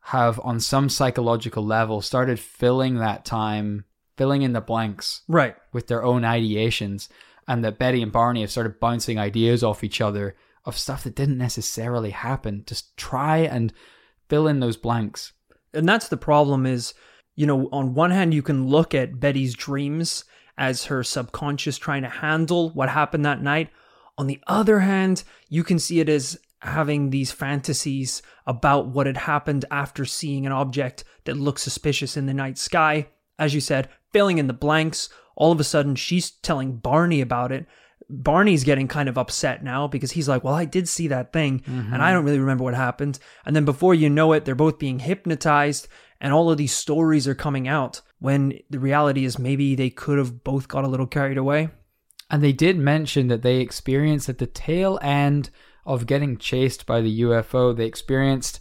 have 0.03 0.41
on 0.41 0.61
some 0.61 0.89
psychological 0.89 1.65
level 1.65 2.01
started 2.01 2.39
filling 2.39 2.97
that 2.97 3.25
time 3.25 3.85
filling 4.21 4.43
in 4.43 4.53
the 4.53 4.61
blanks 4.61 5.23
right. 5.29 5.57
with 5.73 5.87
their 5.87 6.05
own 6.05 6.21
ideations 6.21 7.09
and 7.49 7.65
that 7.65 7.79
Betty 7.79 8.03
and 8.03 8.13
Barney 8.13 8.43
have 8.43 8.51
started 8.51 8.79
bouncing 8.79 9.19
ideas 9.19 9.65
off 9.65 9.83
each 9.83 9.99
other 9.99 10.37
of 10.67 10.77
stuff 10.77 11.05
that 11.05 11.15
didn't 11.15 11.39
necessarily 11.39 12.11
happen. 12.11 12.63
Just 12.67 12.95
try 12.99 13.39
and 13.39 13.73
fill 14.29 14.47
in 14.47 14.61
those 14.61 14.77
blanks. 14.77 15.33
And 15.73 15.89
that's 15.89 16.09
the 16.09 16.19
problem 16.19 16.67
is 16.67 16.93
you 17.35 17.47
know 17.47 17.71
on 17.73 17.95
one 17.95 18.11
hand 18.11 18.35
you 18.35 18.43
can 18.43 18.67
look 18.67 18.95
at 18.95 19.19
Betty's 19.19 19.55
dreams 19.55 20.27
as 20.59 20.85
her 20.85 21.03
subconscious 21.03 21.79
trying 21.79 22.03
to 22.03 22.11
handle 22.11 22.69
what 22.75 22.91
happened 22.91 23.25
that 23.25 23.41
night. 23.41 23.71
On 24.19 24.27
the 24.27 24.43
other 24.47 24.81
hand 24.81 25.25
you 25.49 25.65
can 25.65 25.79
see 25.79 26.01
it 26.01 26.11
as 26.11 26.39
having 26.61 27.09
these 27.09 27.33
fantasies 27.33 28.21
about 28.47 28.87
what 28.89 29.07
had 29.07 29.17
happened 29.17 29.65
after 29.71 30.05
seeing 30.05 30.45
an 30.45 30.53
object 30.53 31.05
that 31.25 31.39
looked 31.39 31.61
suspicious 31.61 32.19
in 32.19 32.27
the 32.27 32.35
night 32.35 32.59
sky. 32.59 33.09
As 33.39 33.55
you 33.55 33.63
said, 33.63 33.89
filling 34.13 34.39
in 34.39 34.47
the 34.47 34.53
blanks. 34.53 35.09
All 35.37 35.53
of 35.53 35.61
a 35.61 35.65
sudden, 35.65 35.95
she's 35.95 36.31
telling 36.31 36.77
Barney 36.77 37.21
about 37.21 37.53
it. 37.53 37.67
Barney's 38.09 38.65
getting 38.65 38.89
kind 38.89 39.09
of 39.09 39.17
upset 39.17 39.63
now 39.63 39.87
because 39.87 40.13
he's 40.13 40.29
like, 40.29 40.43
Well, 40.43 40.55
I 40.55 40.65
did 40.65 40.89
see 40.89 41.09
that 41.09 41.33
thing 41.33 41.61
mm-hmm. 41.61 41.95
and 41.95 42.03
I 42.03 42.13
don't 42.13 42.25
really 42.25 42.41
remember 42.41 42.65
what 42.65 42.75
happened. 42.75 43.21
And 43.47 43.55
then 43.55 43.65
before 43.65 43.95
you 43.95 44.11
know 44.11 44.33
it, 44.33 44.45
they're 44.45 44.55
both 44.57 44.79
being 44.79 44.99
hypnotized 44.99 45.87
and 46.21 46.33
all 46.33 46.51
of 46.51 46.59
these 46.59 46.73
stories 46.73 47.29
are 47.29 47.35
coming 47.35 47.69
out 47.69 48.03
when 48.19 48.59
the 48.69 48.81
reality 48.81 49.25
is 49.25 49.39
maybe 49.39 49.75
they 49.75 49.91
could 49.91 50.19
have 50.19 50.45
both 50.45 50.69
got 50.69 50.85
a 50.85 50.89
little 50.89 51.07
carried 51.07 51.39
away. 51.39 51.71
And 52.29 52.43
they 52.43 52.53
did 52.53 52.79
mention 52.79 53.29
that 53.29 53.43
they 53.43 53.57
experienced 53.57 54.29
at 54.29 54.39
the 54.39 54.47
tail 54.47 54.99
end 55.03 55.51
of 55.87 56.07
getting 56.07 56.37
chased 56.37 56.87
by 56.87 57.01
the 57.01 57.23
UFO, 57.23 57.75
they 57.75 57.87
experienced 57.87 58.61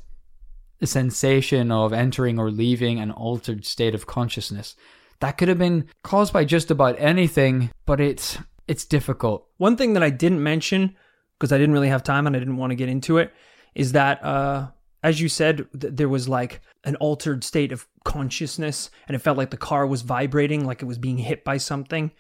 the 0.80 0.88
sensation 0.88 1.72
of 1.72 1.92
entering 1.92 2.40
or 2.40 2.50
leaving 2.50 3.00
an 3.00 3.12
altered 3.12 3.66
state 3.66 3.94
of 3.94 4.08
consciousness. 4.08 4.76
That 5.20 5.38
could 5.38 5.48
have 5.50 5.58
been 5.58 5.90
caused 6.04 6.32
by 6.32 6.46
just 6.46 6.72
about 6.72 6.96
anything, 7.00 7.72
but 7.86 8.00
it's 8.00 8.38
it's 8.68 8.86
difficult. 8.86 9.48
One 9.58 9.76
thing 9.76 9.94
that 9.94 10.04
I 10.04 10.10
didn't 10.10 10.44
mention 10.44 10.96
because 11.38 11.52
I 11.52 11.58
didn't 11.58 11.74
really 11.74 11.90
have 11.90 12.04
time 12.04 12.28
and 12.28 12.36
I 12.36 12.40
didn't 12.40 12.58
want 12.58 12.72
to 12.72 12.76
get 12.76 12.90
into 12.90 13.18
it 13.18 13.34
is 13.76 13.94
that 13.94 14.24
uh 14.24 14.68
as 15.04 15.22
you 15.22 15.30
said 15.30 15.68
th- 15.80 15.94
there 15.96 16.10
was 16.10 16.28
like 16.28 16.62
an 16.84 16.96
altered 16.98 17.44
state 17.44 17.72
of 17.72 17.88
consciousness 18.04 18.90
and 19.08 19.16
it 19.16 19.20
felt 19.20 19.38
like 19.38 19.50
the 19.50 19.58
car 19.58 19.86
was 19.88 20.02
vibrating 20.02 20.66
like 20.66 20.82
it 20.82 20.86
was 20.86 20.98
being 20.98 21.18
hit 21.18 21.44
by 21.44 21.58
something. 21.58 22.12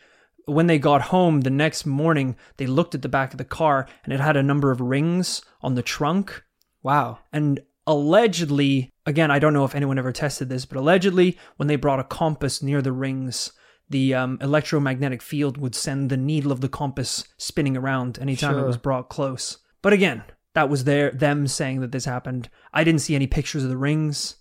When 0.45 0.67
they 0.67 0.79
got 0.79 1.01
home 1.03 1.41
the 1.41 1.51
next 1.51 1.85
morning, 1.85 2.35
they 2.57 2.65
looked 2.65 2.95
at 2.95 3.03
the 3.03 3.09
back 3.09 3.31
of 3.31 3.37
the 3.37 3.45
car 3.45 3.87
and 4.03 4.13
it 4.13 4.19
had 4.19 4.35
a 4.35 4.43
number 4.43 4.71
of 4.71 4.81
rings 4.81 5.43
on 5.61 5.75
the 5.75 5.83
trunk. 5.83 6.43
Wow. 6.81 7.19
And 7.31 7.59
allegedly 7.85 8.91
again, 9.09 9.31
I 9.31 9.39
don't 9.39 9.53
know 9.53 9.65
if 9.65 9.75
anyone 9.75 9.97
ever 9.99 10.11
tested 10.11 10.47
this, 10.47 10.65
but 10.65 10.77
allegedly, 10.77 11.37
when 11.57 11.67
they 11.67 11.75
brought 11.75 11.99
a 11.99 12.05
compass 12.05 12.61
near 12.61 12.81
the 12.81 12.91
rings, 12.91 13.51
the 13.89 14.13
um, 14.13 14.37
electromagnetic 14.39 15.21
field 15.21 15.57
would 15.57 15.75
send 15.75 16.09
the 16.09 16.17
needle 16.17 16.51
of 16.51 16.61
the 16.61 16.69
compass 16.69 17.25
spinning 17.37 17.75
around 17.75 18.19
anytime 18.19 18.57
it 18.57 18.65
was 18.65 18.77
brought 18.77 19.09
close. 19.09 19.57
But 19.81 19.93
again, 19.93 20.23
that 20.53 20.69
was 20.69 20.83
their 20.83 21.11
them 21.11 21.47
saying 21.47 21.81
that 21.81 21.91
this 21.91 22.05
happened. 22.05 22.49
I 22.73 22.83
didn't 22.83 23.01
see 23.01 23.15
any 23.15 23.27
pictures 23.27 23.63
of 23.63 23.69
the 23.69 23.77
rings. 23.77 24.35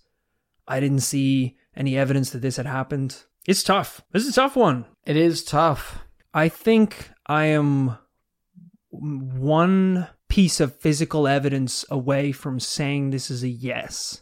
I 0.67 0.79
didn't 0.79 0.99
see 0.99 1.57
any 1.75 1.97
evidence 1.97 2.29
that 2.31 2.41
this 2.41 2.57
had 2.57 2.67
happened. 2.67 3.23
It's 3.47 3.63
tough. 3.63 4.01
This 4.11 4.23
is 4.23 4.29
a 4.29 4.41
tough 4.41 4.55
one. 4.55 4.85
It 5.05 5.17
is 5.17 5.43
tough. 5.43 5.99
I 6.33 6.49
think 6.49 7.09
I 7.25 7.45
am 7.45 7.97
one 8.91 10.07
piece 10.27 10.59
of 10.59 10.75
physical 10.75 11.27
evidence 11.27 11.85
away 11.89 12.31
from 12.31 12.59
saying 12.59 13.09
this 13.09 13.31
is 13.31 13.43
a 13.43 13.47
yes. 13.47 14.21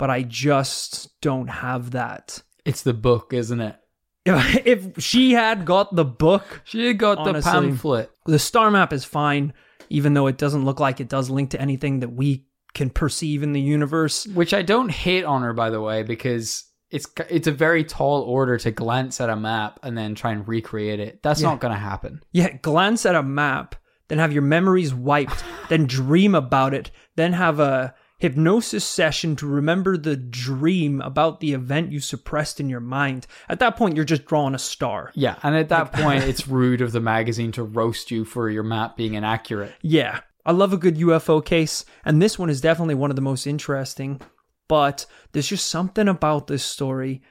But 0.00 0.08
I 0.10 0.22
just 0.22 1.20
don't 1.20 1.48
have 1.48 1.90
that. 1.90 2.42
It's 2.64 2.82
the 2.82 2.94
book, 2.94 3.34
isn't 3.34 3.60
it? 3.60 3.76
If, 4.24 4.66
if 4.96 5.04
she 5.04 5.32
had 5.32 5.64
got 5.66 5.94
the 5.94 6.04
book, 6.06 6.62
She 6.64 6.86
had 6.86 6.98
got 6.98 7.18
Honestly. 7.18 7.40
the 7.52 7.60
pamphlet. 7.68 8.10
the 8.24 8.38
star 8.38 8.70
map 8.70 8.92
is 8.94 9.04
fine, 9.04 9.52
even 9.90 10.14
though 10.14 10.26
it 10.26 10.38
doesn't 10.38 10.64
look 10.64 10.80
like 10.80 11.00
it 11.00 11.08
does 11.10 11.28
link 11.28 11.50
to 11.50 11.60
anything 11.60 12.00
that 12.00 12.08
we 12.08 12.46
can 12.72 12.88
perceive 12.88 13.42
in 13.42 13.52
the 13.52 13.60
universe. 13.60 14.26
Which 14.26 14.54
I 14.54 14.62
don't 14.62 14.90
hate 14.90 15.24
on 15.24 15.42
her, 15.42 15.52
by 15.52 15.68
the 15.68 15.82
way, 15.82 16.02
because 16.02 16.64
it's 16.90 17.06
it's 17.28 17.46
a 17.46 17.52
very 17.52 17.84
tall 17.84 18.22
order 18.22 18.56
to 18.58 18.70
glance 18.70 19.20
at 19.20 19.28
a 19.30 19.36
map 19.36 19.80
and 19.82 19.98
then 19.98 20.14
try 20.14 20.32
and 20.32 20.48
recreate 20.48 20.98
it. 20.98 21.22
That's 21.22 21.42
Yeah. 21.42 21.50
not 21.50 21.60
going 21.60 21.74
to 21.74 21.78
happen. 21.78 22.22
Yeah, 22.32 22.52
glance 22.56 23.04
at 23.04 23.14
a 23.14 23.22
map, 23.22 23.74
then 24.08 24.18
have 24.18 24.32
your 24.32 24.42
memories 24.42 24.94
wiped, 24.94 25.44
then 25.68 25.84
dream 25.86 26.34
about 26.34 26.72
it, 26.74 26.90
then 27.16 27.34
have 27.34 27.60
a 27.60 27.94
hypnosis 28.20 28.84
session 28.84 29.34
to 29.34 29.46
remember 29.46 29.96
the 29.96 30.14
dream 30.14 31.00
about 31.00 31.40
the 31.40 31.54
event 31.54 31.90
you 31.90 32.00
suppressed 32.00 32.60
in 32.60 32.68
your 32.68 32.80
mind. 32.80 33.26
At 33.48 33.60
that 33.60 33.76
point, 33.76 33.96
you're 33.96 34.04
just 34.04 34.26
drawing 34.26 34.54
a 34.54 34.58
star. 34.58 35.10
Yeah, 35.14 35.36
and 35.42 35.56
at 35.56 35.70
that 35.70 35.92
point, 35.94 36.24
it's 36.24 36.46
rude 36.46 36.82
of 36.82 36.92
the 36.92 37.00
magazine 37.00 37.50
to 37.52 37.62
roast 37.62 38.10
you 38.10 38.26
for 38.26 38.50
your 38.50 38.62
map 38.62 38.94
being 38.94 39.14
inaccurate. 39.14 39.72
Yeah, 39.80 40.20
I 40.44 40.52
love 40.52 40.74
a 40.74 40.76
good 40.76 40.96
UFO 40.96 41.42
case, 41.42 41.86
and 42.04 42.20
this 42.20 42.38
one 42.38 42.50
is 42.50 42.60
definitely 42.60 42.94
one 42.94 43.10
of 43.10 43.16
the 43.16 43.22
most 43.22 43.46
interesting. 43.46 44.20
But 44.68 45.06
there's 45.32 45.48
just 45.48 45.66
something 45.66 46.06
about 46.06 46.46
this 46.46 46.62
story 46.62 47.22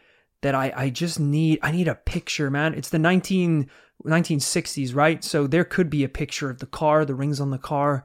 that 0.41 0.55
I, 0.55 0.73
I 0.75 0.89
just 0.89 1.19
need. 1.19 1.59
I 1.61 1.71
need 1.71 1.87
a 1.87 1.95
picture, 1.95 2.49
man. 2.49 2.73
It's 2.73 2.89
the 2.89 2.97
19, 2.97 3.69
1960s, 4.05 4.95
right? 4.95 5.23
So 5.23 5.45
there 5.45 5.63
could 5.63 5.91
be 5.91 6.03
a 6.03 6.09
picture 6.09 6.49
of 6.49 6.59
the 6.59 6.65
car, 6.65 7.05
the 7.05 7.13
rings 7.13 7.39
on 7.39 7.51
the 7.51 7.59
car, 7.59 8.03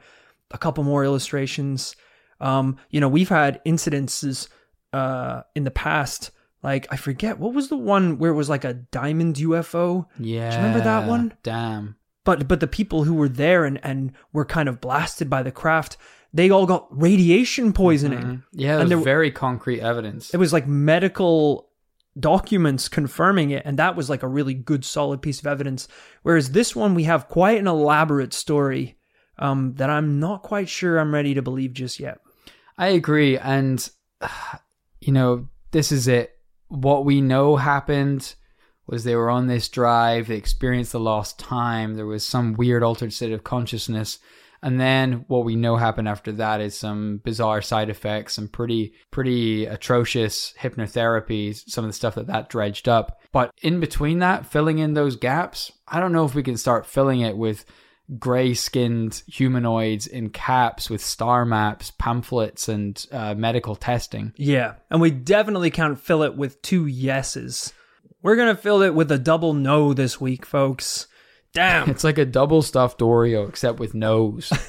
a 0.51 0.59
couple 0.59 0.85
more 0.85 1.03
illustrations. 1.03 1.97
Um, 2.41 2.76
you 2.91 3.01
know, 3.01 3.09
we've 3.09 3.28
had 3.28 3.61
incidences 3.64 4.49
uh, 4.93 5.43
in 5.55 5.64
the 5.64 5.70
past. 5.70 6.30
Like 6.62 6.87
I 6.91 6.97
forget 6.97 7.39
what 7.39 7.53
was 7.55 7.68
the 7.68 7.76
one 7.76 8.18
where 8.18 8.30
it 8.30 8.35
was 8.37 8.49
like 8.49 8.64
a 8.64 8.72
diamond 8.74 9.37
UFO. 9.37 10.07
Yeah. 10.18 10.51
Do 10.51 10.57
you 10.57 10.62
remember 10.62 10.85
that 10.85 11.07
one? 11.09 11.35
Damn. 11.43 11.97
but 12.24 12.49
but 12.49 12.61
the 12.61 12.66
people 12.66 13.05
who 13.05 13.14
were 13.14 13.28
there 13.28 13.64
and 13.66 13.78
and 13.85 14.12
were 14.32 14.45
kind 14.47 14.68
of 14.68 14.80
blasted 14.80 15.28
by 15.28 15.43
the 15.43 15.53
craft 15.53 15.97
they 16.32 16.51
all 16.51 16.66
got 16.66 16.89
radiation 16.91 17.72
poisoning 17.72 18.43
Yeah, 18.53 18.80
And 18.80 18.91
there- 18.91 18.99
very 18.99 19.30
concrete 19.30 19.80
evidence. 19.80 20.32
it 20.35 20.39
was 20.39 20.53
like 20.53 20.66
medical 20.66 21.68
documents 22.18 22.89
confirming 22.89 23.51
it 23.51 23.62
and 23.66 23.78
that 23.78 23.97
was 23.97 24.09
like 24.09 24.22
a 24.22 24.28
really 24.28 24.55
good 24.55 24.85
solid 24.85 25.20
piece 25.20 25.41
of 25.41 25.47
evidence 25.47 25.89
whereas 26.22 26.53
this 26.53 26.74
one 26.76 26.95
we 26.95 27.05
have 27.05 27.28
quite 27.28 27.59
an 27.59 27.66
elaborate 27.66 28.32
story 28.32 28.97
um 29.39 29.74
that 29.74 29.91
i'm 29.91 30.20
not 30.20 30.43
quite 30.43 30.68
sure 30.68 30.99
i'm 30.99 31.12
ready 31.12 31.35
to 31.35 31.43
believe 31.43 31.72
just 31.72 31.99
yet 31.99 32.18
I 32.77 32.89
agree. 32.89 33.39
And, 33.39 33.89
you 35.01 35.12
know, 35.12 35.49
this 35.70 35.93
is 35.93 36.09
it. 36.09 36.33
What 36.68 37.05
we 37.05 37.20
know 37.20 37.57
happened 37.57 38.35
was 38.87 39.05
they 39.05 39.16
were 39.16 39.31
on 39.31 39.47
this 39.47 39.68
drive, 39.68 40.27
they 40.27 40.37
experienced 40.37 40.93
the 40.93 41.01
lost 41.01 41.39
time, 41.39 41.95
there 41.95 42.07
was 42.07 42.27
some 42.27 42.55
weird 42.55 42.83
altered 42.83 43.12
state 43.12 43.33
of 43.33 43.45
consciousness. 43.45 44.18
And 44.62 44.81
then 44.81 45.27
what 45.29 45.45
we 45.45 45.57
know 45.57 45.77
happened 45.77 46.09
after 46.09 46.33
that 46.33 46.62
is 46.62 46.75
some 46.75 47.18
bizarre 47.22 47.61
side 47.61 47.91
effects, 47.91 48.35
some 48.35 48.49
pretty, 48.49 48.95
pretty 49.11 49.66
atrocious 49.66 50.55
hypnotherapy, 50.59 51.55
some 51.68 51.85
of 51.85 51.91
the 51.91 51.95
stuff 51.95 52.14
that 52.14 52.29
that 52.29 52.49
dredged 52.49 52.89
up. 52.89 53.20
But 53.31 53.51
in 53.61 53.79
between 53.79 54.20
that, 54.20 54.47
filling 54.47 54.79
in 54.79 54.95
those 54.95 55.16
gaps, 55.16 55.70
I 55.87 56.01
don't 56.01 56.12
know 56.12 56.25
if 56.25 56.35
we 56.35 56.43
can 56.43 56.57
start 56.57 56.87
filling 56.87 57.20
it 57.20 57.37
with 57.37 57.66
gray 58.19 58.53
skinned 58.55 59.23
humanoids 59.27 60.07
in 60.07 60.29
caps 60.31 60.91
with 60.91 61.03
star 61.03 61.45
maps, 61.45 61.91
pamphlets, 61.99 62.69
and 62.69 63.07
uh, 63.13 63.35
medical 63.35 63.75
testing. 63.77 64.33
yeah 64.37 64.75
and 64.91 65.01
we 65.01 65.11
definitely 65.11 65.71
can't 65.71 65.99
fill 65.99 66.23
it 66.23 66.37
with 66.37 66.61
two 66.63 66.87
yeses 66.87 67.73
we're 68.23 68.37
gonna 68.37 68.55
fill 68.57 68.83
it 68.83 68.95
with 68.95 69.11
a 69.13 69.19
double 69.19 69.55
no 69.55 69.93
this 69.95 70.21
week 70.21 70.45
folks 70.45 71.07
damn 71.53 71.89
It's 71.95 72.05
like 72.05 72.19
a 72.19 72.25
double 72.25 72.63
stuffed 72.63 73.01
Oreo, 73.01 73.49
except 73.49 73.79
with 73.79 73.95
nose. 73.95 74.53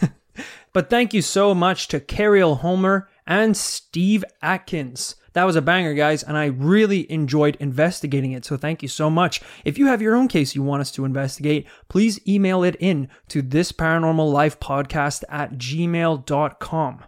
But 0.73 0.89
thank 0.89 1.13
you 1.13 1.21
so 1.21 1.55
much 1.55 1.87
to 1.87 2.01
Cariel 2.01 2.57
Homer 2.57 3.07
and 3.25 3.55
Steve 3.55 4.25
Atkins. 4.41 5.15
That 5.35 5.43
was 5.43 5.57
a 5.57 5.61
banger, 5.61 5.93
guys, 5.93 6.23
and 6.23 6.37
I 6.37 6.45
really 6.45 7.11
enjoyed 7.11 7.57
investigating 7.59 8.31
it. 8.31 8.45
So 8.45 8.55
thank 8.55 8.81
you 8.81 8.87
so 8.87 9.09
much. 9.09 9.41
If 9.65 9.77
you 9.77 9.87
have 9.87 10.01
your 10.01 10.15
own 10.15 10.29
case 10.29 10.55
you 10.55 10.63
want 10.63 10.79
us 10.79 10.91
to 10.91 11.03
investigate, 11.03 11.67
please 11.89 12.25
email 12.25 12.63
it 12.63 12.77
in 12.79 13.09
to 13.27 13.41
this 13.41 13.73
paranormal 13.73 14.31
life 14.31 14.61
podcast 14.61 15.25
at 15.27 15.55
gmail.com. 15.55 17.03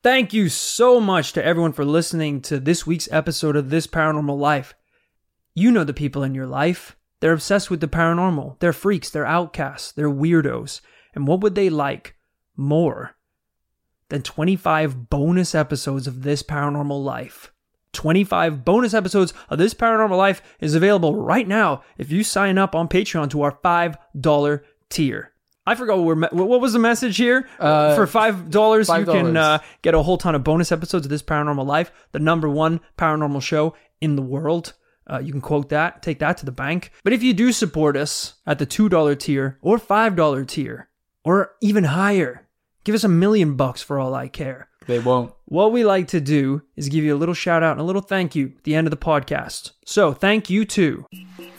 Thank 0.00 0.32
you 0.32 0.48
so 0.48 1.00
much 1.00 1.32
to 1.32 1.44
everyone 1.44 1.72
for 1.72 1.84
listening 1.84 2.40
to 2.42 2.60
this 2.60 2.86
week's 2.86 3.10
episode 3.10 3.56
of 3.56 3.70
This 3.70 3.88
Paranormal 3.88 4.38
Life. 4.38 4.74
You 5.52 5.72
know 5.72 5.82
the 5.82 5.92
people 5.92 6.22
in 6.22 6.36
your 6.36 6.46
life. 6.46 6.96
They're 7.18 7.32
obsessed 7.32 7.68
with 7.68 7.80
the 7.80 7.88
paranormal. 7.88 8.60
They're 8.60 8.72
freaks, 8.72 9.10
they're 9.10 9.26
outcasts, 9.26 9.90
they're 9.90 10.08
weirdos. 10.08 10.82
And 11.16 11.26
what 11.26 11.40
would 11.40 11.56
they 11.56 11.68
like 11.68 12.14
more 12.56 13.16
than 14.08 14.22
25 14.22 15.10
bonus 15.10 15.52
episodes 15.52 16.06
of 16.06 16.22
This 16.22 16.44
Paranormal 16.44 17.02
Life? 17.02 17.52
25 17.92 18.64
bonus 18.64 18.94
episodes 18.94 19.32
of 19.48 19.58
This 19.58 19.74
Paranormal 19.74 20.16
Life 20.16 20.42
is 20.60 20.74
available 20.74 21.14
right 21.16 21.46
now 21.46 21.82
if 21.98 22.10
you 22.10 22.24
sign 22.24 22.58
up 22.58 22.74
on 22.74 22.88
Patreon 22.88 23.30
to 23.30 23.42
our 23.42 23.52
$5 23.52 24.60
tier. 24.90 25.32
I 25.64 25.74
forgot 25.76 25.98
what, 25.98 26.06
we're 26.06 26.14
me- 26.16 26.28
what 26.32 26.60
was 26.60 26.72
the 26.72 26.78
message 26.80 27.16
here. 27.16 27.48
Uh, 27.60 27.94
For 27.94 28.06
five 28.08 28.50
dollars, 28.50 28.88
you 28.88 29.04
can 29.04 29.36
uh, 29.36 29.58
get 29.82 29.94
a 29.94 30.02
whole 30.02 30.18
ton 30.18 30.34
of 30.34 30.42
bonus 30.42 30.72
episodes 30.72 31.06
of 31.06 31.10
this 31.10 31.22
Paranormal 31.22 31.64
Life, 31.64 31.92
the 32.10 32.18
number 32.18 32.48
one 32.48 32.80
paranormal 32.98 33.42
show 33.42 33.74
in 34.00 34.16
the 34.16 34.22
world. 34.22 34.72
Uh, 35.08 35.20
you 35.20 35.30
can 35.30 35.40
quote 35.40 35.68
that, 35.68 36.02
take 36.02 36.18
that 36.18 36.36
to 36.38 36.44
the 36.44 36.50
bank. 36.52 36.90
But 37.04 37.12
if 37.12 37.22
you 37.22 37.32
do 37.32 37.52
support 37.52 37.96
us 37.96 38.34
at 38.44 38.58
the 38.58 38.66
two 38.66 38.88
dollar 38.88 39.14
tier 39.14 39.58
or 39.62 39.78
five 39.78 40.16
dollar 40.16 40.44
tier, 40.44 40.88
or 41.24 41.52
even 41.60 41.84
higher, 41.84 42.48
give 42.82 42.94
us 42.96 43.04
a 43.04 43.08
million 43.08 43.54
bucks 43.54 43.82
for 43.82 44.00
all 44.00 44.14
I 44.14 44.26
care. 44.26 44.68
They 44.86 44.98
won't. 44.98 45.32
What 45.46 45.72
we 45.72 45.84
like 45.84 46.08
to 46.08 46.20
do 46.20 46.62
is 46.76 46.88
give 46.88 47.04
you 47.04 47.14
a 47.14 47.18
little 47.18 47.34
shout 47.34 47.62
out 47.62 47.72
and 47.72 47.80
a 47.80 47.84
little 47.84 48.02
thank 48.02 48.34
you 48.34 48.52
at 48.56 48.64
the 48.64 48.74
end 48.74 48.86
of 48.86 48.90
the 48.90 48.96
podcast. 48.96 49.72
So 49.84 50.12
thank 50.12 50.48
you 50.50 50.64
to 50.66 51.06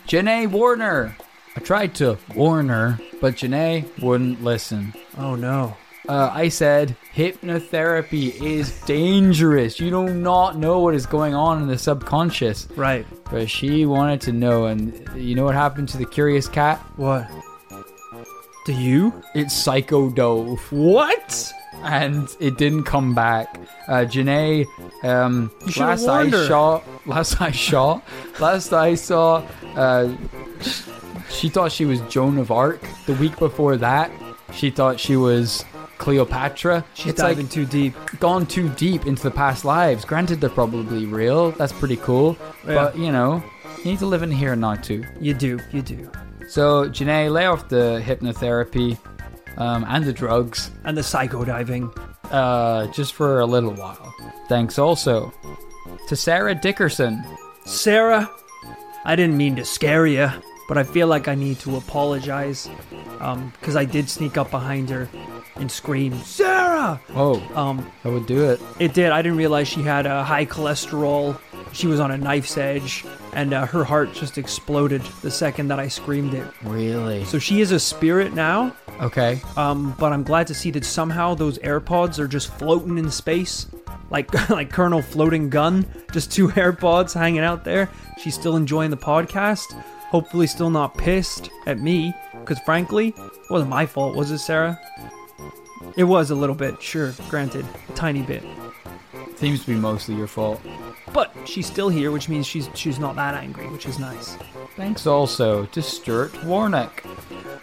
Janae 0.08 0.50
Warner. 0.50 1.16
I 1.56 1.60
tried 1.60 1.94
to 1.96 2.18
warn 2.36 2.70
her, 2.70 3.00
but 3.22 3.36
Janae 3.36 3.86
wouldn't 4.02 4.44
listen. 4.44 4.94
oh 5.18 5.36
no, 5.36 5.76
Uh, 6.10 6.30
I 6.34 6.50
said 6.50 6.96
hypnotherapy 7.16 8.42
is 8.42 8.72
dangerous. 8.82 9.80
You 9.80 9.90
do 9.92 10.10
not 10.10 10.58
know 10.58 10.80
what 10.80 10.96
is 10.96 11.06
going 11.06 11.34
on 11.36 11.62
in 11.62 11.68
the 11.68 11.78
subconscious. 11.78 12.68
right? 12.76 13.06
But 13.30 13.50
she 13.50 13.86
wanted 13.86 14.20
to 14.22 14.34
know, 14.34 14.66
and 14.66 15.08
you 15.16 15.36
know 15.36 15.46
what 15.46 15.54
happened 15.56 15.90
to 15.90 15.98
the 15.98 16.06
curious 16.06 16.48
cat? 16.48 16.80
What? 16.98 17.28
Do 18.66 18.74
you? 18.74 19.14
It 19.36 19.52
psycho 19.52 20.10
dove. 20.10 20.60
What? 20.72 21.52
And 21.84 22.36
it 22.40 22.58
didn't 22.58 22.84
come 22.84 23.14
back. 23.14 23.60
Uh, 23.88 24.06
Janae, 24.06 24.66
um, 25.04 25.52
last 25.78 26.08
I 26.08 26.30
shot, 26.30 26.84
last 27.06 27.42
I 27.42 27.52
shot, 27.52 28.04
last 28.40 28.74
I 28.74 28.96
saw, 28.96 29.46
uh, 29.76 30.16
she 31.30 31.50
thought 31.50 31.72
she 31.72 31.86
was 31.86 32.02
Joan 32.02 32.38
of 32.38 32.52
Arc. 32.52 32.82
The 33.06 33.14
week 33.16 33.38
before 33.38 33.78
that, 33.78 34.12
she 34.54 34.70
thought 34.70 35.00
she 35.00 35.16
was 35.16 35.66
Cleopatra. 35.98 36.86
She's 36.94 37.08
it's 37.08 37.22
diving 37.22 37.46
like 37.46 37.54
too 37.54 37.66
deep. 37.66 37.96
gone 38.20 38.46
too 38.46 38.70
deep 38.70 39.06
into 39.06 39.24
the 39.24 39.32
past 39.32 39.66
lives. 39.66 40.06
Granted, 40.06 40.42
they're 40.42 40.50
probably 40.50 41.06
real. 41.06 41.52
That's 41.52 41.74
pretty 41.74 41.98
cool. 41.98 42.38
But 42.66 42.98
you 42.98 43.12
know, 43.12 43.44
you 43.80 43.86
need 43.92 44.00
to 44.00 44.06
live 44.06 44.24
in 44.24 44.32
here 44.32 44.54
and 44.54 44.62
not 44.62 44.84
to. 44.86 45.04
You 45.20 45.34
do, 45.34 45.60
you 45.72 45.82
do. 45.82 46.12
So 46.48 46.90
Janae, 46.90 47.32
lay 47.32 47.46
off 47.46 47.70
the 47.70 48.02
hypnotherapy 48.06 48.98
um, 49.58 49.86
and 49.88 50.04
the 50.06 50.14
drugs 50.14 50.72
And 50.84 50.98
the 50.98 51.04
psycho 51.04 51.44
diving. 51.46 51.92
uh, 52.32 52.88
just 52.88 53.14
for 53.14 53.40
a 53.40 53.46
little 53.46 53.74
while. 53.74 54.14
Thanks 54.50 54.78
also 54.80 55.34
to 56.08 56.16
Sarah 56.16 56.56
Dickerson. 56.56 57.24
Sarah, 57.66 58.30
I 59.06 59.16
didn't 59.16 59.38
mean 59.38 59.56
to 59.58 59.66
scare 59.66 60.06
you, 60.08 60.30
but 60.68 60.78
I 60.78 60.84
feel 60.84 61.08
like 61.08 61.28
I 61.28 61.36
need 61.36 61.60
to 61.60 61.78
apologize 61.78 62.70
because 63.60 63.76
I 63.76 63.86
did 63.86 64.10
sneak 64.10 64.38
up 64.38 64.52
behind 64.52 64.90
her 64.90 65.08
and 65.56 65.72
scream, 65.72 66.14
Sarah! 66.24 67.00
Oh, 67.16 67.42
Um, 67.56 67.90
that 68.04 68.12
would 68.12 68.26
do 68.26 68.50
it. 68.50 68.60
it 68.80 68.94
did. 68.94 69.12
I 69.12 69.22
didn't 69.22 69.38
realize 69.38 69.68
she 69.68 69.82
had 69.84 70.06
a 70.06 70.24
high 70.24 70.46
cholesterol. 70.46 71.40
She 71.74 71.88
was 71.88 72.00
on 72.00 72.12
a 72.12 72.18
knife's 72.18 72.56
edge, 72.58 73.04
and 73.34 73.52
uh, 73.54 73.66
her 73.66 73.84
heart 73.84 74.14
just 74.14 74.38
exploded 74.38 75.02
the 75.22 75.32
second 75.32 75.68
that 75.70 75.80
I 75.80 75.88
screamed 75.88 76.34
it. 76.36 76.46
Really? 76.64 77.26
So 77.26 77.40
she 77.40 77.62
is 77.62 77.72
a 77.72 77.80
spirit 77.80 78.34
now, 78.34 78.76
Okay. 79.02 79.42
um, 79.58 79.96
but 80.00 80.14
I'm 80.14 80.24
glad 80.24 80.46
to 80.48 80.54
see 80.54 80.70
that 80.72 80.86
somehow 80.86 81.34
those 81.34 81.58
AirPods 81.60 82.20
are 82.20 82.28
just 82.28 82.54
floating 82.54 82.98
in 83.00 83.10
space, 83.10 83.66
like 84.12 84.32
like 84.50 84.70
Colonel 84.72 85.02
Floating 85.02 85.50
Gun, 85.50 85.86
just 86.12 86.32
two 86.32 86.48
AirPods 86.50 87.14
hanging 87.14 87.42
out 87.42 87.64
there. 87.64 87.90
She's 88.22 88.36
still 88.36 88.56
enjoying 88.56 88.92
the 88.92 88.98
podcast. 88.98 89.74
Hopefully, 90.12 90.46
still 90.46 90.70
not 90.70 90.96
pissed 90.96 91.50
at 91.66 91.80
me, 91.80 92.14
because 92.40 92.60
frankly, 92.60 93.16
it 93.18 93.50
wasn't 93.50 93.72
my 93.72 93.88
fault, 93.88 94.16
was 94.16 94.30
it, 94.30 94.38
Sarah? 94.38 94.80
It 95.98 96.04
was 96.04 96.30
a 96.30 96.36
little 96.36 96.56
bit, 96.56 96.80
sure, 96.82 97.14
granted, 97.30 97.66
a 97.90 97.94
tiny 97.94 98.22
bit. 98.22 98.44
Seems 99.38 99.62
to 99.62 99.68
be 99.68 99.76
mostly 99.76 100.14
your 100.16 100.28
fault. 100.28 100.62
But 101.14 101.34
she's 101.46 101.68
still 101.68 101.90
here, 101.90 102.12
which 102.12 102.28
means 102.30 102.48
she's 102.48 102.70
she's 102.74 103.00
not 103.00 103.16
that 103.16 103.36
angry, 103.36 103.68
which 103.70 103.86
is 103.86 104.00
nice. 104.00 104.36
Thanks 104.76 105.06
also 105.06 105.66
to 105.68 105.82
Stuart 105.82 106.44
Warnock. 106.46 107.04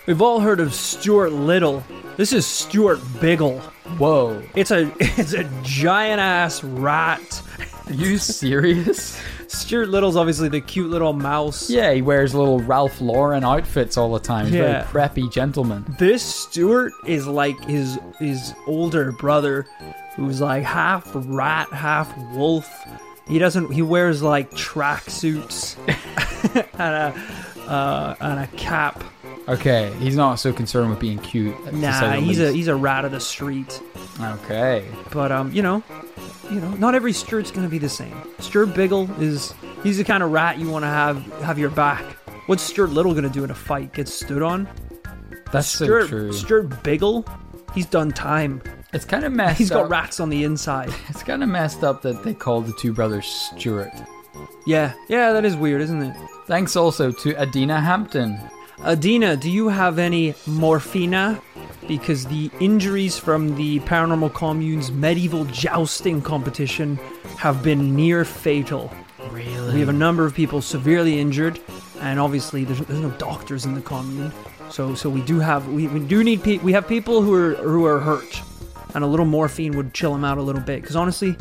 We've 0.06 0.22
all 0.22 0.40
heard 0.40 0.60
of 0.60 0.72
Stuart 0.72 1.30
Little. 1.32 1.82
This 2.16 2.32
is 2.32 2.46
Stuart 2.46 2.98
Biggle. 3.20 3.58
Whoa. 3.98 4.42
It's 4.54 4.70
a 4.70 4.92
it's 5.00 5.32
a 5.32 5.44
giant 5.62 6.20
ass 6.20 6.62
rat. 6.62 7.42
Are 7.86 7.92
you 7.92 8.18
serious? 8.18 9.20
Stuart 9.48 9.88
Little's 9.88 10.14
obviously 10.14 10.48
the 10.48 10.60
cute 10.60 10.88
little 10.90 11.12
mouse. 11.12 11.68
yeah, 11.68 11.92
he 11.92 12.02
wears 12.02 12.36
little 12.36 12.60
Ralph 12.60 13.00
Lauren 13.00 13.42
outfits 13.42 13.96
all 13.96 14.12
the 14.12 14.20
time. 14.20 14.46
He's 14.46 14.54
Yeah. 14.54 14.82
a 14.82 14.84
very 14.84 15.08
preppy 15.08 15.32
gentleman. 15.32 15.84
This 15.98 16.22
Stuart 16.22 16.92
is 17.04 17.26
like 17.26 17.58
his 17.64 17.98
his 18.20 18.54
older 18.68 19.10
brother, 19.10 19.66
who's 20.14 20.40
like 20.40 20.62
half 20.62 21.10
rat, 21.14 21.66
half 21.72 22.16
wolf. 22.36 22.68
He 23.30 23.38
doesn't. 23.38 23.72
He 23.72 23.82
wears 23.82 24.22
like 24.22 24.50
tracksuits 24.50 25.76
and 26.78 26.94
a 26.94 27.70
uh, 27.70 28.16
and 28.20 28.40
a 28.40 28.46
cap. 28.56 29.02
Okay, 29.48 29.92
he's 29.98 30.16
not 30.16 30.36
so 30.36 30.52
concerned 30.52 30.90
with 30.90 30.98
being 30.98 31.18
cute. 31.18 31.72
Nah, 31.72 32.14
he's 32.14 32.40
a 32.40 32.52
he's 32.52 32.68
a 32.68 32.74
rat 32.74 33.04
of 33.04 33.12
the 33.12 33.20
street. 33.20 33.80
Okay. 34.20 34.84
But 35.12 35.32
um, 35.32 35.52
you 35.52 35.62
know, 35.62 35.82
you 36.50 36.60
know, 36.60 36.70
not 36.72 36.94
every 36.94 37.12
Stuart's 37.12 37.50
gonna 37.50 37.68
be 37.68 37.78
the 37.78 37.88
same. 37.88 38.20
Stuart 38.40 38.70
Biggle 38.70 39.20
is 39.20 39.54
he's 39.82 39.98
the 39.98 40.04
kind 40.04 40.22
of 40.22 40.32
rat 40.32 40.58
you 40.58 40.68
want 40.68 40.82
to 40.82 40.88
have 40.88 41.24
have 41.42 41.58
your 41.58 41.70
back. 41.70 42.04
What's 42.46 42.62
Stuart 42.62 42.90
Little 42.90 43.14
gonna 43.14 43.28
do 43.28 43.44
in 43.44 43.50
a 43.50 43.54
fight? 43.54 43.92
Get 43.92 44.08
stood 44.08 44.42
on? 44.42 44.68
That's 45.52 45.68
so 45.68 46.06
true. 46.06 46.32
Stuart 46.32 46.70
Biggle, 46.82 47.24
he's 47.74 47.86
done 47.86 48.10
time. 48.10 48.60
It's 48.92 49.04
kind 49.04 49.24
of 49.24 49.32
messed 49.40 49.52
up. 49.52 49.56
He's 49.58 49.70
got 49.70 49.84
up. 49.86 49.90
rats 49.90 50.20
on 50.20 50.28
the 50.30 50.44
inside. 50.44 50.92
It's 51.08 51.22
kind 51.22 51.42
of 51.42 51.48
messed 51.48 51.82
up 51.84 52.02
that 52.02 52.22
they 52.22 52.34
called 52.34 52.66
the 52.66 52.72
two 52.74 52.92
brothers 52.92 53.26
Stuart. 53.26 53.92
Yeah, 54.66 54.94
yeah, 55.08 55.32
that 55.32 55.44
is 55.44 55.56
weird, 55.56 55.82
isn't 55.82 56.02
it? 56.02 56.16
Thanks 56.46 56.76
also 56.76 57.10
to 57.12 57.36
Adina 57.40 57.80
Hampton. 57.80 58.38
Adina, 58.84 59.36
do 59.36 59.50
you 59.50 59.68
have 59.68 59.98
any 59.98 60.32
morphina? 60.48 61.40
Because 61.86 62.24
the 62.26 62.50
injuries 62.60 63.18
from 63.18 63.56
the 63.56 63.80
Paranormal 63.80 64.32
Commune's 64.32 64.90
medieval 64.92 65.44
jousting 65.46 66.22
competition 66.22 66.96
have 67.36 67.62
been 67.62 67.94
near 67.96 68.24
fatal. 68.24 68.92
Really? 69.30 69.74
We 69.74 69.80
have 69.80 69.88
a 69.88 69.92
number 69.92 70.24
of 70.24 70.34
people 70.34 70.62
severely 70.62 71.18
injured, 71.20 71.60
and 72.00 72.18
obviously 72.20 72.64
there's, 72.64 72.78
there's 72.80 73.00
no 73.00 73.10
doctors 73.12 73.66
in 73.66 73.74
the 73.74 73.80
commune. 73.82 74.32
So 74.70 74.94
so 74.94 75.10
we 75.10 75.20
do 75.22 75.40
have 75.40 75.66
we, 75.68 75.88
we 75.88 76.00
do 76.00 76.22
need 76.22 76.42
pe- 76.42 76.58
we 76.58 76.72
have 76.72 76.86
people 76.86 77.20
who 77.22 77.34
are 77.34 77.54
who 77.56 77.84
are 77.84 77.98
hurt, 77.98 78.40
and 78.94 79.04
a 79.04 79.06
little 79.06 79.26
morphine 79.26 79.76
would 79.76 79.94
chill 79.94 80.12
them 80.12 80.24
out 80.24 80.38
a 80.38 80.42
little 80.42 80.60
bit. 80.62 80.80
Because 80.80 80.96
honestly, 80.96 81.36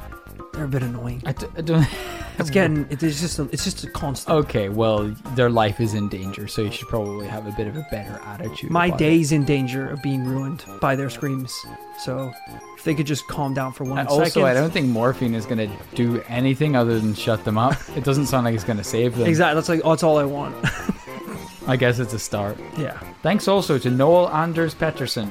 they're 0.54 0.66
a 0.66 0.68
bit 0.68 0.84
annoying. 0.84 1.22
I, 1.26 1.32
d- 1.34 1.48
I 1.58 1.62
don't. 1.62 1.86
It's 2.40 2.50
getting 2.50 2.88
it 2.90 3.04
is 3.04 3.20
just 3.20 3.38
a, 3.38 3.50
it's 3.52 3.66
just 3.66 3.84
a 3.84 3.90
constant. 3.92 4.34
Okay, 4.46 4.70
well, 4.70 5.14
their 5.36 5.50
life 5.50 5.82
is 5.82 5.94
in 5.94 6.08
danger, 6.08 6.48
so 6.48 6.62
you 6.62 6.72
should 6.72 6.88
probably 6.88 7.28
have 7.28 7.46
a 7.46 7.52
bit 7.52 7.68
of 7.68 7.76
a 7.76 7.86
better 7.92 8.18
attitude. 8.24 8.72
My 8.72 8.86
about 8.86 8.98
day's 8.98 9.34
in 9.34 9.44
danger 9.44 9.90
of 9.90 10.02
being 10.02 10.24
ruined 10.24 10.64
by 10.80 10.96
their 10.96 11.10
screams. 11.10 11.54
So 12.00 12.32
if 12.78 12.86
they 12.86 12.96
could 12.96 13.08
just 13.08 13.28
calm 13.28 13.54
down 13.54 13.74
for 13.74 13.84
one 13.84 13.98
And 13.98 14.08
second. 14.08 14.24
also, 14.24 14.46
I 14.46 14.54
don't 14.54 14.72
think 14.72 14.88
morphine 14.88 15.36
is 15.36 15.46
going 15.46 15.58
to 15.70 15.76
do 15.96 16.22
anything 16.30 16.78
other 16.78 16.98
than 16.98 17.14
shut 17.14 17.44
them 17.44 17.58
up. 17.58 17.76
It 17.98 18.06
doesn't 18.06 18.28
sound 18.28 18.46
like 18.46 18.56
it's 18.56 18.64
going 18.64 18.78
to 18.78 18.86
save 18.86 19.18
them. 19.18 19.28
Exactly. 19.28 19.56
That's 19.56 19.68
like 19.68 19.84
that's 19.84 20.04
all 20.04 20.18
I 20.18 20.24
want. 20.24 20.56
I 21.68 21.76
guess 21.76 22.00
it's 22.00 22.14
a 22.14 22.20
start. 22.20 22.58
yeah. 22.78 22.98
Thanks 23.22 23.50
also 23.50 23.78
to 23.80 23.90
Noel 23.92 24.30
Anders 24.30 24.74
Pettersson. 24.74 25.30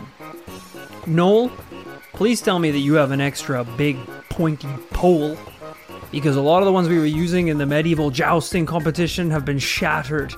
Noel, 1.06 1.50
please 2.18 2.40
tell 2.40 2.58
me 2.58 2.72
that 2.72 2.80
you 2.80 2.94
have 2.94 3.12
an 3.12 3.20
extra 3.20 3.62
big 3.62 3.96
pointy 4.28 4.66
pole. 4.90 5.38
Because 6.10 6.34
a 6.34 6.40
lot 6.40 6.58
of 6.58 6.66
the 6.66 6.72
ones 6.72 6.88
we 6.88 6.98
were 6.98 7.06
using 7.06 7.46
in 7.46 7.58
the 7.58 7.66
medieval 7.66 8.10
jousting 8.10 8.66
competition 8.66 9.30
have 9.30 9.44
been 9.44 9.60
shattered. 9.60 10.34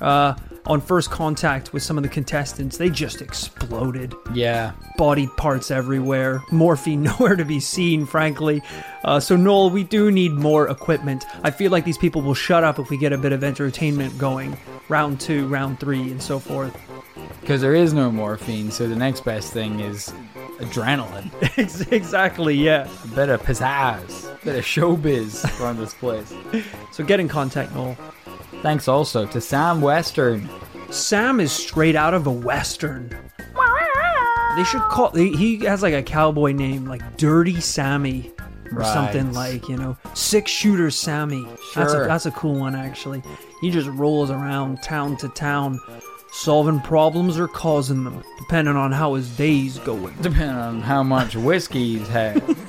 Uh, 0.00 0.34
on 0.66 0.80
first 0.80 1.10
contact 1.10 1.72
with 1.72 1.82
some 1.82 1.96
of 1.96 2.04
the 2.04 2.08
contestants, 2.08 2.76
they 2.76 2.88
just 2.88 3.20
exploded. 3.22 4.14
Yeah. 4.34 4.70
Body 4.96 5.26
parts 5.36 5.72
everywhere, 5.72 6.44
morphine 6.52 7.02
nowhere 7.18 7.34
to 7.34 7.44
be 7.44 7.58
seen, 7.58 8.06
frankly. 8.06 8.62
Uh, 9.02 9.18
so, 9.18 9.34
Noel, 9.34 9.70
we 9.70 9.82
do 9.82 10.12
need 10.12 10.30
more 10.30 10.70
equipment. 10.70 11.24
I 11.42 11.50
feel 11.50 11.72
like 11.72 11.84
these 11.84 11.98
people 11.98 12.22
will 12.22 12.34
shut 12.34 12.62
up 12.62 12.78
if 12.78 12.88
we 12.88 12.98
get 12.98 13.12
a 13.12 13.18
bit 13.18 13.32
of 13.32 13.42
entertainment 13.42 14.16
going. 14.16 14.56
Round 14.88 15.18
two, 15.18 15.48
round 15.48 15.80
three, 15.80 16.02
and 16.02 16.22
so 16.22 16.38
forth. 16.38 16.76
Because 17.46 17.60
there 17.60 17.76
is 17.76 17.92
no 17.94 18.10
morphine, 18.10 18.72
so 18.72 18.88
the 18.88 18.96
next 18.96 19.20
best 19.24 19.52
thing 19.52 19.78
is 19.78 20.12
adrenaline. 20.58 21.30
exactly, 21.92 22.56
yeah. 22.56 22.88
A 23.04 23.08
bit 23.14 23.28
of 23.28 23.40
pizzazz. 23.40 24.24
A 24.42 24.44
bit 24.44 24.56
of 24.56 24.64
showbiz 24.64 25.60
around 25.60 25.78
this 25.78 25.94
place. 25.94 26.34
So, 26.90 27.04
get 27.04 27.20
in 27.20 27.28
contact, 27.28 27.72
Noel. 27.72 27.96
Thanks 28.62 28.88
also 28.88 29.26
to 29.26 29.40
Sam 29.40 29.80
Western. 29.80 30.48
Sam 30.90 31.38
is 31.38 31.52
straight 31.52 31.94
out 31.94 32.14
of 32.14 32.26
a 32.26 32.32
western. 32.32 33.10
They 34.56 34.64
should 34.64 34.82
call. 34.82 35.10
He 35.10 35.36
he 35.36 35.64
has 35.66 35.82
like 35.82 35.94
a 35.94 36.02
cowboy 36.02 36.50
name, 36.52 36.86
like 36.86 37.16
Dirty 37.16 37.60
Sammy, 37.60 38.32
or 38.72 38.78
Right. 38.78 38.92
something 38.92 39.32
like 39.34 39.68
you 39.68 39.76
know, 39.76 39.96
Six 40.14 40.50
Shooter 40.50 40.90
Sammy. 40.90 41.44
That's 41.76 41.92
a 41.92 41.96
Sure. 41.96 42.06
that's 42.08 42.26
a 42.26 42.30
cool 42.32 42.58
one 42.58 42.74
actually. 42.74 43.22
He 43.60 43.70
just 43.70 43.88
rolls 43.90 44.30
around 44.32 44.82
town 44.82 45.16
to 45.18 45.28
town, 45.28 45.78
solving 46.36 46.80
problems 46.80 47.38
or 47.38 47.48
causing 47.48 48.04
them, 48.04 48.22
depending 48.38 48.76
on 48.76 48.92
how 48.92 49.14
his 49.14 49.34
day's 49.36 49.78
going. 49.80 50.14
Depending 50.20 50.56
on 50.56 50.80
how 50.82 51.02
much 51.02 51.34
whiskey 51.34 51.98
he's 51.98 52.08
had. 52.08 52.42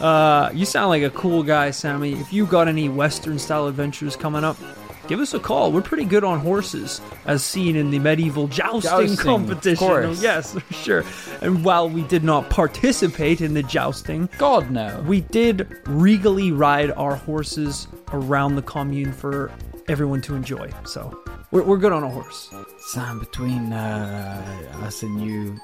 Uh, 0.00 0.50
you 0.52 0.66
sound 0.66 0.88
like 0.90 1.02
a 1.02 1.10
cool 1.10 1.42
guy, 1.42 1.70
Sammy. 1.70 2.12
If 2.14 2.30
you 2.32 2.44
got 2.44 2.68
any 2.68 2.90
Western 2.90 3.38
style 3.38 3.68
adventures 3.68 4.16
coming 4.16 4.44
up, 4.44 4.58
give 5.06 5.18
us 5.18 5.32
a 5.32 5.38
call. 5.38 5.72
We're 5.72 5.80
pretty 5.82 6.04
good 6.04 6.24
on 6.24 6.40
horses, 6.40 7.00
as 7.24 7.42
seen 7.42 7.74
in 7.74 7.90
the 7.90 7.98
medieval 8.00 8.46
jousting, 8.48 8.82
Jousting, 8.82 9.12
of 9.12 9.18
competition. 9.18 9.76
course. 9.86 10.22
Yes, 10.22 10.52
for 10.52 10.74
sure. 10.74 11.04
And 11.40 11.64
while 11.64 11.88
we 11.88 12.02
did 12.02 12.22
not 12.22 12.50
participate 12.50 13.40
in 13.40 13.54
the 13.54 13.62
jousting, 13.62 14.28
God 14.36 14.70
no. 14.70 15.02
we 15.06 15.22
did 15.22 15.80
regally 15.86 16.52
ride 16.52 16.90
our 16.90 17.14
horses 17.14 17.86
around 18.12 18.56
the 18.56 18.62
commune 18.62 19.12
for 19.12 19.50
everyone 19.88 20.20
to 20.22 20.34
enjoy. 20.34 20.70
So 20.84 21.23
we're, 21.54 21.62
we're 21.62 21.76
good 21.78 21.92
on 21.92 22.02
a 22.02 22.10
horse. 22.10 22.52
Sign 22.78 23.20
between 23.20 23.72
uh, 23.72 24.80
us 24.82 25.04
and 25.04 25.20
you, 25.24 25.56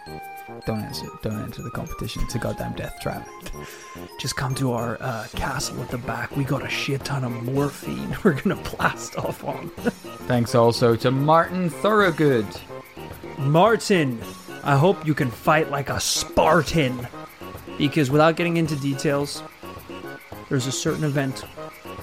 don't 0.65 0.81
answer. 0.81 1.09
Don't 1.23 1.43
enter 1.43 1.63
the 1.63 1.71
competition. 1.71 2.23
It's 2.25 2.37
a 2.37 2.39
goddamn 2.39 2.75
death 2.75 2.97
trap. 3.01 3.29
Just 4.21 4.37
come 4.37 4.55
to 4.55 4.73
our 4.73 4.99
uh, 5.01 5.27
castle 5.35 5.81
at 5.83 5.89
the 5.89 5.99
back. 5.99 6.37
We 6.37 6.45
got 6.45 6.65
a 6.65 6.69
shit 6.69 7.05
ton 7.05 7.25
of 7.25 7.33
morphine. 7.43 8.17
We're 8.25 8.41
gonna 8.41 8.57
blast 8.57 9.17
off 9.19 9.43
on. 9.45 9.69
Thanks 10.29 10.55
also 10.55 10.95
to 10.97 11.11
Martin 11.11 11.71
Thorogood. 11.71 12.47
Martin, 13.39 14.21
I 14.63 14.77
hope 14.77 15.05
you 15.05 15.15
can 15.15 15.31
fight 15.31 15.71
like 15.71 15.91
a 15.91 15.99
Spartan. 15.99 17.09
Because 17.79 18.11
without 18.11 18.37
getting 18.37 18.59
into 18.59 18.77
details, 18.77 19.43
there's 20.49 20.67
a 20.67 20.73
certain 20.73 21.05
event 21.05 21.45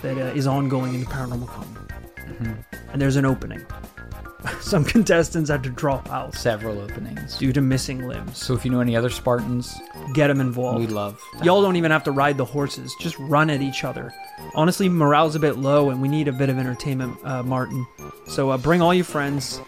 that 0.02 0.18
uh, 0.18 0.34
is 0.36 0.46
ongoing 0.46 0.94
in 0.94 1.00
the 1.02 1.06
paranormal 1.06 1.48
commune. 1.48 2.66
And 2.92 3.02
there's 3.02 3.16
an 3.16 3.26
opening. 3.26 3.66
Some 4.62 4.86
contestants 4.86 5.50
had 5.50 5.64
to 5.64 5.70
drop 5.70 6.10
out 6.12 6.34
Several 6.36 6.80
openings. 6.80 7.38
due 7.38 7.52
to 7.54 7.60
missing 7.62 8.08
limbs. 8.08 8.38
So 8.38 8.54
if 8.54 8.64
you 8.64 8.72
know 8.72 8.80
any 8.80 8.96
other 8.96 9.10
Spartans, 9.10 9.76
Get 10.14 10.28
them 10.28 10.40
involved. 10.40 10.80
we 10.80 10.88
love. 10.88 11.20
that. 11.34 11.44
Y'all 11.44 11.62
don't 11.62 11.76
even 11.76 11.92
have 11.92 12.04
to 12.06 12.12
ride 12.12 12.38
the 12.38 12.46
horses, 12.46 12.96
just 13.00 13.18
run 13.20 13.50
at 13.50 13.62
each 13.62 13.84
other. 13.84 14.14
Honestly, 14.56 14.88
morale's 14.88 15.36
a 15.36 15.40
bit 15.40 15.58
low 15.58 15.90
and 15.90 16.02
we 16.02 16.08
need 16.08 16.28
a 16.28 16.32
bit 16.32 16.50
of 16.50 16.58
entertainment, 16.58 17.18
uh, 17.26 17.44
Martin. 17.44 17.86
So 18.28 18.52
uh, 18.52 18.58
bring 18.58 18.82
all 18.82 18.94
your 18.94 19.04
friends 19.06 19.60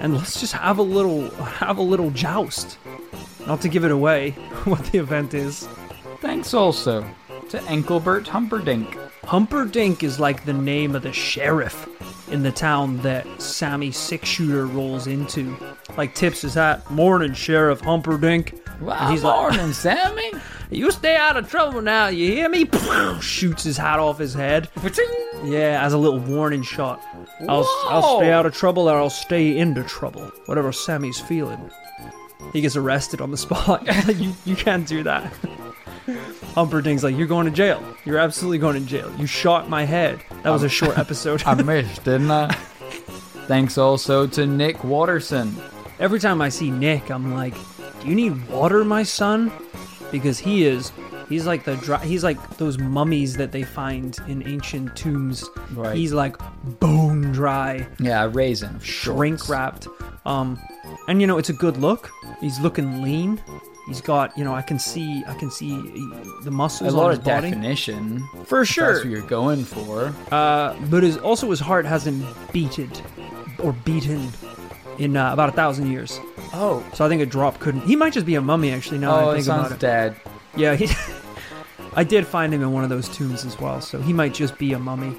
and 0.00 0.14
let's 0.14 0.40
just 0.40 0.54
have 0.54 0.78
a 0.78 0.82
little 0.82 1.30
have 1.30 1.78
a 1.78 1.82
little 1.82 2.10
joust. 2.10 2.78
Not 3.46 3.60
to 3.60 3.68
give 3.68 3.84
it 3.84 3.90
away 3.92 4.30
what 4.64 4.84
the 4.86 4.98
event 4.98 5.34
is. 5.34 5.68
Thanks 6.20 6.54
also 6.54 7.06
to 7.50 7.62
Engelbert 7.64 8.26
Humperdinck. 8.26 8.96
Humperdinck 9.26 10.02
is 10.02 10.20
like 10.20 10.44
the 10.44 10.52
name 10.52 10.94
of 10.94 11.02
the 11.02 11.12
sheriff 11.12 11.88
in 12.30 12.42
the 12.42 12.52
town 12.52 12.98
that 12.98 13.26
Sammy 13.40 13.90
Six 13.90 14.28
Shooter 14.28 14.66
rolls 14.66 15.06
into. 15.06 15.56
like 15.96 16.14
tips 16.14 16.42
his 16.42 16.54
hat. 16.54 16.88
Morning, 16.90 17.32
Sheriff 17.34 17.80
Humperdinck. 17.80 18.54
Wow, 18.80 19.10
he's 19.10 19.22
like, 19.22 19.36
morning, 19.36 19.72
Sammy. 19.72 20.32
You 20.70 20.90
stay 20.90 21.14
out 21.14 21.36
of 21.36 21.48
trouble 21.48 21.82
now, 21.82 22.08
you 22.08 22.32
hear 22.32 22.48
me? 22.48 22.68
Shoots 23.20 23.62
his 23.62 23.76
hat 23.76 24.00
off 24.00 24.18
his 24.18 24.34
head. 24.34 24.68
Yeah, 25.44 25.80
as 25.84 25.92
a 25.92 25.98
little 25.98 26.18
warning 26.18 26.62
shot. 26.62 27.00
I'll, 27.48 27.68
I'll 27.84 28.16
stay 28.18 28.32
out 28.32 28.44
of 28.44 28.54
trouble 28.54 28.88
or 28.88 28.96
I'll 28.96 29.10
stay 29.10 29.56
into 29.56 29.84
trouble. 29.84 30.22
Whatever 30.46 30.72
Sammy's 30.72 31.20
feeling. 31.20 31.70
He 32.52 32.60
gets 32.60 32.74
arrested 32.76 33.20
on 33.20 33.30
the 33.30 33.36
spot. 33.36 33.86
you, 34.16 34.32
you 34.44 34.56
can't 34.56 34.88
do 34.88 35.04
that. 35.04 35.32
Humperdinck's 36.54 37.02
like, 37.02 37.16
You're 37.16 37.26
going 37.26 37.46
to 37.46 37.52
jail. 37.52 37.82
You're 38.04 38.18
absolutely 38.18 38.58
going 38.58 38.80
to 38.80 38.86
jail. 38.88 39.12
You 39.18 39.26
shot 39.26 39.68
my 39.68 39.84
head. 39.84 40.20
That 40.42 40.50
was 40.50 40.62
a 40.62 40.68
short 40.68 40.98
episode. 40.98 41.42
I 41.46 41.54
missed, 41.62 42.04
didn't 42.04 42.30
I? 42.30 42.52
Thanks 43.46 43.76
also 43.78 44.26
to 44.28 44.46
Nick 44.46 44.84
Watterson. 44.84 45.54
Every 46.00 46.18
time 46.18 46.40
I 46.40 46.48
see 46.48 46.70
Nick, 46.70 47.10
I'm 47.10 47.34
like, 47.34 47.54
"Do 48.00 48.08
you 48.08 48.14
need 48.14 48.48
water, 48.48 48.84
my 48.84 49.02
son?" 49.02 49.52
Because 50.10 50.38
he 50.38 50.64
is, 50.64 50.92
he's 51.28 51.46
like 51.46 51.64
the 51.64 51.76
dry, 51.76 51.98
he's 52.04 52.22
like 52.24 52.56
those 52.56 52.78
mummies 52.78 53.34
that 53.36 53.50
they 53.52 53.62
find 53.64 54.16
in 54.28 54.46
ancient 54.46 54.96
tombs. 54.96 55.44
Right. 55.72 55.96
He's 55.96 56.12
like 56.12 56.36
bone 56.80 57.32
dry, 57.32 57.86
Yeah, 57.98 58.30
raisin. 58.32 58.78
shrink 58.80 59.48
wrapped. 59.48 59.88
Um, 60.24 60.58
and 61.08 61.20
you 61.20 61.26
know 61.26 61.36
it's 61.38 61.48
a 61.50 61.54
good 61.54 61.76
look. 61.78 62.10
He's 62.40 62.58
looking 62.60 63.02
lean. 63.02 63.42
He's 63.86 64.00
got, 64.00 64.36
you 64.38 64.44
know, 64.44 64.54
I 64.54 64.62
can 64.62 64.78
see, 64.78 65.22
I 65.26 65.34
can 65.34 65.50
see 65.50 65.76
the 66.42 66.48
A 66.48 66.50
muscles 66.50 66.94
lot 66.94 67.04
on 67.04 67.10
his 67.10 67.18
of 67.18 67.24
body 67.24 67.50
definition. 67.50 68.26
for 68.46 68.64
sure. 68.64 68.94
That's 68.94 69.04
what 69.04 69.10
you're 69.12 69.20
going 69.22 69.64
for. 69.64 70.14
Uh, 70.32 70.74
but 70.88 71.02
his, 71.02 71.18
also 71.18 71.50
his 71.50 71.60
heart 71.60 71.84
hasn't 71.84 72.24
beated 72.52 72.90
or 73.58 73.72
beaten 73.72 74.30
in 74.98 75.16
uh, 75.18 75.32
about 75.34 75.50
a 75.50 75.52
thousand 75.52 75.90
years. 75.90 76.18
Oh. 76.54 76.82
So 76.94 77.04
I 77.04 77.08
think 77.08 77.20
a 77.20 77.26
drop 77.26 77.58
couldn't. 77.60 77.82
He 77.82 77.94
might 77.94 78.12
just 78.14 78.24
be 78.26 78.36
a 78.36 78.40
mummy, 78.40 78.70
actually. 78.70 78.98
Now 78.98 79.16
that 79.16 79.24
Oh, 79.24 79.28
I 79.28 79.32
it 79.32 79.36
think 79.42 79.46
about 79.48 79.72
it. 79.72 79.78
dead. 79.80 80.16
Yeah, 80.56 80.76
he. 80.76 80.88
I 81.96 82.02
did 82.04 82.26
find 82.26 82.52
him 82.54 82.62
in 82.62 82.72
one 82.72 82.82
of 82.84 82.90
those 82.90 83.08
tombs 83.08 83.44
as 83.44 83.58
well, 83.60 83.80
so 83.80 84.00
he 84.00 84.12
might 84.12 84.34
just 84.34 84.56
be 84.58 84.72
a 84.72 84.78
mummy. 84.78 85.14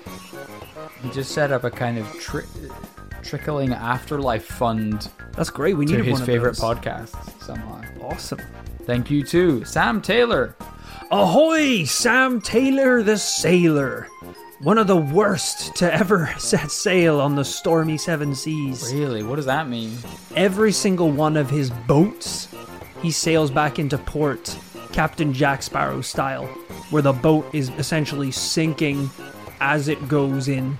He 1.02 1.10
just 1.12 1.32
set 1.32 1.52
up 1.52 1.64
a 1.64 1.72
kind 1.72 1.98
of 1.98 2.06
tri- 2.20 2.44
trickling 3.22 3.72
afterlife 3.74 4.46
fund 4.46 5.10
That's 5.34 5.50
great. 5.50 5.78
We 5.78 5.86
need 5.86 6.04
his 6.04 6.12
one 6.14 6.22
of 6.22 6.26
favorite 6.26 6.56
podcasts 6.56 7.42
somehow. 7.42 7.82
Awesome. 8.06 8.40
Thank 8.84 9.10
you 9.10 9.24
too, 9.24 9.66
Sam 9.66 10.00
Taylor. 10.00 10.56
Ahoy, 11.10 11.86
Sam 11.86 12.40
Taylor 12.40 13.02
the 13.02 13.18
sailor, 13.18 14.08
one 14.62 14.78
of 14.78 14.86
the 14.86 14.98
worst 14.98 15.76
to 15.78 15.92
ever 15.92 16.32
set 16.38 16.70
sail 16.70 17.20
on 17.20 17.36
the 17.36 17.44
stormy 17.44 17.98
seven 17.98 18.36
seas. 18.36 18.94
Really? 18.94 19.24
What 19.24 19.38
does 19.38 19.48
that 19.48 19.68
mean? 19.68 19.98
Every 20.36 20.72
single 20.72 21.10
one 21.10 21.36
of 21.36 21.50
his 21.50 21.72
boats, 21.88 22.48
he 23.02 23.10
sails 23.10 23.50
back 23.50 23.80
into 23.80 23.98
port, 23.98 24.56
Captain 24.94 25.34
Jack 25.34 25.64
Sparrow 25.64 26.02
style, 26.02 26.46
where 26.92 27.02
the 27.02 27.14
boat 27.14 27.48
is 27.54 27.70
essentially 27.78 28.30
sinking 28.30 29.10
as 29.62 29.88
it 29.88 30.08
goes 30.08 30.48
in 30.48 30.78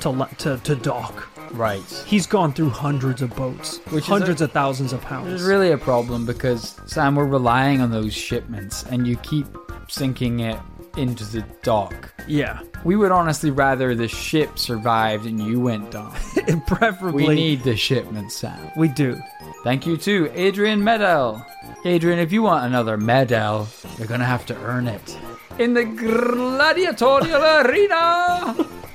to 0.00 0.28
to, 0.38 0.58
to 0.58 0.74
dock. 0.74 1.33
Right. 1.54 2.04
He's 2.06 2.26
gone 2.26 2.52
through 2.52 2.70
hundreds 2.70 3.22
of 3.22 3.34
boats, 3.36 3.78
Which 3.90 4.04
is 4.04 4.08
hundreds 4.08 4.40
a- 4.40 4.44
of 4.44 4.52
thousands 4.52 4.92
of 4.92 5.00
pounds. 5.00 5.32
It's 5.32 5.42
really 5.42 5.70
a 5.72 5.78
problem 5.78 6.26
because 6.26 6.76
Sam, 6.86 7.14
we're 7.14 7.26
relying 7.26 7.80
on 7.80 7.90
those 7.90 8.12
shipments, 8.12 8.84
and 8.84 9.06
you 9.06 9.16
keep 9.18 9.46
sinking 9.88 10.40
it 10.40 10.58
into 10.96 11.24
the 11.24 11.44
dock. 11.62 12.12
yeah, 12.28 12.60
We 12.84 12.94
would 12.96 13.10
honestly 13.10 13.50
rather 13.50 13.94
the 13.96 14.06
ship 14.08 14.58
survived 14.58 15.26
and 15.26 15.40
you 15.40 15.58
went 15.60 15.90
down. 15.90 16.12
preferably 16.66 17.26
We 17.28 17.34
need 17.34 17.62
the 17.64 17.76
shipment, 17.76 18.30
Sam. 18.32 18.70
we 18.76 18.86
do. 18.88 19.20
Thank 19.64 19.86
you 19.86 19.96
to 19.98 20.30
Adrian 20.34 20.80
Medel. 20.82 21.44
Adrian, 21.84 22.18
if 22.20 22.30
you 22.32 22.42
want 22.42 22.64
another 22.64 22.96
medal, 22.96 23.66
you're 23.98 24.06
gonna 24.06 24.24
have 24.24 24.46
to 24.46 24.56
earn 24.62 24.86
it 24.86 25.18
in 25.58 25.74
the 25.74 25.84
gladiatorial 25.84 27.42
arena, 27.66 28.54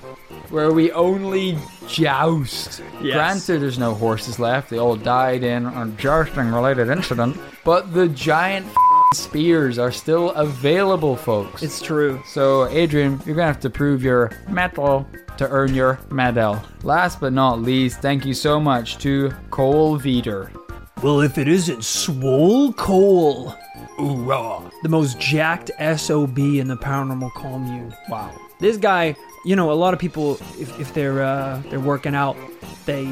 where 0.52 0.72
we 0.72 0.92
only 0.92 1.58
joust. 1.88 2.82
Yes. 3.02 3.16
Granted, 3.16 3.62
there's 3.62 3.80
no 3.80 3.94
horses 3.94 4.40
left; 4.40 4.70
they 4.70 4.78
all 4.78 4.96
died 4.96 5.44
in 5.44 5.66
a 5.66 5.88
jousting-related 5.98 6.90
incident. 6.90 7.38
But 7.64 7.94
the 7.94 8.08
giant 8.08 8.68
spears 9.14 9.80
are 9.80 9.92
still 9.92 10.32
available, 10.32 11.16
folks. 11.16 11.64
It's 11.64 11.82
true. 11.82 12.22
So, 12.28 12.68
Adrian, 12.70 13.22
you're 13.26 13.36
gonna 13.36 13.48
have 13.48 13.60
to 13.62 13.70
prove 13.70 14.04
your 14.04 14.32
metal 14.48 15.08
to 15.38 15.48
earn 15.50 15.74
your 15.74 16.00
medal. 16.12 16.62
Last 16.84 17.20
but 17.20 17.34
not 17.34 17.62
least, 17.62 18.02
thank 18.02 18.26
you 18.26 18.34
so 18.34 18.60
much 18.60 18.98
to 19.00 19.32
Cole 19.50 19.98
Veeder. 19.98 20.52
Well, 21.02 21.22
if 21.22 21.38
it 21.38 21.48
isn't 21.48 21.84
Swole 21.84 22.74
Cole, 22.74 23.56
Hoorah! 24.00 24.72
the 24.84 24.90
most 24.90 25.20
jacked 25.20 25.72
SOB 25.98 26.38
in 26.40 26.68
the 26.68 26.78
paranormal 26.78 27.34
commune. 27.34 27.94
Wow. 28.10 28.32
This 28.60 28.78
guy, 28.78 29.16
you 29.46 29.56
know, 29.56 29.72
a 29.72 29.74
lot 29.74 29.94
of 29.94 30.00
people, 30.00 30.34
if, 30.60 30.80
if 30.80 30.94
they're 30.94 31.22
uh, 31.24 31.62
they're 31.70 31.80
working 31.80 32.16
out, 32.16 32.36
they 32.86 33.04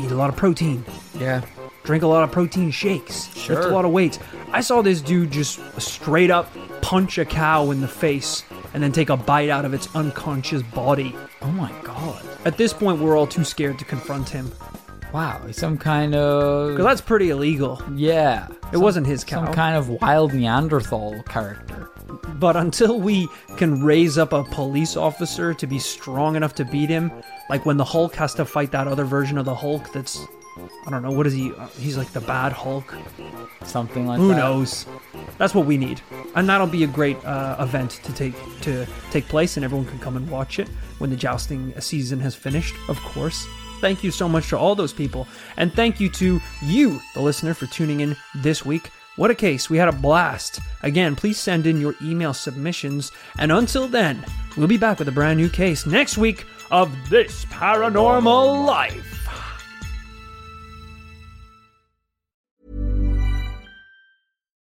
eat 0.00 0.10
a 0.10 0.14
lot 0.14 0.28
of 0.28 0.36
protein, 0.36 0.84
Yeah. 1.18 1.42
drink 1.84 2.02
a 2.02 2.06
lot 2.06 2.22
of 2.24 2.30
protein 2.32 2.70
shakes, 2.70 3.34
Sure. 3.36 3.56
lift 3.56 3.68
a 3.68 3.72
lot 3.74 3.84
of 3.84 3.90
weights. 3.92 4.18
I 4.52 4.60
saw 4.60 4.82
this 4.82 5.00
dude 5.00 5.30
just 5.30 5.58
straight 5.80 6.30
up 6.30 6.50
punch 6.82 7.16
a 7.18 7.24
cow 7.24 7.70
in 7.70 7.80
the 7.80 7.88
face 7.88 8.44
and 8.74 8.82
then 8.82 8.92
take 8.92 9.08
a 9.08 9.16
bite 9.16 9.48
out 9.48 9.64
of 9.64 9.72
its 9.72 9.88
unconscious 9.94 10.62
body. 10.62 11.14
Oh 11.42 11.50
my 11.52 11.72
god. 11.82 12.22
At 12.44 12.56
this 12.56 12.72
point, 12.72 13.00
we're 13.00 13.16
all 13.16 13.26
too 13.26 13.44
scared 13.44 13.78
to 13.78 13.84
confront 13.84 14.28
him 14.28 14.50
Wow. 15.12 15.42
He's 15.46 15.56
some 15.56 15.76
kind 15.76 16.14
of. 16.14 16.70
because 16.70 16.84
that's 16.84 17.00
pretty 17.00 17.30
illegal. 17.30 17.82
Yeah. 17.94 18.48
It 18.72 18.78
wasn't 18.78 19.06
his 19.06 19.24
cow. 19.24 19.44
Some 19.44 19.54
kind 19.54 19.76
of 19.76 19.88
wild 19.88 20.32
Neanderthal 20.32 21.22
character. 21.24 21.90
But 22.34 22.56
until 22.56 23.00
we 23.00 23.28
can 23.56 23.82
raise 23.84 24.18
up 24.18 24.32
a 24.32 24.44
police 24.44 24.96
officer 24.96 25.54
to 25.54 25.66
be 25.66 25.78
strong 25.78 26.36
enough 26.36 26.54
to 26.56 26.64
beat 26.64 26.88
him, 26.88 27.12
like 27.50 27.66
when 27.66 27.76
the 27.76 27.84
Hulk 27.84 28.14
has 28.16 28.34
to 28.34 28.44
fight 28.44 28.72
that 28.72 28.88
other 28.88 29.04
version 29.04 29.38
of 29.38 29.44
the 29.44 29.54
Hulk 29.54 29.92
that's, 29.92 30.18
I 30.86 30.90
don't 30.90 31.02
know, 31.02 31.10
what 31.12 31.26
is 31.26 31.32
he? 31.34 31.52
Uh, 31.52 31.66
he's 31.78 31.96
like 31.96 32.12
the 32.12 32.20
bad 32.20 32.52
Hulk. 32.52 32.94
Something 33.64 34.06
like 34.06 34.18
that. 34.18 34.22
Who 34.22 34.28
that. 34.30 34.36
knows? 34.36 34.86
That's 35.38 35.54
what 35.54 35.66
we 35.66 35.76
need, 35.76 36.00
and 36.34 36.48
that'll 36.48 36.66
be 36.66 36.84
a 36.84 36.88
great 36.88 37.22
uh, 37.24 37.56
event 37.60 38.00
to 38.04 38.12
take 38.12 38.34
to 38.62 38.86
take 39.10 39.26
place, 39.28 39.56
and 39.56 39.64
everyone 39.64 39.86
can 39.86 39.98
come 39.98 40.16
and 40.16 40.28
watch 40.28 40.58
it 40.58 40.68
when 40.98 41.10
the 41.10 41.16
jousting 41.16 41.72
season 41.80 42.20
has 42.20 42.34
finished. 42.34 42.74
Of 42.88 42.98
course. 43.00 43.46
Thank 43.82 44.04
you 44.04 44.12
so 44.12 44.28
much 44.28 44.48
to 44.50 44.56
all 44.56 44.76
those 44.76 44.92
people, 44.92 45.26
and 45.56 45.74
thank 45.74 45.98
you 45.98 46.08
to 46.10 46.40
you, 46.62 47.00
the 47.14 47.20
listener, 47.20 47.52
for 47.52 47.66
tuning 47.66 47.98
in 47.98 48.16
this 48.36 48.64
week. 48.64 48.92
What 49.16 49.32
a 49.32 49.34
case! 49.34 49.68
We 49.68 49.76
had 49.76 49.88
a 49.88 49.92
blast. 49.92 50.60
Again, 50.82 51.16
please 51.16 51.36
send 51.36 51.66
in 51.66 51.80
your 51.80 51.96
email 52.00 52.32
submissions, 52.32 53.10
and 53.40 53.50
until 53.50 53.88
then, 53.88 54.24
we'll 54.56 54.68
be 54.68 54.76
back 54.76 55.00
with 55.00 55.08
a 55.08 55.12
brand 55.12 55.40
new 55.40 55.48
case 55.48 55.84
next 55.84 56.16
week 56.16 56.46
of 56.70 56.96
this 57.10 57.44
paranormal 57.46 58.64
life. 58.64 59.21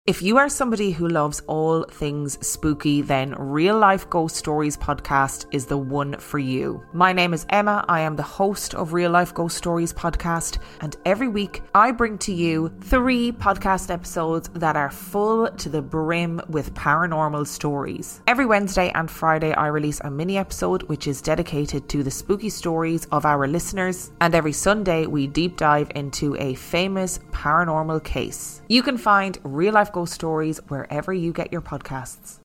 If 0.07 0.21
you 0.21 0.37
are 0.37 0.51
somebody 0.51 0.91
who 0.91 1.09
loves 1.09 1.41
all 1.47 1.85
things 1.85 2.37
spooky, 2.47 3.01
then 3.01 3.35
Real 3.39 3.79
Life 3.79 4.11
Ghost 4.11 4.37
Stories 4.37 4.77
podcast 4.77 5.47
is 5.51 5.65
the 5.65 5.79
one 5.79 6.19
for 6.19 6.39
you. 6.39 6.85
My 6.93 7.15
name 7.15 7.33
is 7.33 7.47
Emma. 7.49 7.87
I 7.89 8.01
am 8.01 8.15
the 8.15 8.23
host 8.23 8.75
of 8.75 8.93
Real 8.93 9.11
Life 9.11 9.33
Ghost 9.33 9.57
Stories 9.57 9.95
podcast, 9.95 10.59
and 10.83 10.95
every 11.07 11.29
week 11.29 11.63
I 11.75 11.91
bring 11.91 12.19
to 12.19 12.35
you 12.35 12.71
three 12.83 13.33
podcast 13.33 13.91
episodes 13.91 14.51
that 14.53 14.77
are 14.77 14.91
full 14.91 15.49
to 15.49 15.69
the 15.71 15.81
brim 15.81 16.39
with 16.51 16.75
paranormal 16.75 17.47
stories. 17.47 18.21
Every 18.27 18.45
Wednesday 18.45 18.93
and 18.95 19.11
Friday, 19.11 19.55
I 19.55 19.69
release 19.69 20.01
a 20.01 20.11
mini 20.11 20.37
episode 20.37 20.83
which 20.83 21.07
is 21.07 21.23
dedicated 21.23 21.89
to 21.89 22.03
the 22.03 22.11
spooky 22.11 22.51
stories 22.51 23.07
of 23.07 23.25
our 23.25 23.49
listeners, 23.49 24.11
and 24.21 24.35
every 24.35 24.53
Sunday 24.53 25.07
we 25.07 25.27
deep 25.27 25.57
dive 25.57 25.91
into 25.95 26.37
a 26.37 26.57
famous 26.57 27.21
paranormal 27.31 28.05
case. 28.05 28.61
You 28.69 28.83
can 28.83 28.99
find 28.99 29.39
Real 29.45 29.73
Life 29.73 29.93
Ghost 29.95 30.13
Stories 30.13 30.59
wherever 30.67 31.13
you 31.13 31.33
get 31.33 31.53
your 31.53 31.63
podcasts. 31.63 32.44